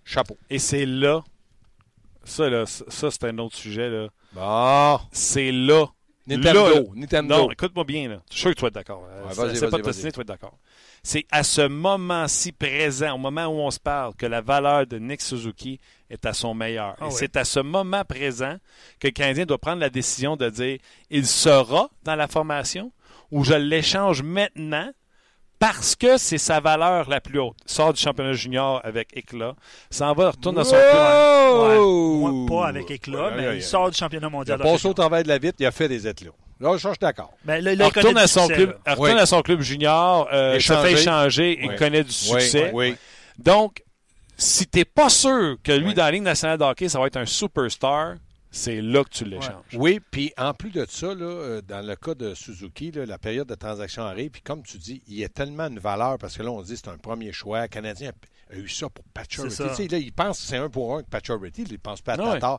[0.05, 0.39] chapeau.
[0.49, 1.23] Et c'est là,
[2.25, 3.91] ça, là, ça, ça, c'est un autre sujet.
[3.91, 4.09] là.
[4.33, 4.99] Bon.
[5.13, 5.87] C'est là.
[6.37, 6.69] Nintendo.
[6.75, 6.81] Là.
[6.95, 7.37] Nintendo.
[7.37, 8.09] Non, écoute-moi bien.
[8.09, 8.23] Là.
[8.31, 9.05] Je suis sûr que tu vas être d'accord.
[9.11, 10.59] Euh, Ouais, c'est vas-y, c'est pas de t'ostiner, tu vas être d'accord.
[11.03, 14.99] C'est à ce moment-ci présent, au moment où on se parle, que la valeur de
[14.99, 16.97] Nick Suzuki est à son meilleur.
[17.01, 17.11] Ah Et ouais.
[17.15, 18.57] c'est à ce moment présent
[18.99, 20.79] que le Canadien doit prendre la décision de dire
[21.11, 22.93] il sera dans la formation
[23.31, 24.91] ou je l'échange maintenant
[25.59, 27.57] parce que c'est sa valeur la plus haute.
[27.67, 29.55] Il sort du championnat junior avec éclat,
[29.91, 32.23] s'en va, retourne dans son club.
[32.23, 32.31] Ouais.
[32.31, 33.61] Moi, pas avec éclat, Ouais, mais ouais, il ouais.
[33.61, 34.59] sort du championnat Il a mondial.
[34.59, 36.31] passé hockey au travers de la vitre, il a fait des éclats.
[36.61, 37.33] Là, je suis d'accord.
[37.45, 38.77] Ben, là, Il il connaît retourne, à son, succès, club, là.
[38.87, 39.21] il retourne Oui.
[39.21, 40.83] à son club junior, euh, se Échanger.
[40.89, 41.77] fait échanger et Oui.
[41.77, 42.71] connaît du succès.
[42.75, 42.97] Oui, oui.
[43.39, 43.83] Donc,
[44.37, 45.95] si tu n'es pas sûr que lui, Oui.
[45.95, 48.15] dans la Ligue nationale de hockey, ça va être un superstar,
[48.51, 49.65] c'est là que tu l'échanges.
[49.75, 53.19] Oui, puis en plus de ça, là, euh, dans le cas de Suzuki, là, la
[53.19, 56.37] période de transaction arrive, puis comme tu dis, il y a tellement une valeur, parce
[56.37, 57.63] que là, on dit c'est un premier choix.
[57.63, 58.11] Le Canadien
[58.51, 59.05] a, a eu ça pour
[59.51, 59.69] ça.
[59.69, 62.01] Tu sais, Là, il pense que c'est un pour un avec Pacioretty, il ne pense
[62.01, 62.33] pas à ouais.
[62.35, 62.59] Tatar.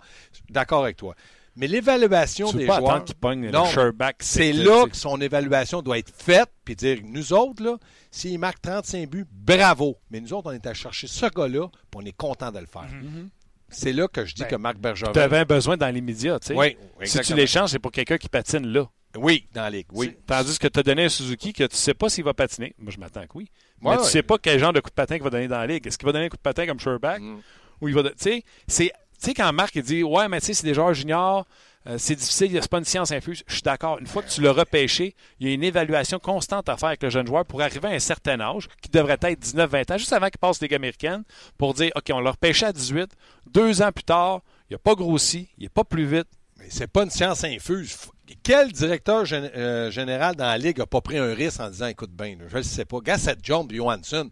[0.49, 1.15] D'accord avec toi.
[1.55, 3.65] Mais l'évaluation des pas joueurs, attendre qu'il pogne Non.
[3.65, 4.17] le Sherback.
[4.19, 7.77] c'est là que son évaluation doit être faite, puis dire, nous autres, là,
[8.11, 9.97] s'il marque 35 buts, bravo.
[10.09, 12.65] Mais nous autres, on est à chercher ce gars-là, puis on est content de le
[12.67, 12.87] faire.
[12.89, 13.29] Mhm.
[13.71, 15.11] C'est là que je dis Ben, que Marc Bergevin...
[15.11, 16.39] Tu avais un besoin dans l'immédiat.
[16.39, 16.55] tu sais.
[16.55, 18.87] Oui, si tu l'échanges, c'est pour quelqu'un qui patine là.
[19.17, 20.15] Oui, dans la ligue, oui.
[20.27, 22.75] Tandis que tu as donné un Suzuki que tu sais pas s'il va patiner.
[22.77, 23.49] Moi, je m'attends que oui.
[23.81, 24.09] Ouais, mais tu ouais.
[24.09, 25.85] sais pas quel genre de coup de patin qu'il va donner dans la ligue.
[25.87, 27.39] Est-ce qu'il va donner un coup de patin comme Sherback Mm.
[27.81, 28.03] ou il va.
[28.03, 30.73] Tu sais, c'est- tu sais, quand Marc il dit Ouais, mais tu sais, c'est des
[30.75, 31.47] joueurs juniors,
[31.87, 33.43] euh, c'est difficile, c'est pas une science infuse.
[33.47, 33.99] Je suis d'accord.
[33.99, 37.01] Une fois que tu l'as repêché, il y a une évaluation constante à faire avec
[37.01, 40.13] le jeune joueur pour arriver à un certain âge, qui devrait être 19-20 ans, juste
[40.13, 41.23] avant qu'il passe Ligue américaine,
[41.57, 43.11] pour dire OK, on l'a repêché à 18,
[43.51, 46.27] deux ans plus tard, il n'a pas grossi, il n'est pas plus vite.
[46.57, 47.95] Mais c'est pas une science infuse.
[48.43, 52.11] Quel directeur euh, général dans la Ligue n'a pas pris un risque en disant écoute
[52.11, 52.99] bien, je ne sais pas.
[52.99, 54.29] Gars, Seth Jones Johansson,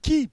[0.00, 0.30] qui.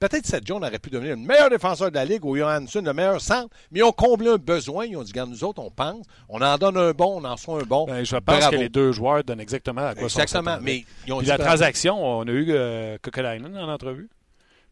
[0.00, 2.92] Peut-être Seth Jones aurait pu devenir le meilleur défenseur de la Ligue ou Johansson le
[2.94, 4.86] meilleur centre, mais ils ont comblé un besoin.
[4.86, 7.36] Ils ont dit, regarde, nous autres, on pense, on en donne un bon, on en
[7.36, 7.84] soit un bon.
[7.86, 8.50] Ben, je pense Bravo.
[8.50, 10.52] que les deux joueurs donnent exactement à quoi sont Exactement.
[10.52, 10.64] s'attendait.
[10.64, 14.08] Mais ils ont Puis dit la transaction, on a eu euh, Kokolainen en entrevue.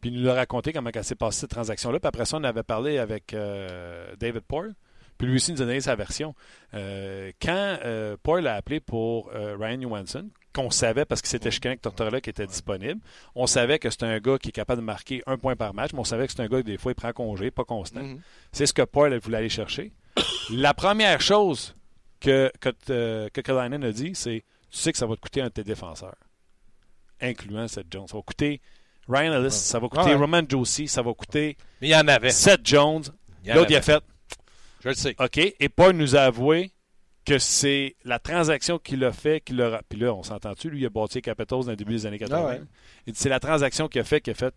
[0.01, 2.01] Puis il nous a raconté comment elle s'est passée cette transaction-là.
[2.01, 4.75] Puis après ça, on avait parlé avec euh, David Poyle.
[5.19, 6.35] Puis lui aussi nous a donné sa version.
[6.75, 10.29] Euh, quand euh, Poyle a appelé pour euh, Ryan Johansson,
[10.59, 13.01] qu'on savait parce que c'était chicané avec Tortorella qui était disponible,
[13.37, 15.93] on savait que c'était un gars qui est capable de marquer un point par match,
[15.93, 18.03] mais on savait que c'est un gars qui des fois il prend congé, pas constant.
[18.03, 18.21] Mhm.
[18.51, 19.93] C'est ce que Paul voulait aller chercher.
[20.51, 21.75] La première chose
[22.21, 25.47] que, que, euh, que a dit, c'est tu sais que ça va te coûter un
[25.47, 26.17] de tes défenseurs,
[27.21, 28.09] incluant Seth Jones.
[28.09, 28.61] Ça va coûter
[29.09, 30.15] Ryan Ellis, ça va coûter Ouais.
[30.15, 32.31] Roman Josie, ça va coûter Mais il y en avait.
[32.31, 33.05] Seth Jones.
[33.47, 34.03] L'autre, il a fait
[34.83, 35.15] Je le sais.
[35.19, 35.39] OK.
[35.39, 36.73] Et Paul nous a avoué
[37.29, 39.81] que c'est la transaction qu'il a fait, qu'il a.
[39.89, 42.19] Puis là, on s'entend-tu, lui, il a bâti les Capitals dans le début des années
[42.19, 42.39] 80.
[42.39, 42.61] Ah ouais.
[43.07, 44.55] Il dit c'est la transaction qu'il a fait qui a fait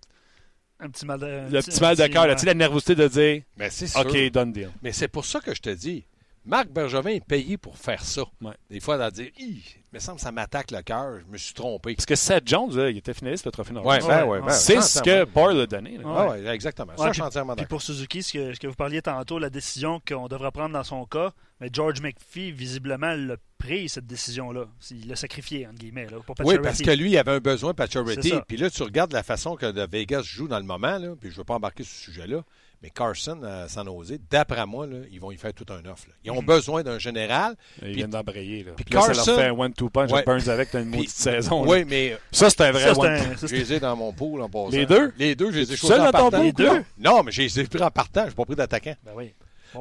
[0.79, 3.07] Un petit mal de, le petit mal de cœur, là, tu sais, la nervosité de
[3.07, 3.97] dire Mais c'est.
[3.99, 4.69] OK, done deal.
[4.81, 6.05] Mais c'est pour ça que je te dis,
[6.43, 8.23] Marc Bergevin est payé pour faire ça.
[8.41, 8.53] Ouais.
[8.69, 11.37] Des fois, à dire, Hi, il me semble que ça m'attaque le cœur, je me
[11.37, 11.93] suis trompé.
[11.93, 13.87] Parce que Seth Jones, là, il était finaliste le trophée Norris.
[14.03, 14.41] Ouais, ouais, ouais.
[14.41, 15.31] ben, C'est ce que entièrement.
[15.33, 15.99] Paul a donné.
[16.03, 16.93] Ah ouais, exactement.
[16.97, 17.69] Ça, Ouais, je suis puis- entièrement Puis d'accord.
[17.77, 20.83] pour Suzuki, ce que, ce que vous parliez tantôt, la décision qu'on devrait prendre dans
[20.83, 24.65] son cas, mais George McPhee, visiblement, l'a pris, cette décision-là.
[24.89, 27.73] Il l'a sacrifié, entre guillemets, là, pour Oui, parce que lui, il avait un besoin,
[27.77, 28.41] ça.
[28.47, 31.29] Puis là, tu regardes la façon que de Vegas joue dans le moment, là, puis
[31.29, 32.43] je ne veux pas embarquer sur ce sujet-là,
[32.81, 36.07] mais Carson, à San Jose, d'après moi, là, ils vont y faire tout un offre.
[36.07, 36.13] là.
[36.23, 36.45] Ils ont Mhm.
[36.47, 37.55] besoin d'un général.
[37.81, 38.63] Ils viennent d'embrayer.
[38.75, 40.23] Puis Puis là, ça Carson- leur fait un one-two punch Ouais.
[40.23, 41.63] Burns avec une maudite saison.
[41.63, 41.71] là.
[41.71, 44.41] Oui, mais Ça, c'est un vrai Ça, c'est one je les ai dans mon pool
[44.41, 44.69] en passant.
[44.71, 45.13] Les deux?
[45.17, 46.37] Les deux, je les ai choisis en dans ton partant.
[46.37, 46.83] pool, Les deux?
[46.97, 48.23] Non, mais je les ai pris en partant.
[48.23, 48.95] Je n'ai pas pris d'attaquant.
[49.03, 49.33] Ben oui.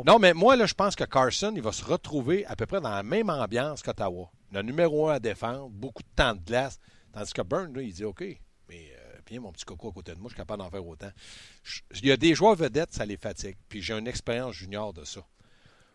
[0.07, 2.81] Non, mais moi, là, je pense que Carson, il va se retrouver à peu près
[2.81, 4.31] dans la même ambiance qu'Ottawa.
[4.53, 6.79] Le numéro un à défendre, beaucoup de temps de glace.
[7.13, 8.23] Tandis que Burn, là, il dit OK,
[8.69, 8.93] mais
[9.39, 11.11] mon petit coco à côté de moi, je suis capable d'en faire autant.
[11.63, 13.57] Je- il y a des joueurs vedettes, ça les fatigue.
[13.69, 15.21] Puis j'ai une expérience junior de ça.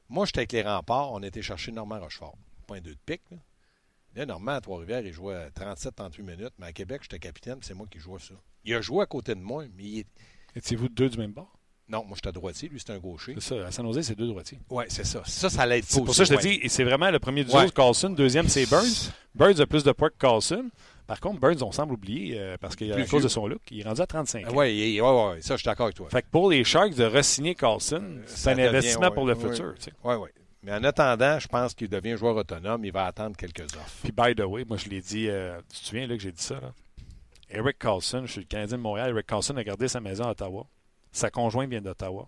[0.10, 2.38] Moi, j'étais avec les remparts, on était chercher Normand Rochefort.
[2.68, 3.22] Point deux de pique.
[3.32, 3.38] là.
[4.16, 7.86] Là, Normand, à Trois-Rivières, il jouait 37-38 minutes, mais à Québec, j'étais capitaine, c'est moi
[7.92, 8.34] qui jouais ça.
[8.64, 10.08] Il a joué à côté de moi, mais il est...
[10.56, 11.52] Étiez-vous deux du même bord?
[11.90, 13.34] Non, moi, j'étais droitier, lui, c'était un gaucher.
[13.40, 13.68] C'est ça.
[13.68, 14.58] À San Jose, c'est deux droitiers.
[14.70, 15.22] Oui, c'est ça.
[15.26, 16.52] Ça, ça l'aide C'est pour ça que je te loin.
[16.54, 17.64] dis, et c'est vraiment le premier du Ouais.
[17.64, 18.10] jour, Carlson.
[18.10, 19.12] Deuxième, c'est Burns.
[19.36, 20.70] Burns a plus de poids que Carlson.
[21.08, 23.22] Par contre, Burns, on semble oublier, euh, parce qu'à cause vieux.
[23.22, 24.50] de son look, il est rendu à 35 ans.
[24.56, 26.10] Oui, ouais, ouais, ça, je suis d'accord avec toi.
[26.10, 29.36] Fait que pour les Sharks, de re-signer Carlson, c'est ça un investissement ouais, pour le
[29.36, 29.76] futur.
[30.04, 30.30] Oui, oui.
[30.64, 32.84] Mais en attendant, je pense qu'il devient joueur autonome.
[32.86, 33.98] Il va attendre quelques offres.
[34.02, 36.32] Puis, by the way, moi, je l'ai dit, euh, tu te souviens là, que j'ai
[36.32, 36.56] dit ça?
[36.56, 36.74] Là?
[37.52, 39.12] Eric Carlson, je suis le Canadien de Montréal.
[39.12, 40.66] Eric Carlson a gardé sa maison à Ottawa.
[41.12, 42.28] Sa conjointe vient d'Ottawa.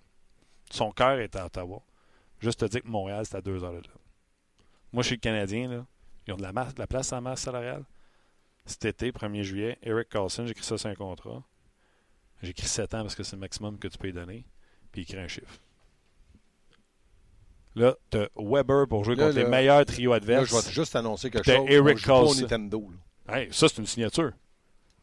[0.69, 1.81] Son cœur est à Ottawa.
[2.39, 3.93] Juste te dire que Montréal, c'est à deux heures de là.
[4.93, 5.67] Moi, je suis le Canadien.
[5.69, 5.85] Là.
[6.27, 7.83] Ils ont de la, masse- de la place en masse salariale.
[8.67, 11.41] Cet été, 1er juillet, Eric Carlson, j'ai écrit ça sur un contrat.
[12.43, 14.45] J'ai écrit 7 ans parce que c'est le maximum que tu peux lui donner.
[14.91, 15.57] Puis il écrit un chiffre.
[17.75, 20.49] Là, tu as Weber pour jouer Là, contre là, les meilleurs trios Là, adverses.
[20.49, 21.65] je vais te juste annoncer quelque chose.
[21.69, 22.41] Eric Carlson.
[22.41, 22.89] Nintendo.
[23.29, 24.31] Hey, ça, c'est une signature.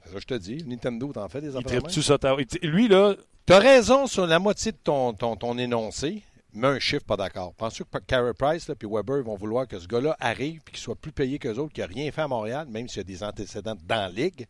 [0.05, 0.62] Ça je te dis.
[0.67, 2.19] Nintendo, t'en fais des Il affaires tripe-tu ça?
[2.62, 3.15] il- Lui, là,
[3.47, 6.23] T'as raison sur la moitié de ton, ton, ton énoncé,
[6.55, 7.55] mais un chiffre pas d'accord.
[7.55, 10.97] Penses-tu que Carey Price et Weber vont vouloir que ce gars-là arrive et qu'il soit
[10.97, 13.23] plus payé qu'eux autres, qu'il n'a rien fait à Montréal, même s'il y a des
[13.23, 14.47] antécédents dans la ligue?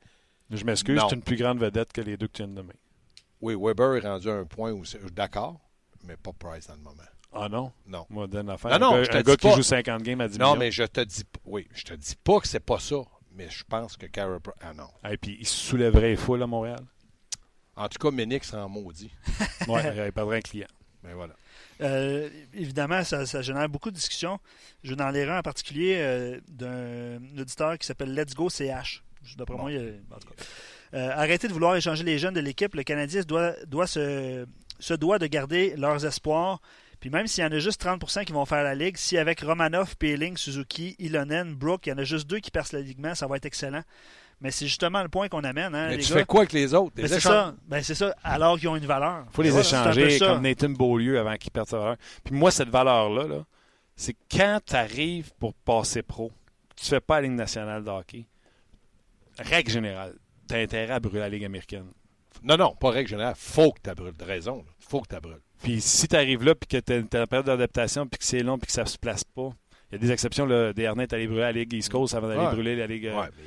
[0.50, 2.74] je m'excuse, c'est une plus grande vedette que les deux que tu viens de nommer.
[3.40, 5.58] Oui, Weber est rendu à un point où c'est d'accord,
[6.04, 7.02] mais pas Price dans le moment.
[7.32, 7.72] Ah non?
[7.86, 8.06] Non.
[8.10, 8.78] Moi, donne l'affaire.
[8.78, 9.56] Non, non, un je te un dis gars qui pas.
[9.56, 10.58] joue 50 games à 10 Non, millions.
[10.60, 12.96] mais je te dis oui, je te dis pas que c'est pas ça,
[13.32, 14.54] mais je pense que Carey Price.
[14.60, 14.86] Ah non.
[15.10, 16.78] Et puis, il soulèverait les foules à Montréal.
[17.74, 19.10] En tout cas, Ménix sera en maudit.
[19.66, 20.68] Ouais, il perdrait un client.
[21.02, 21.34] Mais voilà.
[21.84, 24.38] Euh, évidemment, ça, ça génère beaucoup de discussions.
[24.82, 29.02] Je vais dans les rangs en particulier euh, d'un auditeur qui s'appelle Let's Go CH.
[29.36, 29.62] D'après Bon.
[29.62, 30.44] moi, il y a- en tout cas.
[30.94, 32.74] Euh, arrêtez de vouloir échanger les jeunes de l'équipe.
[32.74, 34.46] Le Canadien se doit, doit se,
[34.78, 36.60] se doit de garder leurs espoirs.
[37.00, 39.40] Puis même s'il y en a juste 30% qui vont faire la ligue, si avec
[39.40, 43.26] Romanov, Peeling, Suzuki, Ilonen, Brook, il y en a juste deux qui percent l'alignement, ça
[43.26, 43.82] va être excellent.
[44.40, 46.18] Mais c'est justement le point qu'on amène, hein, mais les tu gars.
[46.20, 46.92] fais quoi avec les autres?
[46.96, 47.54] Ben, c'est ça.
[47.66, 48.14] Ben, c'est ça.
[48.22, 49.24] Alors qu'ils ont une valeur.
[49.30, 51.96] Il faut les Voilà, peu échanger comme Nathan Beaulieu avant qu'il perde sa valeur.
[52.24, 53.44] Puis moi, cette valeur-là, là,
[53.96, 56.30] c'est quand tu arrives pour passer pro,
[56.76, 58.26] tu fais pas la Ligue nationale de hockey,
[59.38, 60.14] règle générale,
[60.48, 61.86] tu as intérêt à brûler la Ligue américaine.
[62.42, 63.34] Non, non, pas règle générale.
[63.36, 64.16] Faut que tu brûles.
[64.16, 64.58] De raison.
[64.58, 64.64] là.
[64.78, 65.40] Faut que tu brûles.
[65.62, 68.40] Puis si tu arrives là, puis que tu as une période d'adaptation, puis que c'est
[68.42, 69.50] long, puis que ça se place pas,
[69.90, 70.44] il y a des exceptions.
[70.44, 72.52] Là, Desharnais est allé brûler la Ligue East Coast avant d'aller Ouais.
[72.52, 73.06] brûler la Ligue.
[73.06, 73.44] euh, Ouais, mais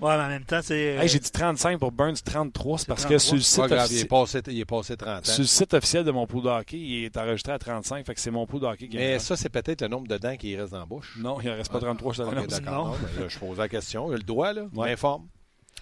[0.00, 0.78] Ouais, mais en même temps, c'est.
[0.96, 2.78] Hey, j'ai dit 35 pour Burns, 33.
[2.78, 4.64] C'est C'est parce que sur le, site pas grave, il est, offici- passé, il est
[4.64, 5.30] passé 30 ans.
[5.32, 8.06] sur le site officiel de mon pool de hockey, il est enregistré à 35.
[8.06, 10.16] Fait que c'est mon pool de hockey qui Mais ça, c'est peut-être le nombre de
[10.18, 11.16] dents qui reste dans la bouche.
[11.18, 12.46] Non, il ne reste pas 33, je te Ok, l'annonce.
[12.48, 12.72] d'accord.
[12.86, 12.90] Non.
[12.92, 14.10] Non, ben là, je pose la question.
[14.10, 14.62] Il le droit, là.
[14.74, 14.90] Ouais.
[14.90, 15.28] M'informe.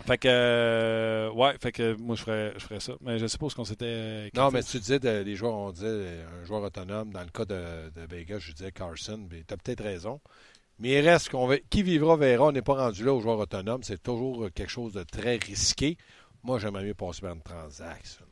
[0.06, 2.92] Fait que, euh, ouais, fait que moi, je ferais, je ferais ça.
[3.00, 3.84] Mais je suppose qu'on s'était.
[3.88, 7.12] euh, Non, mais tu disais, de- les joueurs, on disait euh, un joueur autonome.
[7.12, 9.26] Dans le cas de, de Vegas, je disais Carson.
[9.30, 10.20] Tu as peut-être raison.
[10.80, 12.46] Mais il reste qu'on va- qui vivra verra.
[12.46, 13.82] On n'est pas rendu là aux joueurs autonomes.
[13.82, 15.96] C'est toujours quelque chose de très risqué.
[16.44, 18.24] Moi, j'aimerais mieux passer par une transaction.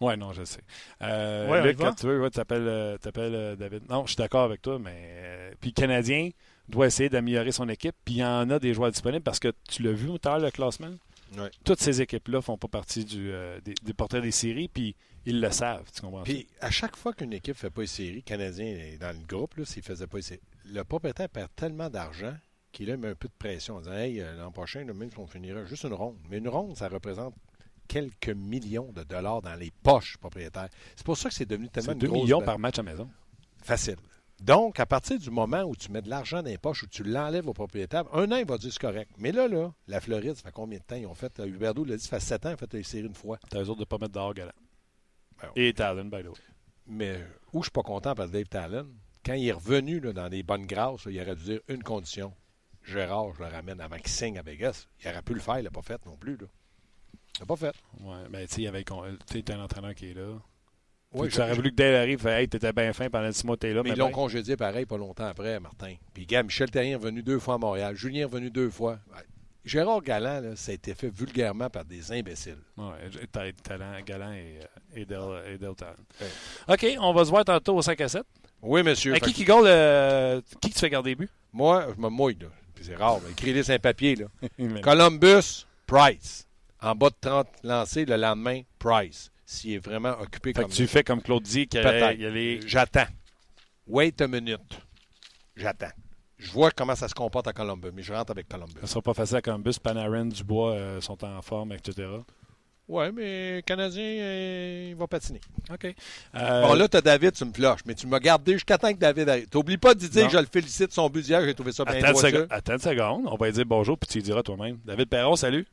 [0.00, 0.62] Ouais, non, je sais.
[1.02, 3.82] Euh, Ouais, Luc, quand tu veux, ouais, tu t'appelles, euh, euh, David.
[3.90, 4.96] Non, je suis d'accord avec toi, mais.
[4.96, 6.30] euh, puis le Canadien
[6.70, 7.94] doit essayer d'améliorer son équipe.
[8.04, 10.30] Puis il y en a des joueurs disponibles parce que tu l'as vu tout à
[10.38, 10.90] l'heure, le classement.
[11.36, 11.50] Ouais.
[11.64, 14.96] Toutes ces équipes-là font pas partie du, euh, des, des porteurs des séries, puis
[15.26, 15.84] ils le savent.
[15.94, 16.22] Tu comprends?
[16.22, 19.14] Puis, à chaque fois qu'une équipe ne fait pas une série, le Canadien est dans
[19.16, 22.34] le groupe, là, s'il ne faisait pas une série, le propriétaire perd tellement d'argent
[22.72, 25.10] qu'il a mis un peu de pression en disant Hey, euh, l'an prochain, là, même
[25.10, 26.16] si on finirait juste une ronde.
[26.28, 27.34] Mais une ronde, ça représente
[27.88, 30.68] quelques millions de dollars dans les poches du propriétaire.
[30.94, 32.82] C'est pour ça que c'est devenu tellement c'est une 2 grosse millions par match à
[32.82, 33.10] maison.
[33.62, 33.96] Facile.
[34.40, 37.02] Donc, à partir du moment où tu mets de l'argent dans les poches, où tu
[37.02, 39.10] l'enlèves au propriétaire, un an, il va dire c'est correct.
[39.18, 41.40] Mais là, là, la Floride, ça fait combien de temps ils ont fait?
[41.40, 43.38] Euh, Huberdeau l'a dit, ça fait sept ans, ils ont fait les séries une fois.
[43.50, 44.52] T'as autres de pas mettre dehors galant.
[45.42, 46.34] Ben, Et Talon, by the way.
[46.86, 47.20] Mais
[47.52, 48.88] où je suis pas content par Dave Talon,
[49.24, 51.82] quand il est revenu là, dans des bonnes grâces, là, il aurait dû dire une
[51.82, 52.32] condition.
[52.84, 54.86] Gérard, je le ramène avant qu'il signe à Vegas.
[55.04, 56.36] Il aurait pu le faire, il l'a pas fait non plus.
[56.36, 56.46] Là.
[57.36, 57.74] Il l'a pas fait.
[58.00, 60.38] Ouais, mais tu sais, t'as un entraîneur qui est là.
[61.12, 63.56] Oui, tu aurais voulu que Dale arrive, fait, hey, t'étais bien fin pendant six mois,
[63.56, 63.82] t'es là.
[63.82, 65.96] mais mais ils l'ont ben, congédié pareil pas longtemps après, Martin.
[66.14, 67.96] Puis gars, Michel Terrien est revenu deux fois à Montréal.
[67.96, 69.00] Julien est revenu deux fois.
[69.64, 72.58] Gérard Galland, là, ça a été fait vulgairement par des imbéciles.
[73.32, 73.92] T'as talent,
[74.32, 75.96] et, euh, et Del, et Del Talon.
[76.20, 76.74] Ouais.
[76.74, 78.22] OK, on va se voir tantôt au 5 à 7.
[78.62, 79.14] Oui, monsieur.
[79.14, 81.30] À qui qui goal, euh, qui que tu fais garder buts?
[81.52, 82.38] Moi, je me mouille.
[82.40, 82.48] Là.
[82.74, 84.16] Puis c'est rare, mais écris-les sur un papier.
[84.16, 84.26] Là.
[84.82, 86.46] Columbus, Price.
[86.82, 89.30] En bas de 30 lancés, le lendemain, Price.
[89.44, 92.60] S'il est vraiment occupé Fait comme que tu fais comme Claude dit, qu'il les...
[92.66, 93.06] J'attends.
[93.86, 94.80] Wait a minute.
[95.56, 95.90] J'attends.
[96.38, 98.80] Je vois comment ça se comporte à Columbus, mais je rentre avec Columbus.
[98.80, 99.74] Ça sera pas facile à Columbus.
[99.82, 102.08] Panarin, Dubois euh, sont en forme, etc.
[102.90, 105.40] Oui, mais le Canadien, euh, il va patiner.
[105.72, 105.94] OK.
[106.34, 108.92] Euh, bon, là, tu as David, tu me flushes, mais tu m'as gardé jusqu'à temps
[108.92, 109.48] que David arrive.
[109.48, 112.02] T'oublies pas de dire que je le félicite son but d'hier, j'ai trouvé ça bien
[112.02, 114.78] Attends, une attends une seconde, on va lui dire bonjour, puis tu lui diras toi-même.
[114.84, 115.68] David Perron, salut.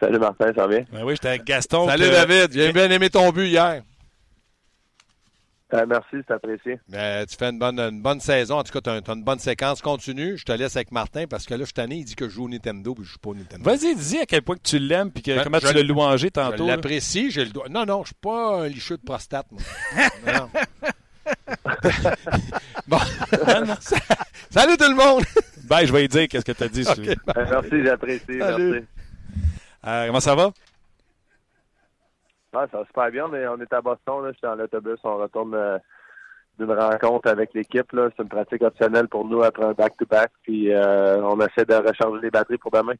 [0.00, 0.86] Salut Martin, ça va bien?
[0.90, 1.86] Ben oui, j'étais avec Gaston.
[1.86, 3.82] Salut David, j'ai bien aimé ton but hier.
[5.74, 6.78] Euh, merci, c'est apprécié.
[6.88, 8.58] Mais tu fais une bonne, une bonne saison.
[8.58, 10.36] En tout cas, tu as, une bonne séquence continue.
[10.36, 11.96] Je te laisse avec Martin parce que là, je suis tanné.
[11.96, 13.64] Il dit que je joue au Nintendo puis je joue pas au Nintendo.
[13.64, 16.64] Vas-y, dis à quel point que tu l'aimes puis ben, comment tu l'as louangé tantôt.
[16.64, 17.30] Je l'apprécie.
[17.30, 19.46] J'ai le Non, non, je suis pas un licheux de prostate.
[19.50, 19.60] Moi.
[20.32, 20.48] non.
[22.86, 22.98] bon.
[24.50, 25.24] Salut tout le monde!
[25.64, 26.86] ben, je vais lui dire qu'est-ce que tu as dit.
[26.86, 28.24] Okay, ben, merci, j'apprécie.
[28.28, 28.86] Merci.
[29.86, 30.52] Euh, comment ça va?
[32.70, 33.26] Ça va super bien.
[33.30, 34.22] On est, on est à Boston.
[34.22, 34.30] Là.
[34.32, 34.98] Je suis dans l'autobus.
[35.04, 35.78] On retourne euh,
[36.58, 37.86] d'une rencontre avec l'équipe.
[37.92, 40.30] C'est une pratique optionnelle pour nous après un back-to-back.
[40.42, 42.94] Puis euh, on essaie de recharger les batteries pour demain.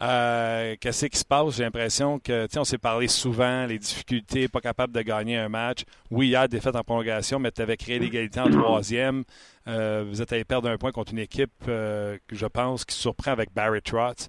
[0.00, 1.56] Euh, qu'est-ce qui se passe?
[1.56, 5.84] J'ai l'impression que, on s'est parlé souvent, les difficultés, pas capable de gagner un match.
[6.10, 9.22] Oui, hier, défaite en prolongation, mais tu avais créé l'égalité en troisième.
[9.66, 13.54] vous êtes allé perdre un point contre une équipe que je pense qui surprend avec
[13.54, 14.28] Barry Trotz.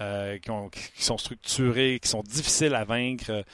[0.00, 3.44] qui, sont structurés, qui sont difficiles à vaincre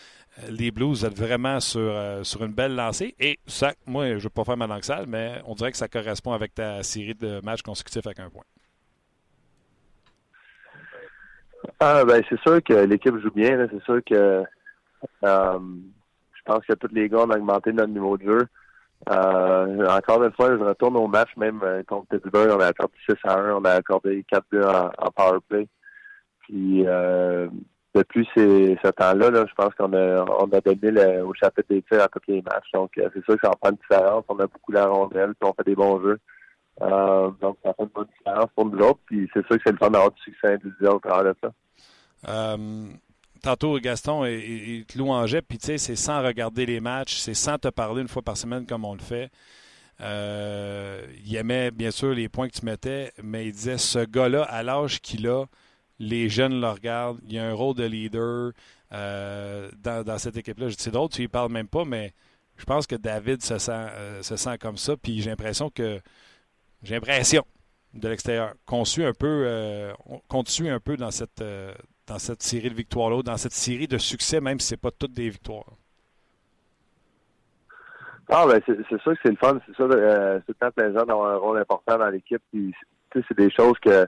[0.49, 3.14] les Blues êtes vraiment sur, euh, sur une belle lancée.
[3.18, 5.76] Et ça, moi, je ne veux pas faire ma langue sale, mais on dirait que
[5.76, 8.45] ça correspond avec ta série de matchs consécutifs avec un point.
[11.78, 13.68] Ah, ben, c'est sûr que l'équipe joue bien.
[13.70, 14.45] C'est sûr que
[15.24, 15.59] euh,
[16.32, 18.47] je pense que tous les gars ont augmenté notre niveau de jeu.
[19.09, 23.16] Euh, encore une fois, je retourne au match, même contre Pittsburgh, on a accordé 6
[23.24, 25.68] à 1, on a accordé 4 buts en, en power play.
[26.41, 26.84] Puis
[27.95, 32.03] depuis ce temps-là, là, je pense qu'on a, on a donné au chapitre des tirs
[32.03, 32.70] à tous les matchs.
[32.72, 34.24] Donc, euh, c'est sûr que ça en fait une différence.
[34.28, 36.18] On a beaucoup la rondelle, puis on fait des bons jeux.
[36.82, 39.01] Euh, donc, ça fait une bonne différence pour nous autres.
[39.07, 41.53] Puis c'est sûr que c'est le fun d'avoir du succès individuel au travers de ça.
[42.28, 42.86] Euh,
[43.43, 47.59] tantôt, Gaston, il, te louangeait, puis tu sais, c'est sans regarder les matchs, c'est sans
[47.59, 49.30] te parler une fois par semaine comme on le fait.
[50.01, 54.62] il aimait bien sûr les points que tu mettais, mais il disait ce gars-là, à
[54.62, 55.47] l'âge qu'il a,
[56.01, 57.20] les jeunes le regardent.
[57.26, 58.53] Il y a un rôle de leader
[58.92, 60.68] euh, dans, cette équipe-là.
[60.76, 62.12] C'est d'autres, tu y parles même pas, mais
[62.57, 64.96] je pense que David se sent, euh, se sent comme ça.
[64.96, 66.01] Puis j'ai l'impression que
[66.82, 67.44] j'ai l'impression
[67.92, 69.92] de l'extérieur qu'on suit un peu, euh,
[70.28, 71.44] qu'on suit un peu dans cette
[72.07, 75.12] dans cette série de victoires-là, dans cette série de succès, même si c'est pas toutes
[75.12, 75.76] des victoires.
[78.28, 81.24] Ah ben c'est sûr que c'est le fun, c'est ça, c'est tout le temps plaisant
[81.24, 82.42] un rôle important dans l'équipe.
[82.53, 82.74] Puis
[83.12, 84.07] c'est des choses que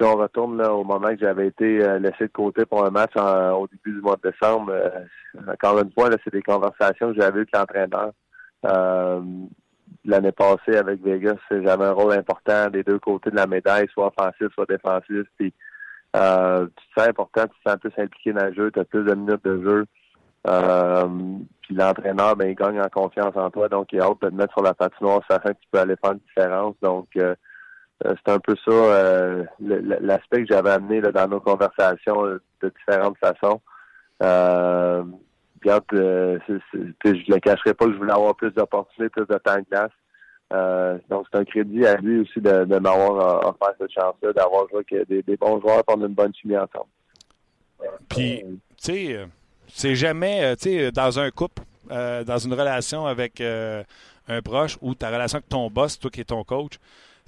[0.00, 2.90] si on retourne là, au moment que j'avais été euh, laissé de côté pour un
[2.90, 4.90] match au début du mois de décembre, euh,
[5.46, 8.12] encore une fois, c'est des conversations que j'avais eues avec l'entraîneur.
[8.66, 9.20] Euh,
[10.04, 14.10] l'année passée avec Vegas, j'avais un rôle important des deux côtés de la médaille, soit
[14.16, 15.26] offensif, soit défensif.
[15.38, 18.84] Puis tu te sens important, tu te sens plus impliqué dans le jeu, tu as
[18.84, 19.86] plus de minutes de jeu.
[21.62, 24.34] puis l'entraîneur, ben, il gagne en confiance en toi, donc il a hâte de te
[24.34, 26.74] mettre sur la patinoire, sachant que tu peux aller faire une différence.
[26.80, 27.08] Donc
[28.02, 32.72] c'est un peu ça euh, l'aspect que j'avais amené là, dans nos conversations euh, de
[32.78, 33.60] différentes façons.
[34.22, 35.02] Euh,
[35.62, 39.56] regarde, je ne le cacherai pas que je voulais avoir plus d'opportunités, plus de temps
[39.56, 41.00] de glace.
[41.10, 44.84] donc c'est un crédit à lui aussi de, de m'avoir offert cette chance-là, d'avoir joué
[44.90, 46.88] avec des, des, bons joueurs pour une bonne chimie ensemble.
[48.08, 49.26] Puis, tu sais,
[49.68, 55.08] c'est jamais, tu sais, dans un couple, dans une relation avec un proche ou ta
[55.08, 56.78] relation avec ton boss, toi qui es ton coach,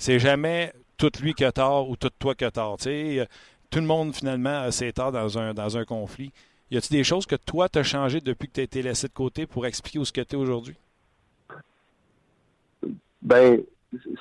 [0.03, 2.77] c'est jamais tout lui qui a tort ou tout toi qui a tort.
[2.77, 6.33] tout le monde, finalement, a ses torts dans un, dans un conflit.
[6.73, 9.07] Y a-t-il des choses que toi, tu as changé depuis que tu as été laissé
[9.07, 10.75] de côté pour expliquer où ce que tu es aujourd'hui?
[13.23, 13.63] Ben,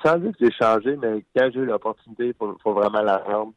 [0.06, 3.54] sans dire que j'ai changé, mais quand j'ai eu l'opportunité, il faut, vraiment la prendre.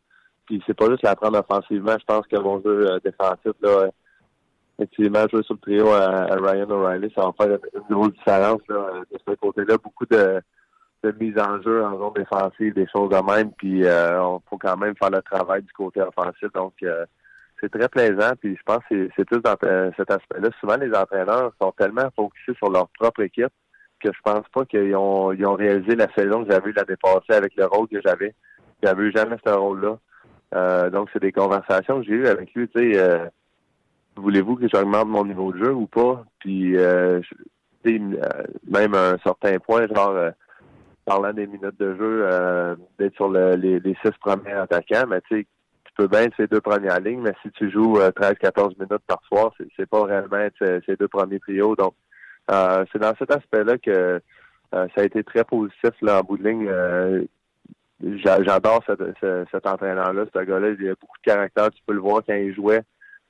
[0.46, 1.96] Puis c'est pas juste la prendre offensivement.
[2.00, 3.90] Je pense que mon jeu euh, défensif, là,
[4.78, 9.18] effectivement, jouer sur le trio à, Ryan O'Reilly, ça va faire une, grosse différence de
[9.28, 9.76] ce côté-là.
[9.76, 10.40] Beaucoup de
[11.04, 14.58] de mise en jeu en zone défensive, des choses de même, puis euh, on faut
[14.58, 16.50] quand même faire le travail du côté offensif.
[16.54, 17.04] Donc euh,
[17.60, 20.48] c'est très plaisant, puis je pense que c'est plus dans euh, cet aspect-là.
[20.60, 23.52] Souvent les entraîneurs sont tellement focusés sur leur propre équipe
[24.00, 26.96] que je pense pas qu'ils ont, ils ont réalisé la saison que j'avais eu l'année
[27.00, 28.34] passée avec le rôle que j'avais.
[28.82, 30.90] J'avais eu jamais ce rôle-là.
[30.90, 33.30] donc c'est des conversations que j'ai eues avec lui, tu sais,
[34.16, 36.24] voulez-vous que j'augmente mon niveau de jeu ou pas?
[36.38, 36.76] Puis
[37.86, 40.32] même à un certain point, genre
[41.04, 45.46] parlant des minutes de jeu, euh, d'être sur les, six premiers attaquants, mais tu sais,
[45.84, 48.02] tu peux bien être ces deux premières lignes, mais si tu joues 13-14
[48.58, 51.76] euh, minutes par soir, c'est pas réellement être ces deux premiers trios.
[51.76, 51.94] Donc,
[52.50, 54.20] euh, c'est dans cet aspect-là que
[54.72, 56.68] ça a été très positif là, en bout de ligne.
[58.24, 58.98] J'adore cet,
[59.52, 60.70] cet entraîneur-là, ce gars-là.
[60.70, 61.70] Il a beaucoup de caractère.
[61.70, 62.82] Tu peux le voir quand il jouait.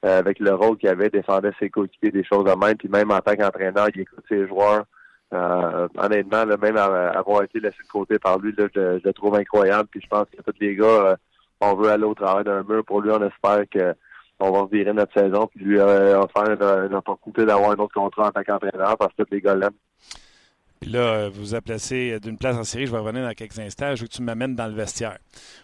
[0.03, 2.79] avec le rôle qu'il avait, défendait ses coéquipiers, des choses de même.
[2.79, 4.87] Puis même en tant qu'entraîneur, il écoute ses joueurs.
[5.35, 9.89] Honnêtement, même avoir été laissé de côté par lui, je, le trouve incroyable.
[9.91, 11.16] Puis je pense que tous les gars,
[11.61, 12.85] on veut aller au travail d'un mur.
[12.85, 13.95] Pour lui, on espère que
[14.41, 18.30] on va virer notre saison puis lui offrir une opportunité d'avoir un autre contrat en
[18.32, 19.70] tant qu'entraîneur parce que tous les gars l'aiment.
[20.80, 22.87] Puis là, vous vous placé d'une place en série.
[22.87, 23.95] Je vais revenir dans quelques instants.
[23.95, 25.18] Je veux que tu m'amènes dans le vestiaire.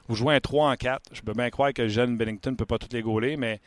[0.08, 1.10] Vous jouez un 3 en 4.
[1.12, 3.60] Je peux bien croire que jeune Bennington ne peut pas tous les gauler, mais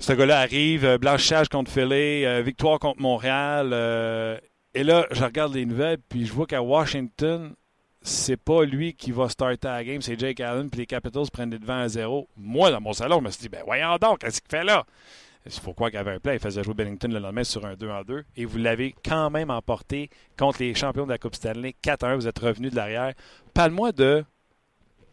[0.00, 0.84] ce gars-là arrive.
[0.84, 3.70] Euh, blanchissage contre Philly, euh, victoire contre Montréal.
[4.74, 7.54] Et là, je regarde les nouvelles, puis je vois qu'à Washington,
[8.02, 11.50] c'est pas lui qui va starter la game, c'est Jake Allen, puis les Capitals prennent
[11.50, 12.28] des devants à zéro.
[12.36, 14.86] Moi, dans mon salon, je me suis dit, ben voyons donc, qu'est-ce qu'il fait là?
[15.46, 16.34] Il faut croire qu'il avait un play.
[16.34, 18.24] Il faisait jouer Bennington le lendemain sur un 2 en 2.
[18.36, 22.16] Et vous l'avez quand même emporté contre les champions de la Coupe Stanley 4-1.
[22.16, 23.14] Vous êtes revenu de l'arrière.
[23.54, 24.22] Parle-moi de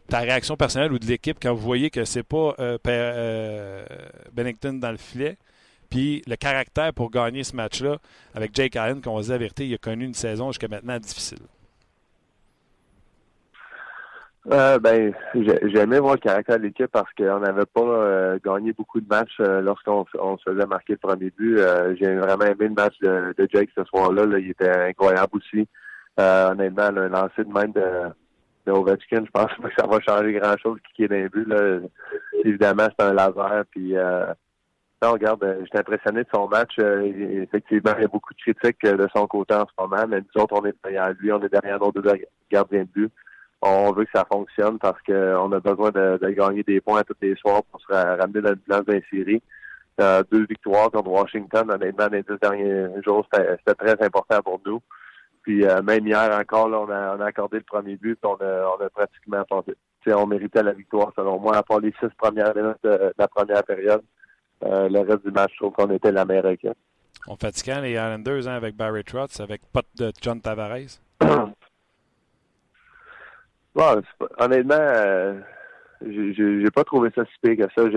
[0.08, 3.86] ta réaction personnelle ou de l'équipe quand vous voyez que c'est pas euh, euh,
[4.32, 5.38] Bennington dans le filet.
[5.90, 7.98] Puis le caractère pour gagner ce match-là
[8.34, 11.38] avec Jake Allen, qu'on va dire il a connu une saison jusqu'à maintenant difficile.
[14.50, 18.72] Euh, ben, j'ai aimé voir le caractère de l'équipe parce qu'on n'avait pas euh, gagné
[18.72, 21.58] beaucoup de matchs euh, lorsqu'on se faisait marquer le premier but.
[21.58, 24.38] Euh, j'ai vraiment aimé le match de, Jake ce soir-là.
[24.38, 25.68] Il était incroyable aussi.
[26.16, 28.08] honnêtement, le lancer de même de,
[28.66, 31.46] de Ovechkin, je pense pas que ça va changer grand-chose qui est les buts.
[31.46, 31.80] Là.
[32.44, 33.64] Évidemment, c'est un laser.
[33.70, 33.94] Puis,
[35.02, 36.76] non, regarde, j'étais impressionné de son match.
[36.78, 40.42] effectivement, il y a beaucoup de critiques de son côté en ce moment, mais nous
[40.42, 42.02] autres, on est derrière lui, on est derrière nos deux
[42.50, 43.12] gardiens de but
[43.60, 47.34] on veut que ça fonctionne parce qu'on a besoin de, gagner des points tous les
[47.36, 49.42] soirs pour se ramener dans le bilan d'un série.
[50.00, 54.80] Euh, deux victoires contre Washington, honnêtement, les deux derniers jours, c'était très important pour nous.
[55.42, 58.34] Puis euh, même hier encore, là, on, a, on a accordé le premier but, on
[58.34, 59.74] a, on a pratiquement pensé.
[60.06, 63.62] On méritait la victoire, selon moi, à part les six premières minutes de, la première
[63.64, 64.02] période.
[64.64, 66.76] Euh, le reste du match, je trouve qu'on était la meilleure équipe.
[67.26, 71.00] On fatiguant les Islanders hein, avec Barry Trotz, avec Pot de John Tavares.
[74.38, 75.40] honnêtement, euh,
[76.02, 77.88] j'ai pas trouvé ça si pire que ça.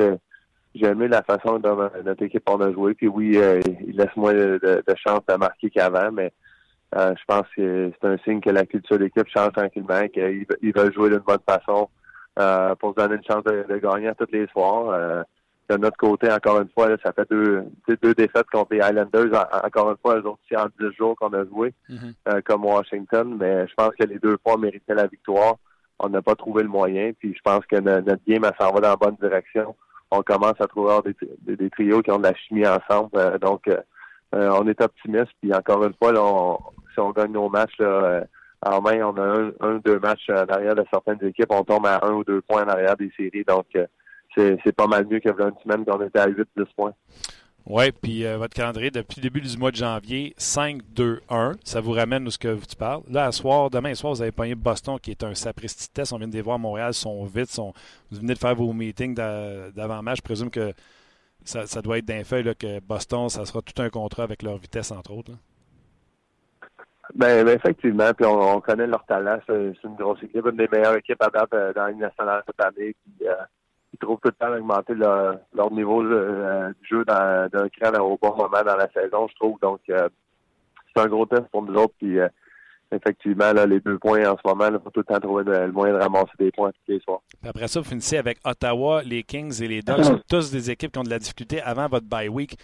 [0.73, 2.93] J'ai aimé la façon dont notre équipe a joué.
[2.93, 6.31] Puis oui, euh, il laisse moins de, de, chance de marquer qu'avant, mais
[6.95, 10.73] euh, je pense que c'est un signe que la culture de l'équipe change tranquillement, qu'ils
[10.73, 11.89] veulent jouer d'une bonne façon
[12.39, 15.25] euh, pour se donner une chance de, gagner à tous les soirs.
[15.71, 17.63] De notre côté, encore une fois, ça fait deux,
[18.01, 19.47] deux défaites contre les Highlanders.
[19.63, 22.41] encore une fois, eux autres, en dix jours qu'on a joué, mm-hmm.
[22.43, 23.37] comme Washington.
[23.39, 25.55] Mais je pense que les deux fois méritaient la victoire
[26.01, 27.11] on n'a pas trouvé le moyen.
[27.17, 29.75] Puis je pense que notre game, elle s'en va dans la bonne direction.
[30.09, 30.99] On commence à trouver
[31.43, 33.11] des, trios qui ont de la chimie ensemble.
[33.15, 33.77] Euh, donc, euh,
[34.35, 35.31] euh, on est optimiste.
[35.41, 36.11] Puis encore une fois,
[36.93, 38.25] si on gagne nos matchs là,
[38.63, 41.51] en main, on a un, un deux matchs en arrière de certaines équipes.
[41.51, 43.45] On tombe à un ou deux points en arrière des séries.
[43.47, 43.67] Donc,
[44.35, 46.93] c'est pas mal mieux que une semaine qu'on était à 8-10 points.
[47.67, 51.57] Oui, puis euh, votre calendrier, depuis le début du mois de janvier, 5-2-1.
[51.63, 53.03] Ça vous ramène où ce que tu parles.
[53.07, 56.11] Là, à soir, demain soir, vous avez pogné Boston, qui est un sapristi test.
[56.11, 57.49] On vient de les voir à Montréal, sont vite.
[57.49, 57.73] Sont,
[58.09, 60.17] vous venez de faire vos meetings d'avant-match.
[60.17, 60.73] Je présume que
[61.43, 64.91] ça, doit être d'un feuille que Boston, ça sera tout un contrat avec leur vitesse,
[64.91, 65.31] entre autres.
[67.13, 69.39] Ben, ben, effectivement, puis on, connaît leur talent.
[69.45, 72.65] C'est une grosse équipe, une des meilleures équipes à date euh, dans la nationale cette
[72.65, 72.95] année.
[73.23, 73.33] Euh,
[74.01, 78.63] trouvent tout le temps d'augmenter leur, niveau euh, du jeu d'un cran au bon moment
[78.65, 79.59] dans la saison, je trouve.
[79.61, 80.09] Donc, euh,
[80.93, 81.93] c'est un gros test pour nous autres.
[81.97, 82.27] Puis, euh,
[82.91, 85.71] effectivement, là, les deux points en ce moment, il faut tout le temps trouver le,
[85.71, 87.21] moyen de ramasser des points tous les soirs.
[87.45, 90.03] après ça, vous finissez avec Ottawa, les Kings et les Ducks.
[90.03, 92.57] sont tous des équipes qui ont de la difficulté avant votre bye week.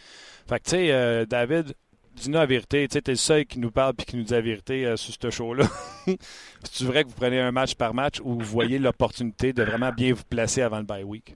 [0.47, 1.73] Fait que, tu sais, David,
[2.17, 2.87] dis-nous la vérité.
[2.87, 4.95] Tu sais, es le seul qui nous parle et qui nous dit la vérité euh,
[4.95, 5.65] sur ce show-là.
[6.63, 9.91] C'est vrai que vous prenez un match par match ou vous voyez l'opportunité de vraiment
[9.91, 11.35] bien vous placer avant le bye week?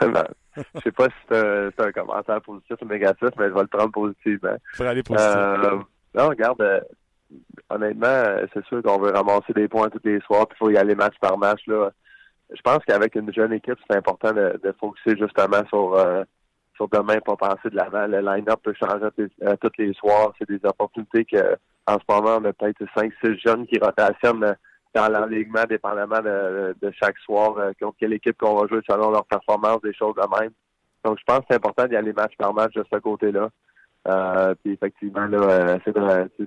[0.00, 0.24] ben,
[0.56, 3.90] je sais pas si c'est un, commentaire positif ou négatif, mais je vais le prendre
[3.90, 4.56] positivement.
[4.74, 5.30] Faut aller positif.
[5.36, 5.78] Euh,
[6.14, 6.80] non, regarde, euh,
[7.70, 10.76] honnêtement, c'est sûr qu'on veut ramasser des points tous les soirs, puis il faut y
[10.76, 11.62] aller match par match.
[11.66, 11.90] Là.
[12.54, 15.96] Je pense qu'avec une jeune équipe, c'est important de, de focuser justement sur
[16.78, 18.06] sur demain, pas passer de l'avant.
[18.06, 19.06] Le line-up peut changer
[19.42, 20.32] euh, tous les soirs.
[20.38, 21.56] C'est des opportunités que,
[21.86, 24.54] en ce moment, on a peut-être 5-6 jeunes qui rotationnent euh,
[24.94, 29.82] dans l'enlignement, dépendamment de, chaque soir, euh, quelle équipe qu'on va jouer selon leur performance,
[29.82, 30.50] des choses de même.
[31.04, 33.50] Donc, je pense que c'est important d'y aller match par match de ce côté-là.
[34.62, 35.94] puis effectivement, là, c'est,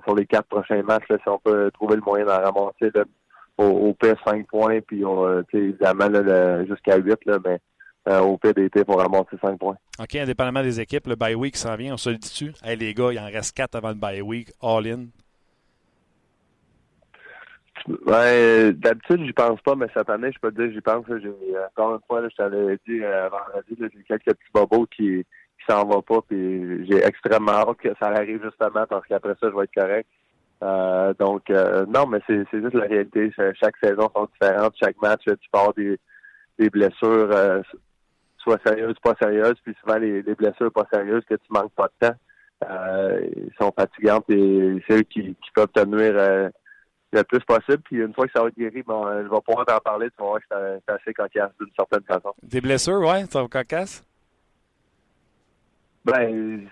[0.02, 2.90] sur les quatre prochains matchs, si on peut trouver le moyen d'en ramasser
[3.58, 6.08] au, au pire 5 points, puis on, évidemment
[6.66, 7.60] jusqu'à 8, là, mais
[8.08, 9.76] euh, au PDT pour ramasser 5 points.
[10.00, 12.52] OK, indépendamment des équipes, le bye week s'en vient, on se le dit-tu?
[12.62, 15.06] Hey, les gars, il en reste 4 avant le bye week, all-in.
[18.06, 21.04] Ouais, d'habitude, j'y pense pas, mais cette année, je peux te dire, j'y pense.
[21.08, 21.32] J'ai,
[21.76, 25.64] encore une fois, là, je t'avais dit euh, vendredi, j'ai quelques petits bobos qui, qui
[25.68, 29.56] s'en vont pas, puis j'ai extrêmement hâte que ça arrive justement parce qu'après ça, je
[29.56, 30.08] vais être correct.
[30.62, 33.32] Euh, donc, euh, non, mais c'est, c'est juste la réalité.
[33.36, 34.74] Chaque saison sont différentes.
[34.80, 35.98] Chaque match, tu pars des,
[36.58, 37.62] des blessures, euh,
[38.42, 41.88] soit sérieuses, pas sérieuses, puis souvent les, les, blessures pas sérieuses que tu manques pas
[41.88, 42.16] de temps.
[42.70, 43.28] Euh,
[43.60, 46.48] sont fatigantes et c'est eux qui, qui peuvent te nuire euh,
[47.12, 47.82] le plus possible.
[47.84, 50.08] Puis une fois que ça va être guéri, bon, je vais pouvoir t'en parler.
[50.10, 50.46] Tu vas voir que
[50.86, 52.32] c'est assez cocasse d'une certaine façon.
[52.42, 54.04] Des blessures, ouais, ça va cocasse?
[56.04, 56.68] Ben,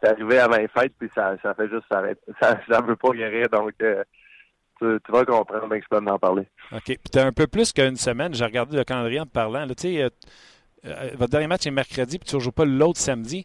[0.00, 2.20] c'est arrivé avant les fêtes, puis ça, ça fait juste s'arrêter.
[2.40, 4.02] Ça ne veut pas guérir, donc euh,
[4.78, 6.46] tu, tu, vas comprendre, mais je peux en parler.
[6.72, 6.84] OK.
[6.84, 8.34] Puis tu as un peu plus qu'une semaine.
[8.34, 9.66] J'ai regardé le calendrier en te parlant.
[9.68, 10.10] Tu sais,
[10.84, 13.44] euh, euh, votre dernier match est mercredi, puis tu ne joues pas l'autre samedi.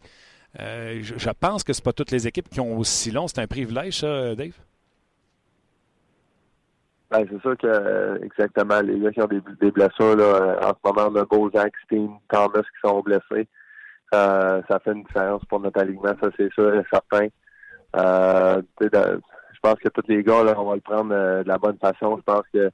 [0.58, 3.28] Euh, je, pense que ce pas toutes les équipes qui ont aussi long.
[3.28, 4.54] C'est un privilège, ça, Dave?
[7.10, 11.08] Ben, c'est sûr que exactement les gars qui ont des, blessures là, en ce moment,
[11.12, 13.46] on a Bozak, Thomas qui sont blessés.
[14.10, 17.28] Ça fait une différence pour notre alignement, ça c'est sûr et certain.
[17.94, 22.16] Je pense que tous les gars, là, on va le prendre de la bonne façon.
[22.16, 22.72] Je pense que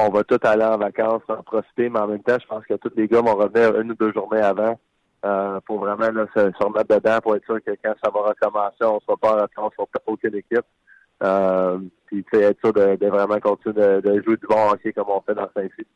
[0.00, 2.74] on va tous aller en vacances, en profiter, mais en même temps, je pense que
[2.74, 4.78] tous les gars vont revenir une ou deux journées avant
[5.24, 8.94] euh, pour vraiment se, remettre dedans pour être sûr que quand ça va recommencer, on
[8.94, 10.64] ne sera pas en vacances sur aucune équipe.
[11.22, 15.34] Euh, puis être sûr de, vraiment continuer de, jouer du bon hockey comme on fait
[15.34, 15.86] dans Saint-Louis.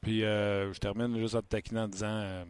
[0.00, 2.44] Puis euh, je termine juste en te taquinant en disant euh,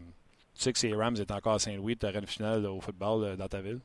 [0.54, 3.36] tu sais que si Rams est encore à Saint-Louis, tu aurais une finale au football
[3.36, 3.80] dans ta ville?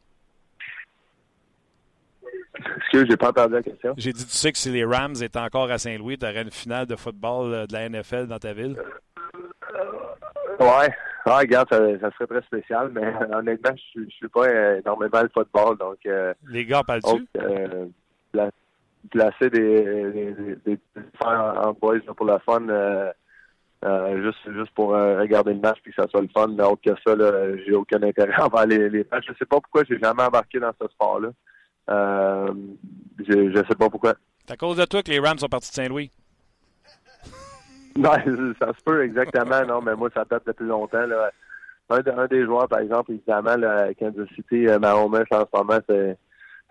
[2.77, 3.93] Excuse, j'ai pas entendu la question.
[3.97, 6.51] J'ai dit, tu sais que si les Rams étaient encore à Saint-Louis, tu aurais une
[6.51, 8.77] finale de football euh, de la NFL dans ta ville?
[10.59, 10.89] Ouais.
[11.25, 15.21] Ah, regarde, ça, ça, serait très spécial, mais honnêtement, je ne suis pas euh, énormément
[15.21, 15.77] le football.
[15.77, 17.27] Donc, euh, les gars, parles-tu?
[17.37, 17.85] Euh,
[19.09, 20.79] placer des, des, des, des
[21.21, 23.11] en boys pour la fun, euh,
[23.85, 26.47] euh, juste juste pour euh, regarder le match puis que ça soit le fun.
[26.47, 27.15] Mais autre que ça,
[27.65, 29.25] j'ai aucun intérêt envers les, les matchs.
[29.27, 31.29] Je sais pas pourquoi j'ai jamais embarqué dans ce sport-là.
[31.89, 32.53] Euh,
[33.19, 34.13] je, je sais pas pourquoi.
[34.45, 36.11] C'est à cause de toi que les Rams sont partis de Saint-Louis.
[37.97, 38.11] non,
[38.59, 41.05] ça se peut exactement, non, mais moi, ça date depuis longtemps.
[41.05, 41.31] Là.
[41.89, 45.79] Un, un des joueurs, par exemple, évidemment, là, Kansas City, euh, Mahomes, en ce moment,
[45.87, 46.17] c'est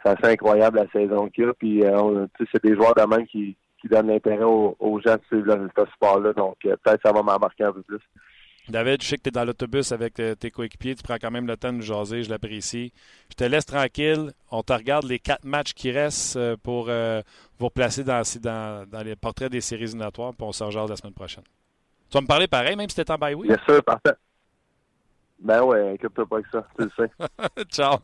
[0.04, 1.54] assez incroyable la saison qu'il y a.
[1.54, 5.22] Puis, euh, c'est des joueurs de même qui, qui donnent l'intérêt aux, aux, gens de
[5.26, 6.32] suivre ce sport-là.
[6.34, 8.00] Donc, peut-être ça va m'embarquer un peu plus.
[8.68, 10.96] David, je sais que tu es dans l'autobus avec euh, tes coéquipiers.
[10.96, 12.24] Tu prends quand même le temps de nous jaser.
[12.24, 12.92] Je l'apprécie.
[13.30, 14.32] Je te laisse tranquille.
[14.50, 17.22] On te regarde les quatre matchs qui restent euh, pour euh,
[17.58, 20.34] vous replacer dans, dans, dans, les portraits des séries éliminatoires.
[20.34, 21.44] Puis on se rejase la semaine prochaine.
[22.10, 23.48] Tu vas me parler pareil, même si tu es en bye week?
[23.48, 24.14] Bien sûr, parfait.
[25.38, 26.66] Ben ouais, inquiète-toi pas avec ça.
[26.76, 27.64] Tu le sais.
[27.70, 27.98] Ciao.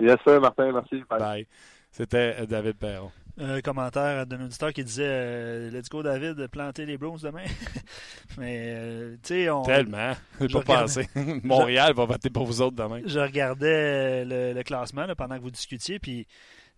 [0.00, 0.72] Bien sûr, Martin.
[0.72, 1.04] Merci.
[1.08, 1.18] Bye.
[1.20, 1.46] Bye.
[1.90, 3.10] C'était David Perron.
[3.36, 7.44] Un commentaire d'un auditeur qui disait euh, Let's go David, planter les Browns demain.
[8.38, 9.62] Mais euh, tu sais, on.
[9.62, 10.12] Tellement.
[10.40, 11.08] J'ai pas pensé.
[11.42, 11.96] Montréal je...
[11.96, 13.00] va voter pour vous autres demain.
[13.04, 16.26] Je regardais le, le classement là, pendant que vous discutiez, puis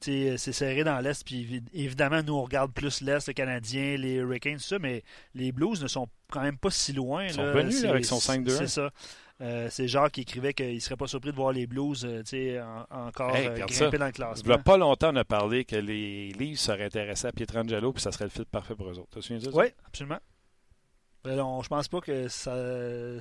[0.01, 4.57] c'est serré dans l'Est, puis évidemment, nous, on regarde plus l'Est, le Canadien, les Hurricanes,
[4.57, 5.03] tout ça, mais
[5.35, 7.25] les Blues ne sont quand même pas si loin.
[7.25, 8.51] Ils sont venus avec son 5-2.
[8.51, 8.91] C'est ça.
[9.43, 12.63] Euh, c'est Jacques qui écrivait qu'il ne serait pas surpris de voir les Blues euh,
[12.91, 14.45] en, encore hey, euh, grimper dans le classement.
[14.45, 17.93] Il n'y a pas longtemps, on a parlé que les Leafs seraient intéressés à Pietrangelo
[17.93, 19.11] puis ça serait le fit parfait pour eux autres.
[19.13, 19.51] Tu te souviens de ça?
[19.59, 20.19] Oui, absolument.
[21.25, 22.55] Alors, je pense pas que ça,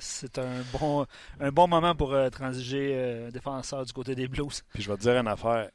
[0.00, 1.06] c'est un bon,
[1.40, 4.62] un bon moment pour transiger défenseur du côté des Blues.
[4.72, 5.70] Puis je vais te dire une affaire.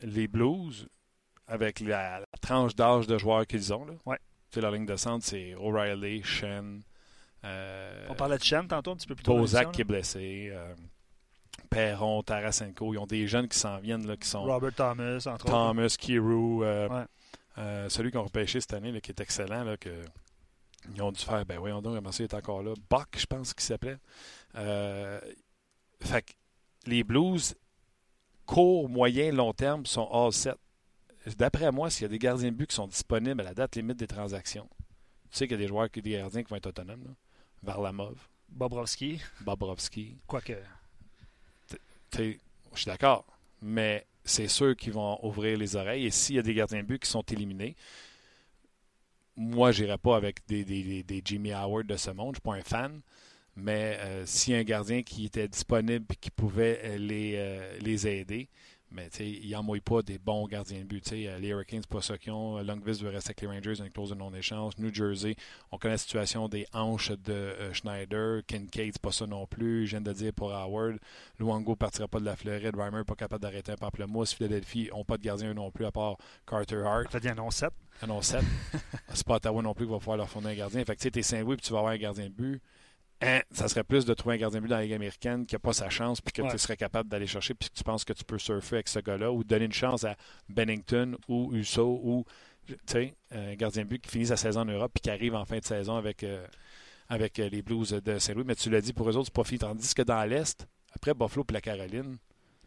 [0.00, 0.88] Les Blues,
[1.46, 4.18] avec la, la tranche d'âge de joueurs qu'ils ont, là, ouais.
[4.56, 6.82] la ligne de centre, c'est O'Reilly, Shen,
[7.44, 9.36] On parlait de Chen tantôt un petit peu plus tôt.
[9.36, 10.50] Bozak qui est blessé.
[10.52, 10.74] Euh,
[11.70, 14.42] Perron, Tarasenko, ils ont des jeunes qui s'en viennent, là, qui sont.
[14.42, 15.96] Robert Thomas, entre Thomas, autres.
[15.98, 17.88] Kirou, euh, ouais.
[17.88, 19.90] celui qu'on a repêché cette année, là, qui est excellent, là, que
[20.94, 21.44] ils ont dû faire.
[21.44, 22.72] Ben voyons donc, comment ça, il est encore là.
[22.88, 23.98] Buck, je pense qu'il s'appelait.
[24.54, 26.32] fait que
[26.86, 27.54] les Blues,
[28.46, 30.56] court, moyen, long terme, sont all set.
[31.36, 33.76] D'après moi, s'il y a des gardiens de but qui sont disponibles à la date
[33.76, 34.68] limite des transactions,
[35.30, 37.04] tu sais qu'il y a des joueurs, des gardiens qui vont être autonomes.
[37.04, 37.10] Là.
[37.62, 38.16] Varlamov.
[38.48, 39.20] Bobrovski.
[39.40, 40.16] Bobrovski.
[40.26, 40.56] Quoique.
[42.14, 42.34] Je
[42.74, 43.26] suis d'accord.
[43.60, 46.06] Mais c'est ceux qui vont ouvrir les oreilles.
[46.06, 47.76] Et s'il y a des gardiens de but qui sont éliminés,
[49.36, 52.34] moi, je n'irai pas avec des, des, des, Jimmy Howard de ce monde.
[52.34, 53.00] Je ne suis pas un fan.
[53.54, 57.78] Mais euh, s'il y a un gardien qui était disponible et qui pouvait les, euh,
[57.80, 58.48] les aider,
[58.90, 61.02] Mais il n'envoie pas des bons gardiens de but.
[61.02, 62.62] T'sais, les Hurricanes, pas ça qu'ils ont.
[62.62, 64.78] Longvis veut rester avec les Rangers, une clause de non-échange.
[64.78, 65.36] New Jersey,
[65.70, 68.40] on connaît la situation des hanches de euh, Schneider.
[68.46, 69.86] Kincaid, c'est pas ça non plus.
[69.86, 70.98] Je viens de dire pour Howard.
[71.38, 72.74] Luango ne partira pas de la Floride.
[72.76, 74.32] Reimer pas capable d'arrêter un pamplemousse.
[74.32, 76.16] Philadelphie n'ont pas de gardien non plus à part
[76.46, 77.08] Carter Hart.
[77.08, 77.70] En fait, il y en a 7.
[78.02, 78.42] Il y en a 7.
[79.12, 80.84] c'est pas Ottawa non plus qui va pouvoir leur fournir un gardien.
[80.84, 82.62] Fait que tu es Saint-Louis puis tu vas avoir un gardien de but.
[83.20, 85.54] Hein, ça serait plus de trouver un gardien de but dans la Ligue américaine qui
[85.56, 86.50] n'a pas sa chance puis que Ouais.
[86.52, 89.00] tu serais capable d'aller chercher puis que tu penses que tu peux surfer avec ce
[89.00, 90.16] gars-là ou donner une chance à
[90.48, 92.24] Bennington ou Uso ou
[93.32, 95.58] un gardien de but qui finit sa saison en Europe puis qui arrive en fin
[95.58, 96.46] de saison avec, euh,
[97.08, 98.44] avec euh, les Blues de Saint-Louis.
[98.46, 99.58] Mais tu l'as dit, pour eux autres, c'est pas fini.
[99.58, 102.18] Tandis que dans l'Est, après Buffalo et la Caroline,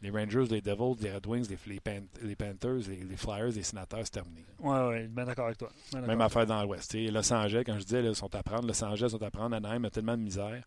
[0.02, 3.50] les Rangers, les Devils, les Red Wings, les, les Pan- les Panthers, les, les Flyers,
[3.52, 4.44] les Sénateurs, c'est terminé.
[4.60, 5.70] Oui, oui, bien d'accord avec toi.
[5.92, 6.02] Bien.
[6.02, 6.94] Même affaire dans l'Ouest.
[6.96, 8.68] Los Angeles, quand je disais, ils sont à prendre.
[8.68, 9.56] Los Angeles sont à prendre.
[9.56, 10.64] Anaheim a tellement de misère.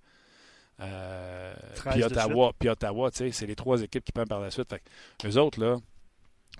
[0.81, 4.41] Euh, 13 puis Ottawa, puis Ottawa tu sais, c'est les trois équipes qui prennent par
[4.41, 4.69] la suite.
[4.71, 4.83] Fait
[5.19, 5.77] que eux autres, là,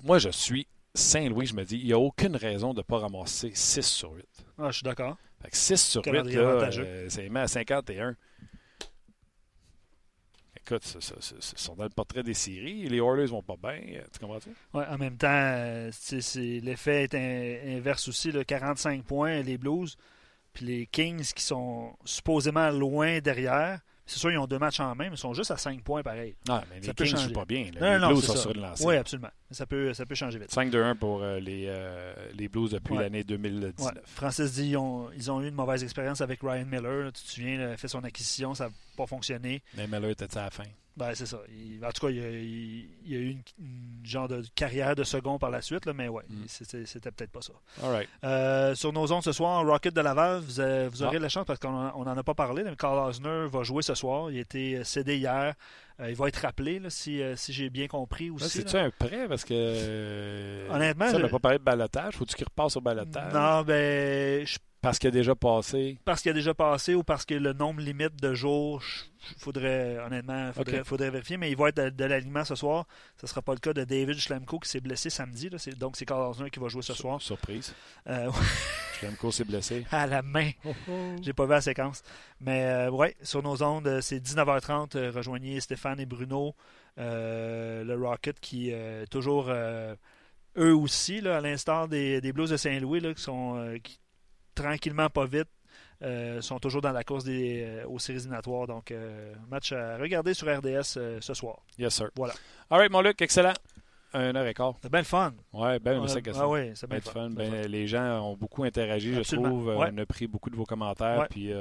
[0.05, 2.99] moi, je suis Saint-Louis, je me dis, il n'y a aucune raison de ne pas
[2.99, 4.25] ramasser 6 sur 8.
[4.59, 5.17] Ah, je suis d'accord.
[5.43, 6.85] Fait que 6 sur 8, Calendrier là, avantageux.
[6.87, 8.15] euh, c'est mis à 51.
[10.67, 12.89] Écoute, ça- ça- ça- sont dans le portrait des séries.
[12.89, 13.81] Les Oilers vont pas bien.
[14.13, 14.49] Tu comprends-tu?
[14.73, 15.91] Ouais, en même temps, euh,
[16.63, 18.33] l'effet est in- inverse aussi.
[18.33, 19.97] Là, 45 points, les Blues.
[20.55, 23.81] Puis les Kings qui sont supposément loin derrière.
[24.07, 26.03] C'est sûr, ils ont deux matchs en main, mais ils sont juste à 5 points
[26.03, 26.37] pareil.
[26.47, 27.33] Non, mais Ça les peut Kings changer.
[27.33, 27.71] pas bien.
[27.73, 28.39] les non, Blues sont ça.
[28.41, 28.85] sur le lancer.
[28.87, 29.31] Oui, absolument.
[29.51, 30.53] Ça peut, ça peut changer vite.
[30.53, 33.05] 5-2-1 pour euh, les, euh, les Blues depuis Ouais.
[33.05, 33.73] l'année 2019.
[33.79, 33.93] Ouais.
[34.05, 37.13] Francis dit ils ont, ils ont eu une mauvaise expérience avec Ryan Miller.
[37.15, 39.63] Tu te souviens, il a fait son acquisition, ça n'a pas fonctionné.
[39.77, 40.65] Mais Miller était à la fin.
[40.97, 41.39] Ben, c'est ça.
[41.49, 44.95] Il- en tout cas, il, a- il- il a eu une, une genre de carrière
[44.95, 46.45] de second par la suite, là, mais ouais, Mm.
[46.47, 47.53] c'était, peut-être pas ça.
[47.83, 48.09] All right.
[48.23, 50.53] Euh, sur nos ondes ce soir, Rocket de Laval, vous,
[50.91, 51.21] vous aurez Ah.
[51.21, 52.63] la chance parce qu'on n'en a pas parlé.
[52.63, 54.31] mais Carl Osner va jouer ce soir.
[54.31, 55.55] Il a été euh, cédé hier.
[56.01, 58.49] Euh, il va être rappelé, là, si, euh, si j'ai bien compris aussi.
[58.49, 59.27] C'est-tu un prêt?
[59.29, 60.69] Parce que.
[60.71, 62.15] Honnêtement, Ça, on je- n'a pas parlé de balotage.
[62.15, 63.33] Faut-tu qu'il repasse au balotage?
[63.33, 65.99] Non, ben, je- Parce qu'il a déjà passé.
[66.05, 68.83] parce qu'il a déjà passé ou parce que le nombre limite de jours,
[69.31, 70.53] il faudrait, honnêtement,
[70.85, 71.37] faudrait, vérifier.
[71.39, 72.87] Mais il va être de, de l'alignement ce soir.
[73.17, 75.49] Ce ne sera pas le cas de David Schlemko qui s'est blessé samedi.
[75.49, 75.59] là.
[75.59, 77.21] C'est- Donc, c'est Carl qui va jouer ce Sur- soir.
[77.23, 77.75] Surprise.
[78.09, 78.31] Euh,
[78.99, 79.85] Schlemko s'est blessé.
[79.91, 80.51] à la main.
[81.23, 82.03] J'ai pas vu la séquence.
[82.41, 84.97] Mais euh, ouais, sur nos ondes, euh, c'est 19h30.
[84.97, 86.55] euh, rejoignez Stéphane et Bruno.
[86.99, 89.97] Euh, le Rocket qui euh, toujours euh,
[90.57, 93.99] eux aussi, là, à l'instar des, des Blues de Saint-Louis, là, qui sont euh, qui,
[94.55, 95.49] tranquillement pas vite.
[96.03, 98.67] euh, sont toujours dans la course des, euh, aux séries éliminatoires.
[98.67, 101.59] Donc, euh, match à regarder sur RDS ce soir.
[101.79, 102.11] Yes, sir.
[102.17, 102.35] Voilà.
[102.69, 103.55] All right, mon Luc, excellent.
[104.13, 104.75] Un heure et quart.
[104.83, 105.33] C'est bien le fun.
[105.53, 107.31] Ouais, ben, Ouais, c'est ah oui, c'est bien Ben le fun.
[107.31, 109.49] Ben, les gens ont beaucoup interagi, Absolument.
[109.49, 109.77] je trouve.
[109.77, 109.89] Ouais.
[109.93, 111.21] On a pris beaucoup de vos commentaires.
[111.21, 111.27] Ouais.
[111.31, 111.53] Puis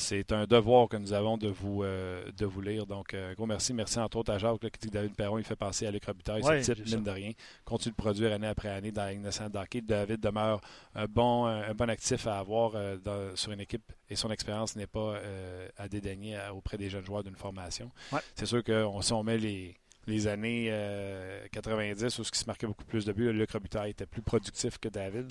[0.00, 2.86] c'est un devoir que nous avons de vous, euh, de vous lire.
[2.86, 3.74] Donc, euh, gros merci.
[3.74, 5.90] Merci entre autres à Jacques là, qui dit que David Perron il fait passer à
[5.90, 6.42] Luc Robitaille.
[6.42, 6.96] Ouais, ce j'ai type, ça.
[6.96, 7.32] mine de rien,
[7.64, 9.50] continue de produire année après année dans la Ligue nationale.
[9.82, 10.60] David demeure
[10.94, 14.76] un bon, un bon actif à avoir euh, dans- sur une équipe et son expérience
[14.76, 17.90] n'est pas euh, à dédaigner auprès des jeunes joueurs d'une formation.
[18.12, 18.20] Ouais.
[18.36, 19.74] C'est sûr que on- si on met les,
[20.06, 23.50] les années euh, 90 où ce qui se marquait beaucoup plus de buts, là, Luc
[23.50, 25.28] Robitaille était plus productif que David.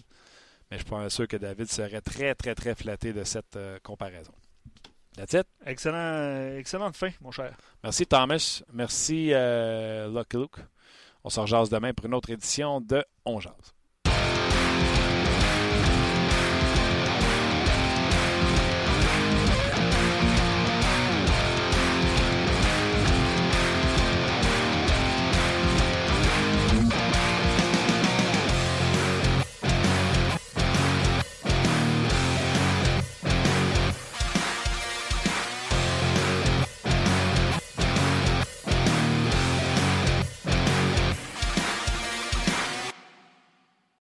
[0.70, 4.34] Mais je suis pas sûr que David serait très, très, très flatté de cette comparaison.
[5.18, 5.48] That's it.
[5.66, 7.58] Excellent, excellente fin, mon cher.
[7.84, 8.62] Merci Thomas.
[8.72, 10.60] Merci euh, Lucky Luke.
[11.24, 13.74] On se rejase demain pour une autre édition de On Jase.